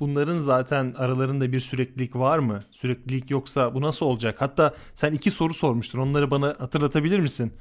bunların 0.00 0.36
zaten 0.36 0.94
aralarında 0.96 1.52
bir 1.52 1.60
süreklilik 1.60 2.16
var 2.16 2.38
mı? 2.38 2.60
Süreklilik 2.70 3.30
yoksa 3.30 3.74
bu 3.74 3.80
nasıl 3.80 4.06
olacak? 4.06 4.36
Hatta 4.40 4.74
sen 4.94 5.12
iki 5.12 5.30
soru 5.30 5.54
sormuştun. 5.54 5.98
Onları 5.98 6.30
bana 6.30 6.46
hatırlatabilir 6.58 7.18
misin? 7.18 7.52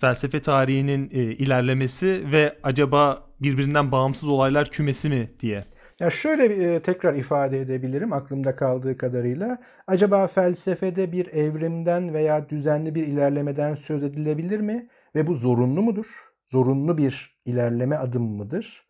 Felsefe 0.00 0.42
tarihinin 0.42 1.10
e, 1.12 1.18
ilerlemesi 1.20 2.32
ve 2.32 2.52
acaba 2.62 3.18
birbirinden 3.40 3.92
bağımsız 3.92 4.28
olaylar 4.28 4.70
kümesi 4.70 5.08
mi 5.08 5.30
diye. 5.40 5.64
Ya 6.00 6.10
şöyle 6.10 6.44
e, 6.44 6.82
tekrar 6.82 7.14
ifade 7.14 7.60
edebilirim 7.60 8.12
aklımda 8.12 8.56
kaldığı 8.56 8.96
kadarıyla. 8.96 9.58
Acaba 9.86 10.26
felsefede 10.26 11.12
bir 11.12 11.26
evrimden 11.26 12.14
veya 12.14 12.48
düzenli 12.48 12.94
bir 12.94 13.06
ilerlemeden 13.06 13.74
söz 13.74 14.02
edilebilir 14.02 14.60
mi? 14.60 14.88
Ve 15.14 15.26
bu 15.26 15.34
zorunlu 15.34 15.82
mudur? 15.82 16.06
Zorunlu 16.46 16.98
bir 16.98 17.40
ilerleme 17.44 17.96
adım 17.96 18.36
mıdır? 18.36 18.86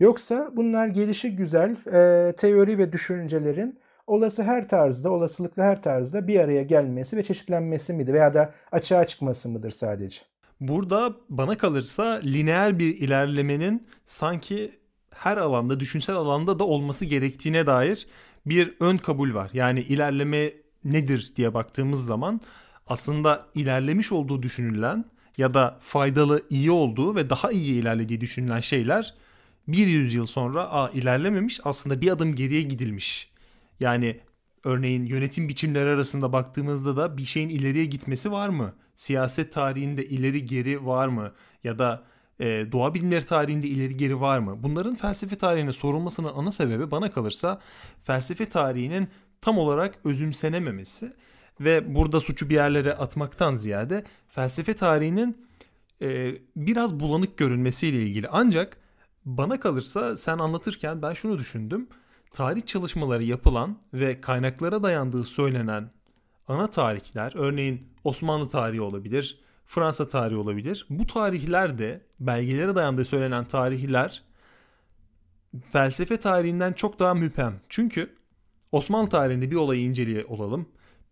Yoksa 0.00 0.50
bunlar 0.56 0.86
gelişi 0.86 1.36
güzel 1.36 1.76
e, 1.86 2.32
teori 2.32 2.78
ve 2.78 2.92
düşüncelerin 2.92 3.80
olası 4.06 4.42
her 4.42 4.68
tarzda, 4.68 5.10
olasılıklı 5.10 5.62
her 5.62 5.82
tarzda 5.82 6.28
bir 6.28 6.40
araya 6.40 6.62
gelmesi 6.62 7.16
ve 7.16 7.22
çeşitlenmesi 7.22 7.92
midir? 7.92 8.12
Veya 8.12 8.34
da 8.34 8.54
açığa 8.72 9.06
çıkması 9.06 9.48
mıdır 9.48 9.70
sadece? 9.70 10.33
Burada 10.60 11.16
bana 11.28 11.58
kalırsa 11.58 12.20
lineer 12.24 12.78
bir 12.78 12.96
ilerlemenin 12.96 13.86
sanki 14.06 14.72
her 15.10 15.36
alanda, 15.36 15.80
düşünsel 15.80 16.16
alanda 16.16 16.58
da 16.58 16.64
olması 16.64 17.04
gerektiğine 17.04 17.66
dair 17.66 18.06
bir 18.46 18.74
ön 18.80 18.96
kabul 18.96 19.34
var. 19.34 19.50
Yani 19.52 19.80
ilerleme 19.80 20.52
nedir 20.84 21.32
diye 21.36 21.54
baktığımız 21.54 22.06
zaman 22.06 22.40
aslında 22.86 23.46
ilerlemiş 23.54 24.12
olduğu 24.12 24.42
düşünülen 24.42 25.04
ya 25.38 25.54
da 25.54 25.78
faydalı, 25.80 26.42
iyi 26.50 26.70
olduğu 26.70 27.16
ve 27.16 27.30
daha 27.30 27.50
iyi 27.52 27.80
ilerlediği 27.82 28.20
düşünülen 28.20 28.60
şeyler 28.60 29.14
bir 29.68 29.86
yüzyıl 29.86 30.26
sonra 30.26 30.70
Aa, 30.72 30.90
ilerlememiş 30.90 31.60
aslında 31.64 32.00
bir 32.00 32.10
adım 32.10 32.32
geriye 32.32 32.62
gidilmiş. 32.62 33.30
Yani 33.80 34.20
örneğin 34.64 35.04
yönetim 35.04 35.48
biçimleri 35.48 35.90
arasında 35.90 36.32
baktığımızda 36.32 36.96
da 36.96 37.18
bir 37.18 37.24
şeyin 37.24 37.48
ileriye 37.48 37.84
gitmesi 37.84 38.32
var 38.32 38.48
mı? 38.48 38.74
Siyaset 38.94 39.52
tarihinde 39.52 40.04
ileri 40.04 40.44
geri 40.44 40.86
var 40.86 41.08
mı? 41.08 41.32
Ya 41.64 41.78
da 41.78 42.04
e, 42.40 42.72
doğa 42.72 42.94
bilimleri 42.94 43.26
tarihinde 43.26 43.66
ileri 43.66 43.96
geri 43.96 44.20
var 44.20 44.38
mı? 44.38 44.62
Bunların 44.62 44.94
felsefe 44.94 45.36
tarihine 45.36 45.72
sorulmasının 45.72 46.32
ana 46.34 46.52
sebebi 46.52 46.90
bana 46.90 47.10
kalırsa 47.10 47.60
felsefe 48.02 48.48
tarihinin 48.48 49.08
tam 49.40 49.58
olarak 49.58 49.94
özümsenememesi 50.04 51.12
ve 51.60 51.94
burada 51.94 52.20
suçu 52.20 52.50
bir 52.50 52.54
yerlere 52.54 52.94
atmaktan 52.94 53.54
ziyade 53.54 54.04
felsefe 54.28 54.74
tarihinin 54.74 55.46
e, 56.02 56.34
biraz 56.56 57.00
bulanık 57.00 57.36
görünmesiyle 57.36 58.02
ilgili. 58.02 58.28
Ancak 58.28 58.76
bana 59.24 59.60
kalırsa 59.60 60.16
sen 60.16 60.38
anlatırken 60.38 61.02
ben 61.02 61.12
şunu 61.12 61.38
düşündüm. 61.38 61.88
Tarih 62.32 62.66
çalışmaları 62.66 63.22
yapılan 63.22 63.78
ve 63.94 64.20
kaynaklara 64.20 64.82
dayandığı 64.82 65.24
söylenen 65.24 65.90
ana 66.48 66.70
tarihler 66.70 67.32
örneğin 67.36 67.88
Osmanlı 68.04 68.48
tarihi 68.48 68.80
olabilir, 68.80 69.40
Fransa 69.66 70.08
tarihi 70.08 70.36
olabilir. 70.36 70.86
Bu 70.90 71.06
tarihler 71.06 71.78
de 71.78 72.00
belgelere 72.20 72.74
dayandığı 72.74 73.04
söylenen 73.04 73.44
tarihler 73.44 74.22
felsefe 75.72 76.16
tarihinden 76.16 76.72
çok 76.72 76.98
daha 76.98 77.14
müphem. 77.14 77.60
Çünkü 77.68 78.16
Osmanlı 78.72 79.08
tarihinde 79.08 79.50
bir 79.50 79.56
olayı 79.56 79.80
inceleye 79.80 80.24
olalım. 80.24 80.68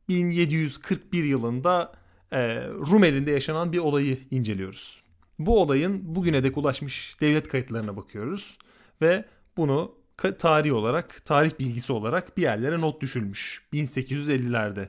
1741 0.08 1.24
yılında 1.24 1.92
e, 2.32 2.66
Rumeli'nde 2.66 3.30
yaşanan 3.30 3.72
bir 3.72 3.78
olayı 3.78 4.18
inceliyoruz. 4.30 5.02
Bu 5.38 5.62
olayın 5.62 6.14
bugüne 6.14 6.44
dek 6.44 6.58
ulaşmış 6.58 7.16
devlet 7.20 7.48
kayıtlarına 7.48 7.96
bakıyoruz 7.96 8.58
ve 9.02 9.24
bunu 9.56 9.94
tarih 10.38 10.74
olarak, 10.74 11.24
tarih 11.24 11.58
bilgisi 11.58 11.92
olarak 11.92 12.36
bir 12.36 12.42
yerlere 12.42 12.80
not 12.80 13.00
düşülmüş 13.00 13.62
1850'lerde. 13.72 14.88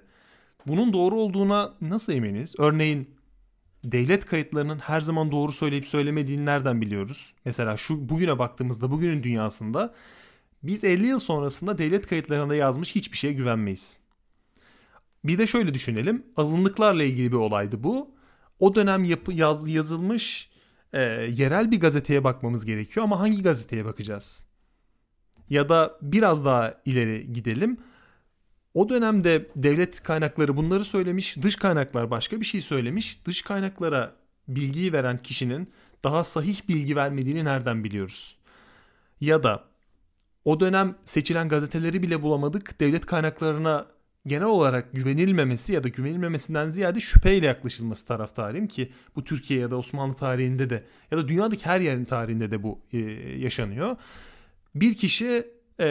Bunun 0.68 0.94
doğru 0.94 1.16
olduğuna 1.16 1.74
nasıl 1.82 2.14
eminiz? 2.14 2.56
Örneğin 2.60 3.10
devlet 3.84 4.26
kayıtlarının 4.26 4.80
her 4.80 5.02
zaman 5.02 5.32
doğru 5.32 5.52
söyleyip 5.52 5.86
söylemediğini 5.86 6.46
nereden 6.46 6.82
biliyoruz? 6.82 7.34
Mesela 7.46 7.78
şu 7.78 8.10
bugüne 8.10 8.40
baktığımızda 8.40 8.92
bugünün 8.92 9.24
dünyasında 9.24 9.94
biz 10.64 10.84
50 10.84 11.08
yıl 11.08 11.20
sonrasında 11.20 11.78
devlet 11.78 12.08
kayıtlarında 12.08 12.56
yazmış 12.56 12.96
hiçbir 12.96 13.18
şeye 13.18 13.34
güvenmeyiz. 13.34 13.98
Bir 15.24 15.38
de 15.38 15.48
şöyle 15.48 15.74
düşünelim. 15.74 16.24
Azınlıklarla 16.38 17.04
ilgili 17.04 17.32
bir 17.32 17.38
olaydı 17.38 17.84
bu. 17.84 18.12
O 18.60 18.76
dönem 18.76 19.04
yapı, 19.04 19.34
yaz, 19.34 19.70
yazılmış 19.70 20.50
e, 20.94 21.02
yerel 21.38 21.72
bir 21.72 21.80
gazeteye 21.80 22.24
bakmamız 22.24 22.66
gerekiyor 22.66 23.04
ama 23.04 23.20
hangi 23.20 23.44
gazeteye 23.44 23.86
bakacağız? 23.86 24.44
Ya 25.50 25.70
da 25.70 25.98
biraz 26.02 26.46
daha 26.46 26.72
ileri 26.86 27.34
gidelim. 27.34 27.78
O 28.74 28.90
dönemde 28.90 29.50
devlet 29.56 30.04
kaynakları 30.04 30.58
bunları 30.58 30.86
söylemiş, 30.86 31.38
dış 31.38 31.56
kaynaklar 31.56 32.12
başka 32.12 32.40
bir 32.40 32.46
şey 32.46 32.62
söylemiş. 32.62 33.26
Dış 33.26 33.42
kaynaklara 33.42 34.16
bilgiyi 34.48 34.94
veren 34.94 35.18
kişinin 35.18 35.70
daha 36.04 36.24
sahih 36.24 36.68
bilgi 36.70 36.96
vermediğini 36.96 37.46
nereden 37.46 37.84
biliyoruz? 37.84 38.38
Ya 39.22 39.44
da 39.44 39.64
o 40.46 40.60
dönem 40.60 40.96
seçilen 41.06 41.50
gazeteleri 41.50 42.04
bile 42.04 42.22
bulamadık. 42.22 42.80
Devlet 42.80 43.06
kaynaklarına 43.06 43.88
genel 44.26 44.48
olarak 44.48 44.94
güvenilmemesi 44.94 45.74
ya 45.74 45.84
da 45.84 45.88
güvenilmemesinden 45.88 46.68
ziyade 46.68 47.00
şüpheyle 47.00 47.46
yaklaşılması 47.46 48.08
taraftarıyım 48.08 48.68
ki 48.68 48.92
bu 49.16 49.24
Türkiye 49.24 49.60
ya 49.60 49.72
da 49.72 49.78
Osmanlı 49.78 50.14
tarihinde 50.14 50.70
de 50.70 50.84
ya 51.12 51.18
da 51.18 51.28
dünyadaki 51.28 51.66
her 51.66 51.82
yerin 51.82 52.06
tarihinde 52.06 52.52
de 52.52 52.64
bu 52.64 52.80
e, 52.94 52.98
yaşanıyor. 53.38 53.98
Bir 54.76 54.96
kişi 54.96 55.48
e, 55.80 55.86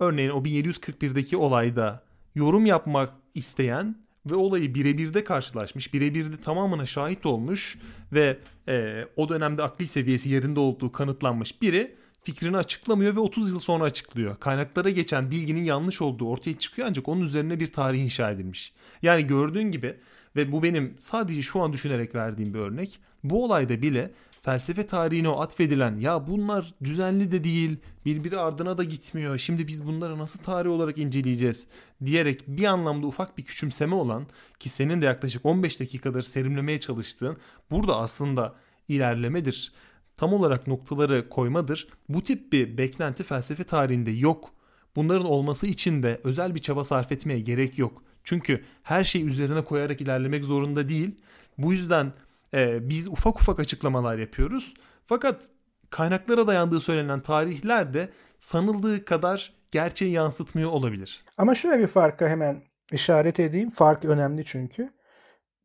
örneğin 0.00 0.30
o 0.30 0.42
1741'deki 0.42 1.36
olayda 1.36 2.02
yorum 2.34 2.66
yapmak 2.66 3.12
isteyen 3.34 3.96
ve 4.30 4.34
olayı 4.34 4.74
birebir 4.74 5.14
de 5.14 5.24
karşılaşmış, 5.24 5.94
birebir 5.94 6.32
de 6.32 6.36
tamamına 6.36 6.86
şahit 6.86 7.26
olmuş 7.26 7.78
ve 8.12 8.38
e, 8.68 9.04
o 9.16 9.28
dönemde 9.28 9.62
akli 9.62 9.86
seviyesi 9.86 10.30
yerinde 10.30 10.60
olduğu 10.60 10.92
kanıtlanmış 10.92 11.62
biri 11.62 11.96
fikrini 12.22 12.56
açıklamıyor 12.56 13.16
ve 13.16 13.20
30 13.20 13.50
yıl 13.50 13.58
sonra 13.58 13.84
açıklıyor. 13.84 14.36
Kaynaklara 14.40 14.90
geçen 14.90 15.30
bilginin 15.30 15.64
yanlış 15.64 16.02
olduğu 16.02 16.28
ortaya 16.28 16.58
çıkıyor 16.58 16.88
ancak 16.88 17.08
onun 17.08 17.20
üzerine 17.20 17.60
bir 17.60 17.72
tarih 17.72 18.00
inşa 18.00 18.30
edilmiş. 18.30 18.72
Yani 19.02 19.26
gördüğün 19.26 19.70
gibi 19.70 19.96
ve 20.36 20.52
bu 20.52 20.62
benim 20.62 20.94
sadece 20.98 21.42
şu 21.42 21.60
an 21.60 21.72
düşünerek 21.72 22.14
verdiğim 22.14 22.54
bir 22.54 22.58
örnek. 22.58 23.00
Bu 23.24 23.44
olayda 23.44 23.82
bile 23.82 24.10
felsefe 24.44 24.86
tarihine 24.86 25.28
o 25.28 25.40
atfedilen 25.40 25.96
ya 25.98 26.26
bunlar 26.26 26.74
düzenli 26.84 27.32
de 27.32 27.44
değil 27.44 27.76
birbiri 28.04 28.38
ardına 28.38 28.78
da 28.78 28.84
gitmiyor 28.84 29.38
şimdi 29.38 29.68
biz 29.68 29.86
bunları 29.86 30.18
nasıl 30.18 30.42
tarih 30.42 30.70
olarak 30.70 30.98
inceleyeceğiz 30.98 31.66
diyerek 32.04 32.48
bir 32.48 32.64
anlamda 32.64 33.06
ufak 33.06 33.38
bir 33.38 33.42
küçümseme 33.42 33.94
olan 33.94 34.26
ki 34.58 34.68
senin 34.68 35.02
de 35.02 35.06
yaklaşık 35.06 35.46
15 35.46 35.80
dakikadır 35.80 36.22
serimlemeye 36.22 36.80
çalıştığın 36.80 37.36
burada 37.70 37.96
aslında 37.96 38.54
ilerlemedir 38.88 39.72
tam 40.16 40.32
olarak 40.32 40.66
noktaları 40.66 41.28
koymadır. 41.28 41.88
Bu 42.08 42.22
tip 42.22 42.52
bir 42.52 42.78
beklenti 42.78 43.22
felsefe 43.22 43.64
tarihinde 43.64 44.10
yok. 44.10 44.50
Bunların 44.96 45.26
olması 45.26 45.66
için 45.66 46.02
de 46.02 46.20
özel 46.24 46.54
bir 46.54 46.60
çaba 46.60 46.84
sarf 46.84 47.12
etmeye 47.12 47.40
gerek 47.40 47.78
yok. 47.78 48.02
Çünkü 48.24 48.64
her 48.82 49.04
şeyi 49.04 49.24
üzerine 49.24 49.64
koyarak 49.64 50.00
ilerlemek 50.00 50.44
zorunda 50.44 50.88
değil. 50.88 51.10
Bu 51.58 51.72
yüzden 51.72 52.12
e, 52.54 52.88
biz 52.88 53.08
ufak 53.08 53.40
ufak 53.40 53.60
açıklamalar 53.60 54.18
yapıyoruz. 54.18 54.74
Fakat 55.06 55.48
kaynaklara 55.90 56.46
dayandığı 56.46 56.80
söylenen 56.80 57.20
tarihler 57.20 57.94
de 57.94 58.08
sanıldığı 58.38 59.04
kadar 59.04 59.52
gerçeği 59.70 60.12
yansıtmıyor 60.12 60.70
olabilir. 60.70 61.24
Ama 61.38 61.54
şöyle 61.54 61.82
bir 61.82 61.86
farka 61.86 62.28
hemen 62.28 62.62
işaret 62.92 63.40
edeyim. 63.40 63.70
Fark 63.70 64.04
önemli 64.04 64.44
çünkü. 64.44 64.90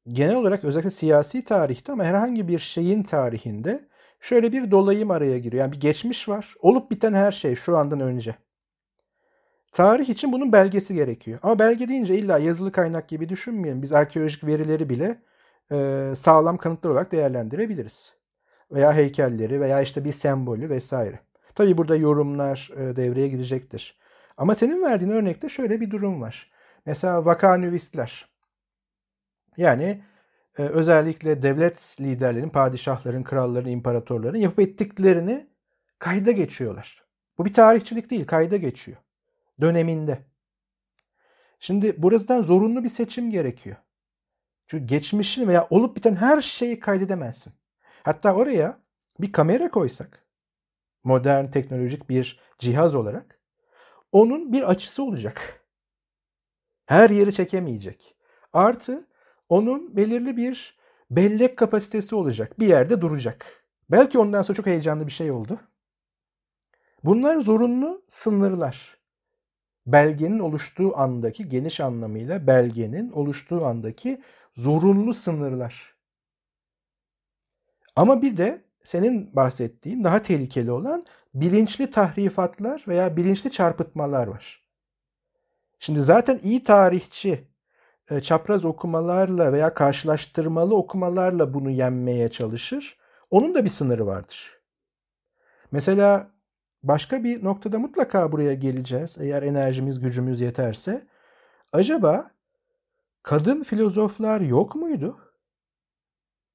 Genel 0.08 0.36
olarak 0.36 0.64
özellikle 0.64 0.90
siyasi 0.92 1.44
tarihte 1.44 1.92
ama 1.92 2.04
herhangi 2.04 2.48
bir 2.48 2.60
şeyin 2.60 3.04
tarihinde 3.04 3.90
şöyle 4.20 4.52
bir 4.52 4.72
dolayım 4.72 5.12
araya 5.12 5.38
giriyor. 5.38 5.64
Yani 5.64 5.72
bir 5.72 5.80
geçmiş 5.80 6.30
var. 6.30 6.56
Olup 6.60 6.92
biten 6.92 7.14
her 7.14 7.32
şey 7.32 7.56
şu 7.56 7.78
andan 7.78 8.00
önce. 8.00 8.36
Tarih 9.72 10.10
için 10.10 10.34
bunun 10.34 10.52
belgesi 10.52 10.94
gerekiyor. 10.94 11.40
Ama 11.44 11.60
belge 11.60 11.88
deyince 11.88 12.18
illa 12.18 12.38
yazılı 12.38 12.72
kaynak 12.72 13.10
gibi 13.10 13.30
düşünmeyelim. 13.30 13.82
Biz 13.82 13.94
arkeolojik 13.94 14.44
verileri 14.44 14.90
bile 14.90 15.22
e, 15.72 16.12
sağlam 16.16 16.58
kanıtlar 16.58 16.90
olarak 16.90 17.12
değerlendirebiliriz. 17.12 18.14
Veya 18.72 18.94
heykelleri 18.94 19.62
veya 19.62 19.82
işte 19.82 20.06
bir 20.06 20.12
sembolü 20.12 20.70
vesaire. 20.70 21.20
Tabii 21.56 21.78
burada 21.78 21.96
yorumlar 21.96 22.72
e, 22.76 22.96
devreye 22.96 23.28
girecektir. 23.28 24.00
Ama 24.38 24.56
senin 24.56 24.84
verdiğin 24.84 25.12
örnekte 25.12 25.50
şöyle 25.50 25.82
bir 25.82 25.92
durum 25.92 26.22
var. 26.22 26.52
Mesela 26.86 27.26
vakanüvistler. 27.26 28.30
Yani 29.58 30.02
e, 30.58 30.62
özellikle 30.62 31.42
devlet 31.42 31.98
liderlerinin, 32.02 32.50
padişahların, 32.50 33.24
kralların, 33.24 33.70
imparatorların 33.70 34.38
yapıp 34.38 34.60
ettiklerini 34.60 35.48
kayda 36.00 36.32
geçiyorlar. 36.32 37.04
Bu 37.38 37.46
bir 37.46 37.54
tarihçilik 37.54 38.10
değil, 38.10 38.28
kayda 38.28 38.58
geçiyor. 38.58 38.98
Döneminde. 39.62 40.20
Şimdi 41.60 42.02
buradan 42.02 42.42
zorunlu 42.42 42.84
bir 42.84 42.90
seçim 42.90 43.32
gerekiyor. 43.32 43.76
Çünkü 44.70 44.86
geçmişini 44.86 45.48
veya 45.48 45.68
olup 45.70 45.96
biten 45.96 46.16
her 46.16 46.42
şeyi 46.42 46.80
kaydedemezsin. 46.80 47.54
Hatta 48.04 48.36
oraya 48.36 48.80
bir 49.20 49.32
kamera 49.32 49.72
koysak, 49.72 50.26
modern 51.04 51.52
teknolojik 51.52 52.10
bir 52.10 52.40
cihaz 52.60 52.96
olarak, 52.96 53.40
onun 54.12 54.54
bir 54.54 54.70
açısı 54.70 55.04
olacak. 55.04 55.66
Her 56.86 57.10
yeri 57.10 57.34
çekemeyecek. 57.34 58.16
Artı 58.54 59.08
onun 59.50 59.98
belirli 59.98 60.38
bir 60.38 60.78
bellek 61.12 61.58
kapasitesi 61.58 62.16
olacak. 62.16 62.60
Bir 62.60 62.68
yerde 62.68 63.02
duracak. 63.02 63.66
Belki 63.92 64.20
ondan 64.20 64.44
sonra 64.44 64.56
çok 64.56 64.66
heyecanlı 64.66 65.08
bir 65.08 65.12
şey 65.12 65.32
oldu. 65.32 65.60
Bunlar 67.04 67.40
zorunlu 67.40 68.06
sınırlar. 68.08 69.00
Belgenin 69.86 70.40
oluştuğu 70.40 70.98
andaki 70.98 71.50
geniş 71.50 71.80
anlamıyla 71.80 72.48
belgenin 72.48 73.12
oluştuğu 73.12 73.66
andaki 73.66 74.22
zorunlu 74.60 75.14
sınırlar. 75.14 75.96
Ama 77.96 78.22
bir 78.22 78.38
de 78.38 78.62
senin 78.84 79.36
bahsettiğin 79.36 80.04
daha 80.04 80.22
tehlikeli 80.22 80.72
olan 80.72 81.04
bilinçli 81.34 81.92
tahrifatlar 81.92 82.86
veya 82.88 83.18
bilinçli 83.18 83.52
çarpıtmalar 83.52 84.28
var. 84.28 84.64
Şimdi 85.80 86.02
zaten 86.02 86.40
iyi 86.44 86.64
tarihçi 86.64 87.48
e, 88.10 88.22
çapraz 88.22 88.66
okumalarla 88.66 89.54
veya 89.54 89.74
karşılaştırmalı 89.74 90.76
okumalarla 90.76 91.54
bunu 91.54 91.70
yenmeye 91.70 92.30
çalışır. 92.30 92.98
Onun 93.32 93.56
da 93.56 93.64
bir 93.64 93.70
sınırı 93.70 94.08
vardır. 94.08 94.60
Mesela 95.72 96.32
başka 96.84 97.24
bir 97.24 97.44
noktada 97.44 97.80
mutlaka 97.80 98.32
buraya 98.32 98.54
geleceğiz 98.54 99.18
eğer 99.20 99.44
enerjimiz 99.44 100.00
gücümüz 100.00 100.42
yeterse. 100.42 101.08
Acaba 101.74 102.32
kadın 103.24 103.64
filozoflar 103.64 104.42
yok 104.42 104.76
muydu? 104.76 105.20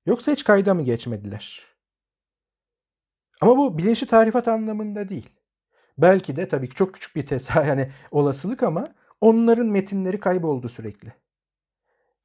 Yoksa 0.07 0.33
hiç 0.33 0.45
kayda 0.45 0.75
mı 0.75 0.83
geçmediler? 0.83 1.63
Ama 3.41 3.57
bu 3.57 3.79
bilinçli 3.79 4.07
tarifat 4.07 4.49
anlamında 4.49 5.09
değil. 5.09 5.31
Belki 5.99 6.37
de 6.37 6.49
tabii 6.49 6.69
ki 6.69 6.75
çok 6.75 6.95
küçük 6.95 7.17
bir 7.17 7.27
tesa 7.27 7.65
yani 7.67 7.93
olasılık 8.11 8.63
ama 8.63 8.95
onların 9.21 9.67
metinleri 9.67 10.21
kayboldu 10.21 10.69
sürekli. 10.69 11.13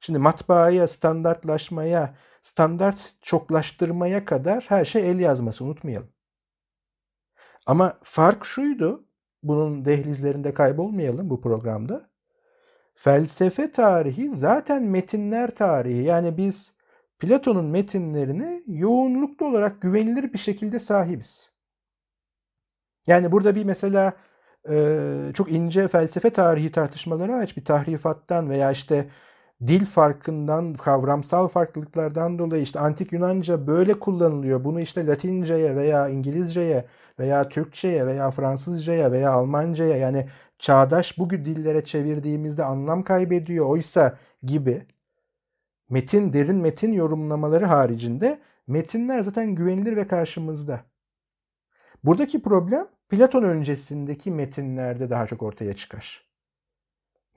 Şimdi 0.00 0.18
matbaaya, 0.18 0.88
standartlaşmaya, 0.88 2.16
standart 2.42 3.14
çoklaştırmaya 3.22 4.24
kadar 4.24 4.64
her 4.68 4.84
şey 4.84 5.10
el 5.10 5.20
yazması 5.20 5.64
unutmayalım. 5.64 6.12
Ama 7.66 7.98
fark 8.02 8.44
şuydu, 8.44 9.04
bunun 9.42 9.84
dehlizlerinde 9.84 10.54
kaybolmayalım 10.54 11.30
bu 11.30 11.40
programda. 11.40 12.09
Felsefe 13.02 13.70
tarihi 13.70 14.30
zaten 14.30 14.82
metinler 14.82 15.50
tarihi. 15.50 16.02
Yani 16.02 16.36
biz 16.36 16.72
Platon'un 17.18 17.64
metinlerini 17.64 18.62
yoğunluklu 18.66 19.46
olarak 19.46 19.80
güvenilir 19.80 20.32
bir 20.32 20.38
şekilde 20.38 20.78
sahibiz. 20.78 21.50
Yani 23.06 23.32
burada 23.32 23.54
bir 23.54 23.64
mesela 23.64 24.12
çok 25.34 25.52
ince 25.52 25.88
felsefe 25.88 26.30
tarihi 26.30 26.72
tartışmaları 26.72 27.34
aç 27.34 27.56
bir 27.56 27.64
tahrifattan 27.64 28.50
veya 28.50 28.70
işte 28.70 29.08
dil 29.66 29.86
farkından, 29.86 30.74
kavramsal 30.74 31.48
farklılıklardan 31.48 32.38
dolayı 32.38 32.62
işte 32.62 32.80
antik 32.80 33.12
Yunanca 33.12 33.66
böyle 33.66 34.00
kullanılıyor. 34.00 34.64
Bunu 34.64 34.80
işte 34.80 35.06
Latince'ye 35.06 35.76
veya 35.76 36.08
İngilizce'ye 36.08 36.84
veya 37.18 37.48
Türkçe'ye 37.48 38.06
veya 38.06 38.30
Fransızca'ya 38.30 39.12
veya 39.12 39.30
Almanca'ya 39.30 39.96
yani 39.96 40.28
çağdaş 40.60 41.18
bugün 41.18 41.44
dillere 41.44 41.84
çevirdiğimizde 41.84 42.64
anlam 42.64 43.02
kaybediyor. 43.02 43.66
Oysa 43.66 44.18
gibi 44.42 44.86
metin, 45.90 46.32
derin 46.32 46.56
metin 46.56 46.92
yorumlamaları 46.92 47.66
haricinde 47.66 48.40
metinler 48.66 49.22
zaten 49.22 49.54
güvenilir 49.54 49.96
ve 49.96 50.08
karşımızda. 50.08 50.80
Buradaki 52.04 52.42
problem 52.42 52.88
Platon 53.08 53.42
öncesindeki 53.42 54.30
metinlerde 54.30 55.10
daha 55.10 55.26
çok 55.26 55.42
ortaya 55.42 55.76
çıkar. 55.76 56.30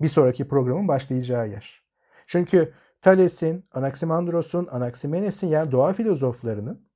Bir 0.01 0.07
sonraki 0.07 0.47
programın 0.47 0.87
başlayacağı 0.87 1.49
yer. 1.49 1.83
Çünkü 2.27 2.73
Thales'in, 3.01 3.65
Anaximandros'un, 3.71 4.67
Anaximenes'in 4.71 5.47
yani 5.47 5.71
doğa 5.71 5.93
filozoflarının 5.93 6.87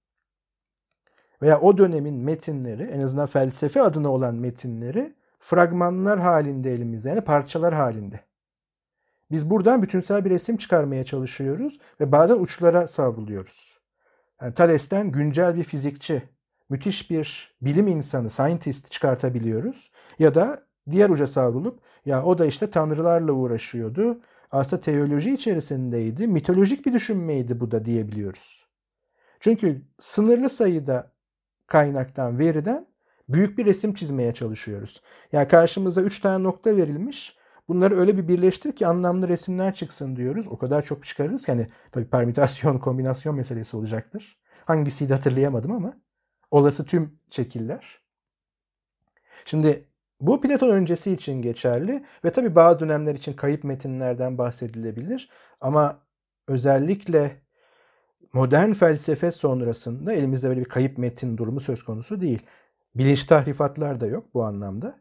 veya 1.41 1.61
o 1.61 1.77
dönemin 1.77 2.15
metinleri 2.15 2.83
en 2.83 2.99
azından 2.99 3.27
felsefe 3.27 3.81
adına 3.81 4.11
olan 4.11 4.35
metinleri 4.35 5.15
fragmanlar 5.39 6.19
halinde 6.19 6.73
elimizde 6.73 7.09
yani 7.09 7.21
parçalar 7.21 7.73
halinde. 7.73 8.19
Biz 9.31 9.49
buradan 9.49 9.81
bütünsel 9.81 10.25
bir 10.25 10.29
resim 10.29 10.57
çıkarmaya 10.57 11.05
çalışıyoruz 11.05 11.79
ve 11.99 12.11
bazen 12.11 12.39
uçlara 12.39 12.87
savruluyoruz. 12.87 13.79
Yani 14.41 14.53
Thales'ten 14.53 15.11
güncel 15.11 15.55
bir 15.55 15.63
fizikçi, 15.63 16.23
müthiş 16.69 17.11
bir 17.11 17.55
bilim 17.61 17.87
insanı, 17.87 18.29
scientist 18.29 18.91
çıkartabiliyoruz. 18.91 19.91
Ya 20.19 20.35
da 20.35 20.63
diğer 20.91 21.09
uca 21.09 21.27
savrulup 21.27 21.79
ya 22.05 22.23
o 22.23 22.37
da 22.37 22.45
işte 22.45 22.71
tanrılarla 22.71 23.31
uğraşıyordu. 23.31 24.21
Aslında 24.51 24.81
teoloji 24.81 25.33
içerisindeydi. 25.33 26.27
Mitolojik 26.27 26.85
bir 26.85 26.93
düşünmeydi 26.93 27.59
bu 27.59 27.71
da 27.71 27.85
diyebiliyoruz. 27.85 28.67
Çünkü 29.39 29.81
sınırlı 29.99 30.49
sayıda 30.49 31.11
kaynaktan, 31.67 32.39
veriden 32.39 32.87
büyük 33.29 33.57
bir 33.57 33.65
resim 33.65 33.93
çizmeye 33.93 34.33
çalışıyoruz. 34.33 35.01
Yani 35.31 35.47
karşımıza 35.47 36.01
3 36.01 36.19
tane 36.19 36.43
nokta 36.43 36.77
verilmiş. 36.77 37.37
Bunları 37.67 37.99
öyle 37.99 38.17
bir 38.17 38.27
birleştir 38.27 38.75
ki 38.75 38.87
anlamlı 38.87 39.27
resimler 39.27 39.75
çıksın 39.75 40.15
diyoruz. 40.15 40.47
O 40.47 40.57
kadar 40.57 40.85
çok 40.85 41.05
çıkarırız 41.05 41.45
ki 41.45 41.51
hani 41.51 41.67
tabii 41.91 42.09
permütasyon, 42.09 42.77
kombinasyon 42.79 43.35
meselesi 43.35 43.77
olacaktır. 43.77 44.39
Hangisiydi 44.65 45.13
hatırlayamadım 45.13 45.71
ama 45.71 45.93
olası 46.51 46.85
tüm 46.85 47.19
şekiller. 47.29 48.01
Şimdi 49.45 49.85
bu 50.21 50.41
Platon 50.41 50.69
öncesi 50.69 51.11
için 51.11 51.41
geçerli 51.41 52.05
ve 52.25 52.31
tabii 52.31 52.55
bazı 52.55 52.79
dönemler 52.79 53.15
için 53.15 53.33
kayıp 53.33 53.63
metinlerden 53.63 54.37
bahsedilebilir. 54.37 55.29
Ama 55.61 55.99
özellikle 56.47 57.41
modern 58.33 58.73
felsefe 58.73 59.31
sonrasında 59.31 60.13
elimizde 60.13 60.49
böyle 60.49 60.59
bir 60.59 60.65
kayıp 60.65 60.97
metin 60.97 61.37
durumu 61.37 61.59
söz 61.59 61.83
konusu 61.83 62.21
değil. 62.21 62.41
Bilinçli 62.97 63.27
tahrifatlar 63.27 64.01
da 64.01 64.07
yok 64.07 64.33
bu 64.33 64.43
anlamda. 64.43 64.95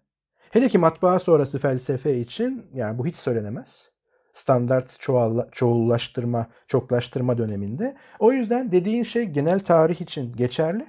Hele 0.51 0.69
ki 0.69 0.79
matbaa 0.79 1.19
sonrası 1.19 1.59
felsefe 1.59 2.19
için 2.19 2.67
yani 2.75 2.99
bu 2.99 3.07
hiç 3.07 3.17
söylenemez. 3.17 3.89
Standart 4.33 5.01
çoğalla, 5.01 5.49
çoğullaştırma, 5.53 6.47
çoklaştırma 6.67 7.39
döneminde. 7.39 7.97
O 8.19 8.33
yüzden 8.33 8.73
dediğin 8.73 9.03
şey 9.03 9.25
genel 9.25 9.61
tarih 9.61 10.01
için 10.01 10.33
geçerli. 10.33 10.87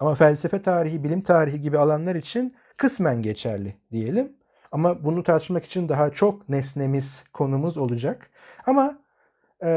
Ama 0.00 0.14
felsefe 0.14 0.62
tarihi, 0.62 1.04
bilim 1.04 1.22
tarihi 1.22 1.60
gibi 1.60 1.78
alanlar 1.78 2.14
için 2.14 2.56
kısmen 2.76 3.22
geçerli 3.22 3.74
diyelim. 3.92 4.32
Ama 4.72 5.04
bunu 5.04 5.22
tartışmak 5.22 5.64
için 5.64 5.88
daha 5.88 6.10
çok 6.10 6.48
nesnemiz, 6.48 7.24
konumuz 7.32 7.76
olacak. 7.76 8.30
Ama 8.66 8.98
e, 9.62 9.68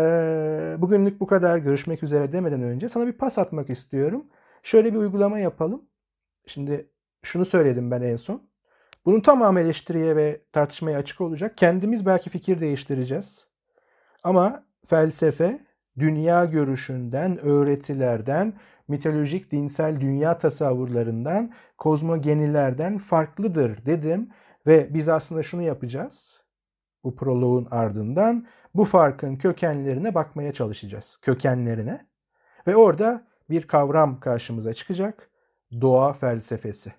bugünlük 0.77 1.19
bu 1.19 1.27
kadar 1.27 1.57
görüşmek 1.57 2.03
üzere 2.03 2.31
demeden 2.31 2.61
önce 2.63 2.87
sana 2.89 3.07
bir 3.07 3.13
pas 3.13 3.37
atmak 3.37 3.69
istiyorum. 3.69 4.25
Şöyle 4.63 4.93
bir 4.93 4.97
uygulama 4.97 5.39
yapalım. 5.39 5.90
Şimdi 6.51 6.89
şunu 7.23 7.45
söyledim 7.45 7.91
ben 7.91 8.01
en 8.01 8.15
son. 8.15 8.49
Bunun 9.05 9.21
tamamı 9.21 9.59
eleştiriye 9.59 10.15
ve 10.15 10.41
tartışmaya 10.51 10.97
açık 10.97 11.21
olacak. 11.21 11.57
Kendimiz 11.57 12.05
belki 12.05 12.29
fikir 12.29 12.61
değiştireceğiz. 12.61 13.47
Ama 14.23 14.65
felsefe 14.85 15.59
dünya 15.99 16.45
görüşünden, 16.45 17.37
öğretilerden, 17.37 18.53
mitolojik 18.87 19.51
dinsel 19.51 20.01
dünya 20.01 20.37
tasavvurlarından, 20.37 21.53
kozmogenilerden 21.77 22.97
farklıdır 22.97 23.85
dedim 23.85 24.29
ve 24.67 24.93
biz 24.93 25.09
aslında 25.09 25.43
şunu 25.43 25.61
yapacağız. 25.61 26.41
Bu 27.03 27.15
proloğun 27.15 27.67
ardından 27.71 28.47
bu 28.75 28.85
farkın 28.85 29.35
kökenlerine 29.35 30.15
bakmaya 30.15 30.53
çalışacağız. 30.53 31.17
Kökenlerine. 31.21 32.05
Ve 32.67 32.75
orada 32.75 33.27
bir 33.49 33.67
kavram 33.67 34.19
karşımıza 34.19 34.73
çıkacak. 34.73 35.30
Doğa 35.81 36.13
felsefesi. 36.13 36.93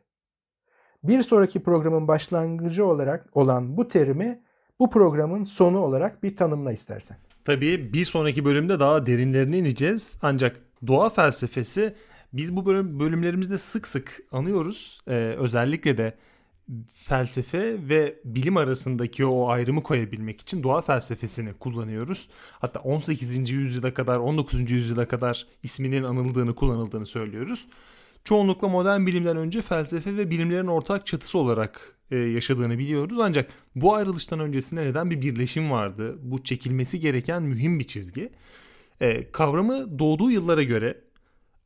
Bir 1.04 1.22
sonraki 1.22 1.62
programın 1.62 2.08
başlangıcı 2.08 2.86
olarak 2.86 3.36
olan 3.36 3.76
bu 3.76 3.88
terimi 3.88 4.42
bu 4.78 4.90
programın 4.90 5.44
sonu 5.44 5.78
olarak 5.78 6.22
bir 6.22 6.36
tanımla 6.36 6.72
istersen. 6.72 7.16
Tabii 7.44 7.92
bir 7.92 8.04
sonraki 8.04 8.44
bölümde 8.44 8.80
daha 8.80 9.06
derinlerine 9.06 9.58
ineceğiz. 9.58 10.18
Ancak 10.22 10.60
doğa 10.86 11.10
felsefesi 11.10 11.94
biz 12.32 12.56
bu 12.56 12.66
bölüm, 12.66 13.00
bölümlerimizde 13.00 13.58
sık 13.58 13.86
sık 13.86 14.22
anıyoruz. 14.32 15.00
Ee, 15.08 15.12
özellikle 15.38 15.98
de 15.98 16.14
felsefe 16.88 17.88
ve 17.88 18.20
bilim 18.24 18.56
arasındaki 18.56 19.26
o 19.26 19.48
ayrımı 19.48 19.82
koyabilmek 19.82 20.40
için 20.40 20.62
doğa 20.62 20.80
felsefesini 20.80 21.54
kullanıyoruz. 21.54 22.28
Hatta 22.60 22.80
18. 22.80 23.50
yüzyıla 23.50 23.94
kadar 23.94 24.16
19. 24.18 24.70
yüzyıla 24.70 25.08
kadar 25.08 25.46
isminin 25.62 26.02
anıldığını 26.02 26.54
kullanıldığını 26.54 27.06
söylüyoruz. 27.06 27.66
Çoğunlukla 28.24 28.68
modern 28.68 29.06
bilimden 29.06 29.36
önce 29.36 29.62
felsefe 29.62 30.16
ve 30.16 30.30
bilimlerin 30.30 30.66
ortak 30.66 31.06
çatısı 31.06 31.38
olarak 31.38 31.96
e, 32.10 32.16
yaşadığını 32.16 32.78
biliyoruz. 32.78 33.18
Ancak 33.20 33.50
bu 33.74 33.94
ayrılıştan 33.94 34.40
öncesinde 34.40 34.84
neden 34.84 35.10
bir 35.10 35.22
birleşim 35.22 35.70
vardı? 35.70 36.18
Bu 36.22 36.42
çekilmesi 36.42 37.00
gereken 37.00 37.42
mühim 37.42 37.78
bir 37.78 37.84
çizgi. 37.84 38.30
E, 39.00 39.32
kavramı 39.32 39.98
doğduğu 39.98 40.30
yıllara 40.30 40.62
göre 40.62 41.00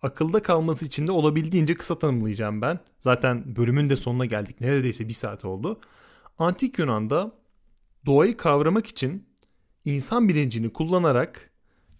akılda 0.02 0.42
kalması 0.42 0.86
için 0.86 1.06
de 1.06 1.12
olabildiğince 1.12 1.74
kısa 1.74 1.98
tanımlayacağım 1.98 2.62
ben. 2.62 2.80
Zaten 3.00 3.56
bölümün 3.56 3.90
de 3.90 3.96
sonuna 3.96 4.26
geldik. 4.26 4.60
Neredeyse 4.60 5.08
bir 5.08 5.12
saat 5.12 5.44
oldu. 5.44 5.80
Antik 6.38 6.78
Yunan'da 6.78 7.32
doğayı 8.06 8.36
kavramak 8.36 8.86
için 8.86 9.26
insan 9.84 10.28
bilincini 10.28 10.72
kullanarak 10.72 11.50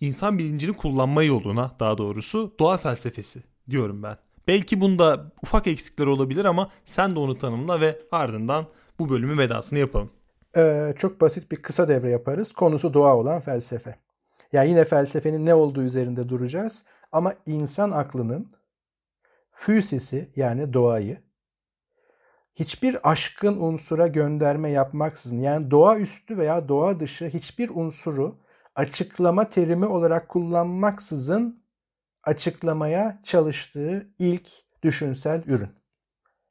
insan 0.01 0.39
bilincini 0.39 0.73
kullanma 0.77 1.23
yoluna 1.23 1.77
daha 1.81 1.99
doğrusu 1.99 2.55
doğa 2.59 2.79
felsefesi 2.79 3.43
diyorum 3.71 4.03
ben. 4.03 4.26
Belki 4.47 4.81
bunda 4.81 5.33
ufak 5.43 5.67
eksikler 5.67 6.07
olabilir 6.07 6.45
ama 6.45 6.71
sen 6.85 7.11
de 7.11 7.19
onu 7.19 7.39
tanımla 7.39 7.81
ve 7.81 7.99
ardından 8.11 8.67
bu 8.99 9.09
bölümün 9.09 9.39
vedasını 9.39 9.79
yapalım. 9.79 10.11
Ee, 10.57 10.95
çok 10.99 11.21
basit 11.21 11.53
bir 11.53 11.57
kısa 11.57 11.89
devre 11.89 12.11
yaparız. 12.11 12.53
Konusu 12.53 12.95
doğa 12.95 13.17
olan 13.17 13.41
felsefe. 13.41 13.97
Yani 14.53 14.69
yine 14.69 14.85
felsefenin 14.85 15.47
ne 15.47 15.55
olduğu 15.55 15.83
üzerinde 15.83 16.29
duracağız. 16.29 16.85
Ama 17.13 17.35
insan 17.47 17.91
aklının 17.91 18.51
füsisi 19.51 20.31
yani 20.37 20.73
doğayı 20.73 21.19
hiçbir 22.55 23.11
aşkın 23.11 23.57
unsura 23.61 24.07
gönderme 24.07 24.71
yapmaksızın 24.71 25.41
yani 25.41 25.71
doğa 25.71 25.99
üstü 25.99 26.39
veya 26.39 26.69
doğa 26.69 27.01
dışı 27.01 27.27
hiçbir 27.27 27.71
unsuru 27.75 28.39
açıklama 28.75 29.49
terimi 29.49 29.87
olarak 29.87 30.29
kullanmaksızın 30.29 31.66
açıklamaya 32.27 33.21
çalıştığı 33.23 34.11
ilk 34.19 34.49
düşünsel 34.83 35.43
ürün. 35.47 35.71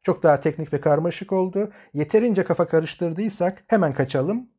Çok 0.03 0.23
daha 0.23 0.39
teknik 0.39 0.73
ve 0.73 0.81
karmaşık 0.81 1.31
oldu. 1.31 1.71
Yeterince 1.93 2.43
kafa 2.43 2.67
karıştırdıysak 2.67 3.63
hemen 3.67 3.93
kaçalım 3.93 4.49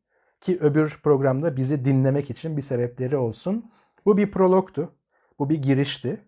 ki 0.41 0.57
öbür 0.61 0.99
programda 1.03 1.57
bizi 1.57 1.85
dinlemek 1.85 2.29
için 2.29 2.57
bir 2.57 2.61
sebepleri 2.61 3.17
olsun. 3.17 3.71
Bu 4.05 4.17
bir 4.17 4.31
prologtu. 4.31 4.95
Bu 5.39 5.49
bir 5.49 5.61
girişti. 5.61 6.21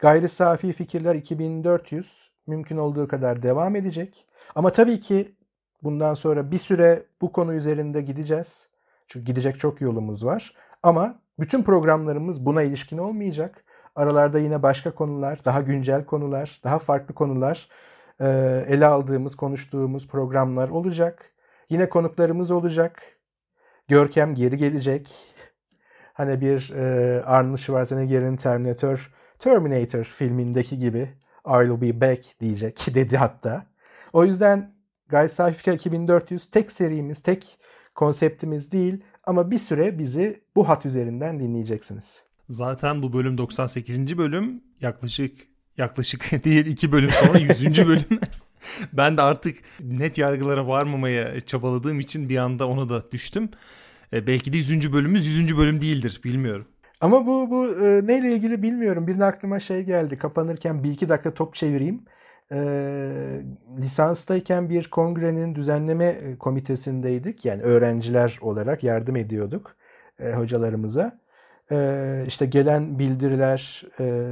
Gayri 0.00 0.28
safi 0.28 0.72
fikirler 0.72 1.14
2400 1.14 2.30
mümkün 2.46 2.76
olduğu 2.76 3.08
kadar 3.08 3.42
devam 3.42 3.76
edecek. 3.76 4.26
Ama 4.54 4.72
tabii 4.72 5.00
ki 5.00 5.36
bundan 5.82 6.14
sonra 6.14 6.50
bir 6.50 6.58
süre 6.58 7.02
bu 7.20 7.32
konu 7.32 7.54
üzerinde 7.54 8.00
gideceğiz. 8.00 8.68
Çünkü 9.06 9.26
gidecek 9.26 9.58
çok 9.58 9.80
yolumuz 9.80 10.24
var. 10.24 10.54
Ama 10.82 11.22
bütün 11.38 11.62
programlarımız 11.62 12.46
buna 12.46 12.62
ilişkin 12.62 12.98
olmayacak. 12.98 13.64
Aralarda 13.94 14.38
yine 14.38 14.62
başka 14.62 14.94
konular, 14.94 15.44
daha 15.44 15.60
güncel 15.60 16.04
konular, 16.04 16.60
daha 16.64 16.78
farklı 16.78 17.14
konular 17.14 17.68
e, 18.20 18.26
ele 18.68 18.86
aldığımız, 18.86 19.34
konuştuğumuz 19.36 20.08
programlar 20.08 20.68
olacak. 20.68 21.32
Yine 21.70 21.88
konuklarımız 21.88 22.50
olacak. 22.50 23.02
Görkem 23.88 24.34
geri 24.34 24.56
gelecek. 24.56 25.34
Hani 26.14 26.40
bir 26.40 26.70
e, 26.70 27.22
Arnold 27.24 27.56
Schwarzenegger'in 27.56 28.36
Terminator, 28.36 29.12
Terminator 29.38 30.04
filmindeki 30.04 30.78
gibi 30.78 31.08
I'll 31.46 31.80
be 31.80 32.00
back 32.00 32.40
diyecek 32.40 32.86
dedi 32.94 33.16
hatta. 33.16 33.66
O 34.12 34.24
yüzden 34.24 34.74
Gayet 35.08 35.32
Sayfika 35.32 35.72
2400 35.72 36.50
tek 36.50 36.72
serimiz, 36.72 37.22
tek 37.22 37.58
konseptimiz 37.94 38.72
değil 38.72 39.04
ama 39.24 39.50
bir 39.50 39.58
süre 39.58 39.98
bizi 39.98 40.44
bu 40.56 40.68
hat 40.68 40.86
üzerinden 40.86 41.40
dinleyeceksiniz. 41.40 42.31
Zaten 42.52 43.02
bu 43.02 43.12
bölüm 43.12 43.38
98. 43.38 44.18
bölüm 44.18 44.62
yaklaşık 44.80 45.36
yaklaşık 45.78 46.44
değil 46.44 46.66
2 46.66 46.92
bölüm 46.92 47.10
sonra 47.10 47.38
100. 47.38 47.86
bölüm. 47.86 48.20
ben 48.92 49.16
de 49.16 49.22
artık 49.22 49.56
net 49.80 50.18
yargılara 50.18 50.68
varmamaya 50.68 51.40
çabaladığım 51.40 52.00
için 52.00 52.28
bir 52.28 52.36
anda 52.36 52.68
ona 52.68 52.88
da 52.88 53.10
düştüm. 53.10 53.50
E, 54.12 54.26
belki 54.26 54.52
de 54.52 54.56
100. 54.56 54.92
bölümümüz 54.92 55.26
100. 55.26 55.56
bölüm 55.56 55.80
değildir 55.80 56.20
bilmiyorum. 56.24 56.66
Ama 57.00 57.26
bu 57.26 57.50
bu 57.50 57.84
e, 57.84 58.06
neyle 58.06 58.32
ilgili 58.32 58.62
bilmiyorum. 58.62 59.06
Birine 59.06 59.24
aklıma 59.24 59.60
şey 59.60 59.82
geldi. 59.82 60.18
Kapanırken 60.18 60.84
bir 60.84 60.90
iki 60.90 61.08
dakika 61.08 61.34
top 61.34 61.54
çevireyim. 61.54 62.02
E, 62.52 62.58
lisanstayken 63.80 64.70
bir 64.70 64.90
kongrenin 64.90 65.54
düzenleme 65.54 66.04
e, 66.04 66.36
komitesindeydik. 66.38 67.44
Yani 67.44 67.62
öğrenciler 67.62 68.38
olarak 68.40 68.84
yardım 68.84 69.16
ediyorduk 69.16 69.76
e, 70.20 70.32
hocalarımıza 70.32 71.21
e, 71.70 72.24
işte 72.26 72.46
gelen 72.46 72.98
bildiriler 72.98 73.82
e, 74.00 74.26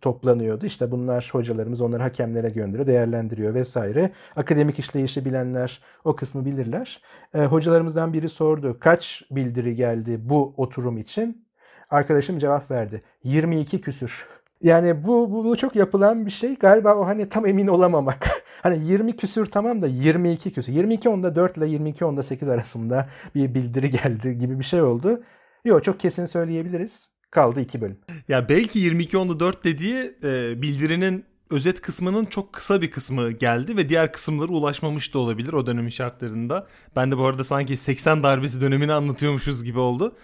toplanıyordu. 0.00 0.66
İşte 0.66 0.90
bunlar 0.90 1.28
hocalarımız 1.32 1.80
onları 1.80 2.02
hakemlere 2.02 2.48
gönderiyor, 2.48 2.86
değerlendiriyor 2.86 3.54
vesaire. 3.54 4.10
Akademik 4.36 4.78
işleyişi 4.78 5.24
bilenler 5.24 5.80
o 6.04 6.16
kısmı 6.16 6.44
bilirler. 6.44 7.02
E, 7.34 7.44
hocalarımızdan 7.44 8.12
biri 8.12 8.28
sordu 8.28 8.76
kaç 8.80 9.22
bildiri 9.30 9.74
geldi 9.74 10.18
bu 10.20 10.54
oturum 10.56 10.98
için? 10.98 11.46
Arkadaşım 11.90 12.38
cevap 12.38 12.70
verdi. 12.70 13.02
22 13.24 13.80
küsür. 13.80 14.26
Yani 14.62 15.04
bu, 15.04 15.32
bu, 15.32 15.44
bu 15.44 15.56
çok 15.56 15.76
yapılan 15.76 16.26
bir 16.26 16.30
şey. 16.30 16.56
Galiba 16.56 16.94
o 16.94 17.06
hani 17.06 17.28
tam 17.28 17.46
emin 17.46 17.66
olamamak. 17.66 18.28
hani 18.62 18.84
20 18.84 19.16
küsür 19.16 19.46
tamam 19.46 19.82
da 19.82 19.86
22 19.86 20.52
küsür. 20.52 20.72
22 20.72 21.08
onda 21.08 21.36
4 21.36 21.56
ile 21.56 21.66
22 21.66 22.04
onda 22.04 22.22
8 22.22 22.48
arasında 22.48 23.06
bir 23.34 23.54
bildiri 23.54 23.90
geldi 23.90 24.38
gibi 24.38 24.58
bir 24.58 24.64
şey 24.64 24.82
oldu. 24.82 25.22
Yok 25.64 25.84
çok 25.84 26.00
kesin 26.00 26.26
söyleyebiliriz. 26.26 27.08
Kaldı 27.30 27.60
2 27.60 27.80
bölüm. 27.80 27.98
Ya 28.28 28.48
belki 28.48 28.78
22 28.78 29.16
onda 29.18 29.40
4 29.40 29.64
dediği 29.64 30.14
e, 30.24 30.62
bildirinin 30.62 31.24
özet 31.50 31.80
kısmının 31.80 32.24
çok 32.24 32.52
kısa 32.52 32.82
bir 32.82 32.90
kısmı 32.90 33.30
geldi 33.30 33.76
ve 33.76 33.88
diğer 33.88 34.12
kısımları 34.12 34.52
ulaşmamış 34.52 35.14
da 35.14 35.18
olabilir 35.18 35.52
o 35.52 35.66
dönemin 35.66 35.88
şartlarında. 35.88 36.66
Ben 36.96 37.12
de 37.12 37.18
bu 37.18 37.24
arada 37.24 37.44
sanki 37.44 37.76
80 37.76 38.22
darbesi 38.22 38.60
dönemini 38.60 38.92
anlatıyormuşuz 38.92 39.64
gibi 39.64 39.78
oldu. 39.78 40.16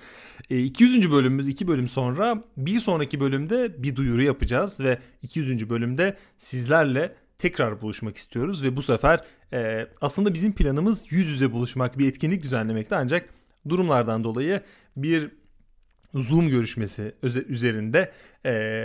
E, 0.51 0.63
200. 0.63 1.11
bölümümüz 1.11 1.49
2 1.49 1.69
bölüm 1.69 1.89
sonra 1.89 2.43
bir 2.57 2.79
sonraki 2.79 3.21
bölümde 3.21 3.83
bir 3.83 3.97
duyuru 3.97 4.23
yapacağız 4.23 4.81
ve 4.81 4.99
200. 5.23 5.71
bölümde 5.71 6.17
sizlerle 6.39 7.15
tekrar 7.39 7.81
buluşmak 7.81 8.17
istiyoruz 8.17 8.63
ve 8.63 8.77
bu 8.77 8.83
sefer 8.83 9.21
e, 9.53 9.87
aslında 10.01 10.35
bizim 10.35 10.53
planımız 10.53 11.05
yüz 11.11 11.29
yüze 11.29 11.53
buluşmak 11.53 11.99
bir 11.99 12.09
etkinlik 12.09 12.43
düzenlemekte 12.43 12.97
ancak 12.97 13.38
durumlardan 13.69 14.25
dolayı 14.25 14.63
bir 14.97 15.31
Zoom 16.15 16.49
görüşmesi 16.49 17.15
üzerinde 17.49 18.13
e, 18.47 18.85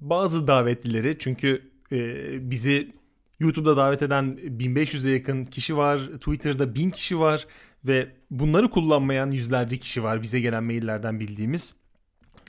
bazı 0.00 0.46
davetlileri 0.46 1.18
çünkü 1.18 1.70
e, 1.92 2.50
bizi 2.50 2.92
YouTube'da 3.40 3.76
davet 3.76 4.02
eden 4.02 4.38
1500'e 4.42 5.10
yakın 5.10 5.44
kişi 5.44 5.76
var, 5.76 5.98
Twitter'da 5.98 6.74
1000 6.74 6.90
kişi 6.90 7.18
var 7.18 7.46
ve 7.84 8.08
bunları 8.30 8.70
kullanmayan 8.70 9.30
yüzlerce 9.30 9.78
kişi 9.78 10.02
var 10.02 10.22
bize 10.22 10.40
gelen 10.40 10.64
maillerden 10.64 11.20
bildiğimiz. 11.20 11.76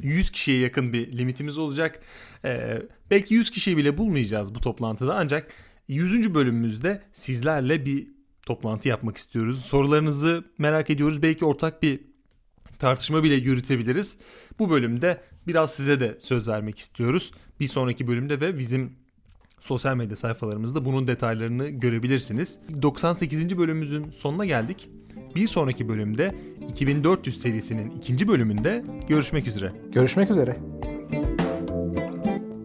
100 0.02 0.32
kişiye 0.32 0.60
yakın 0.60 0.94
bir 0.94 1.18
limitimiz 1.18 1.58
olacak. 1.58 2.02
Ee, 2.46 2.82
belki 3.12 3.34
100 3.34 3.50
kişiyi 3.50 3.78
bile 3.78 3.98
bulmayacağız 3.98 4.56
bu 4.56 4.62
toplantıda 4.62 5.16
ancak 5.16 5.52
100. 5.88 6.34
bölümümüzde 6.34 7.02
sizlerle 7.12 7.86
bir 7.86 8.08
toplantı 8.46 8.90
yapmak 8.90 9.18
istiyoruz. 9.18 9.66
Sorularınızı 9.66 10.44
merak 10.58 10.90
ediyoruz. 10.90 11.22
Belki 11.22 11.46
ortak 11.46 11.84
bir 11.84 12.00
tartışma 12.80 13.24
bile 13.24 13.36
yürütebiliriz. 13.36 14.18
Bu 14.60 14.70
bölümde 14.70 15.22
biraz 15.48 15.74
size 15.74 16.00
de 16.00 16.20
söz 16.20 16.48
vermek 16.48 16.80
istiyoruz. 16.80 17.32
Bir 17.60 17.68
sonraki 17.68 18.08
bölümde 18.08 18.42
ve 18.42 18.58
bizim 18.58 18.92
sosyal 19.60 19.96
medya 19.96 20.16
sayfalarımızda 20.16 20.86
bunun 20.86 21.08
detaylarını 21.08 21.70
görebilirsiniz. 21.70 22.60
98. 22.82 23.58
bölümümüzün 23.58 24.10
sonuna 24.10 24.46
geldik. 24.46 24.90
Bir 25.36 25.48
sonraki 25.48 25.90
bölümde 25.90 26.36
2400 26.70 27.42
serisinin 27.42 27.92
ikinci 27.92 28.28
bölümünde 28.28 28.86
görüşmek 29.08 29.48
üzere. 29.48 29.72
Görüşmek 29.92 30.32
üzere. 30.32 30.58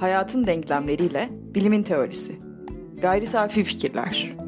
Hayatın 0.01 0.47
denklemleriyle 0.47 1.31
bilimin 1.55 1.83
teorisi. 1.83 2.37
Gayri 3.03 3.27
safi 3.27 3.65
fikirler. 3.65 4.48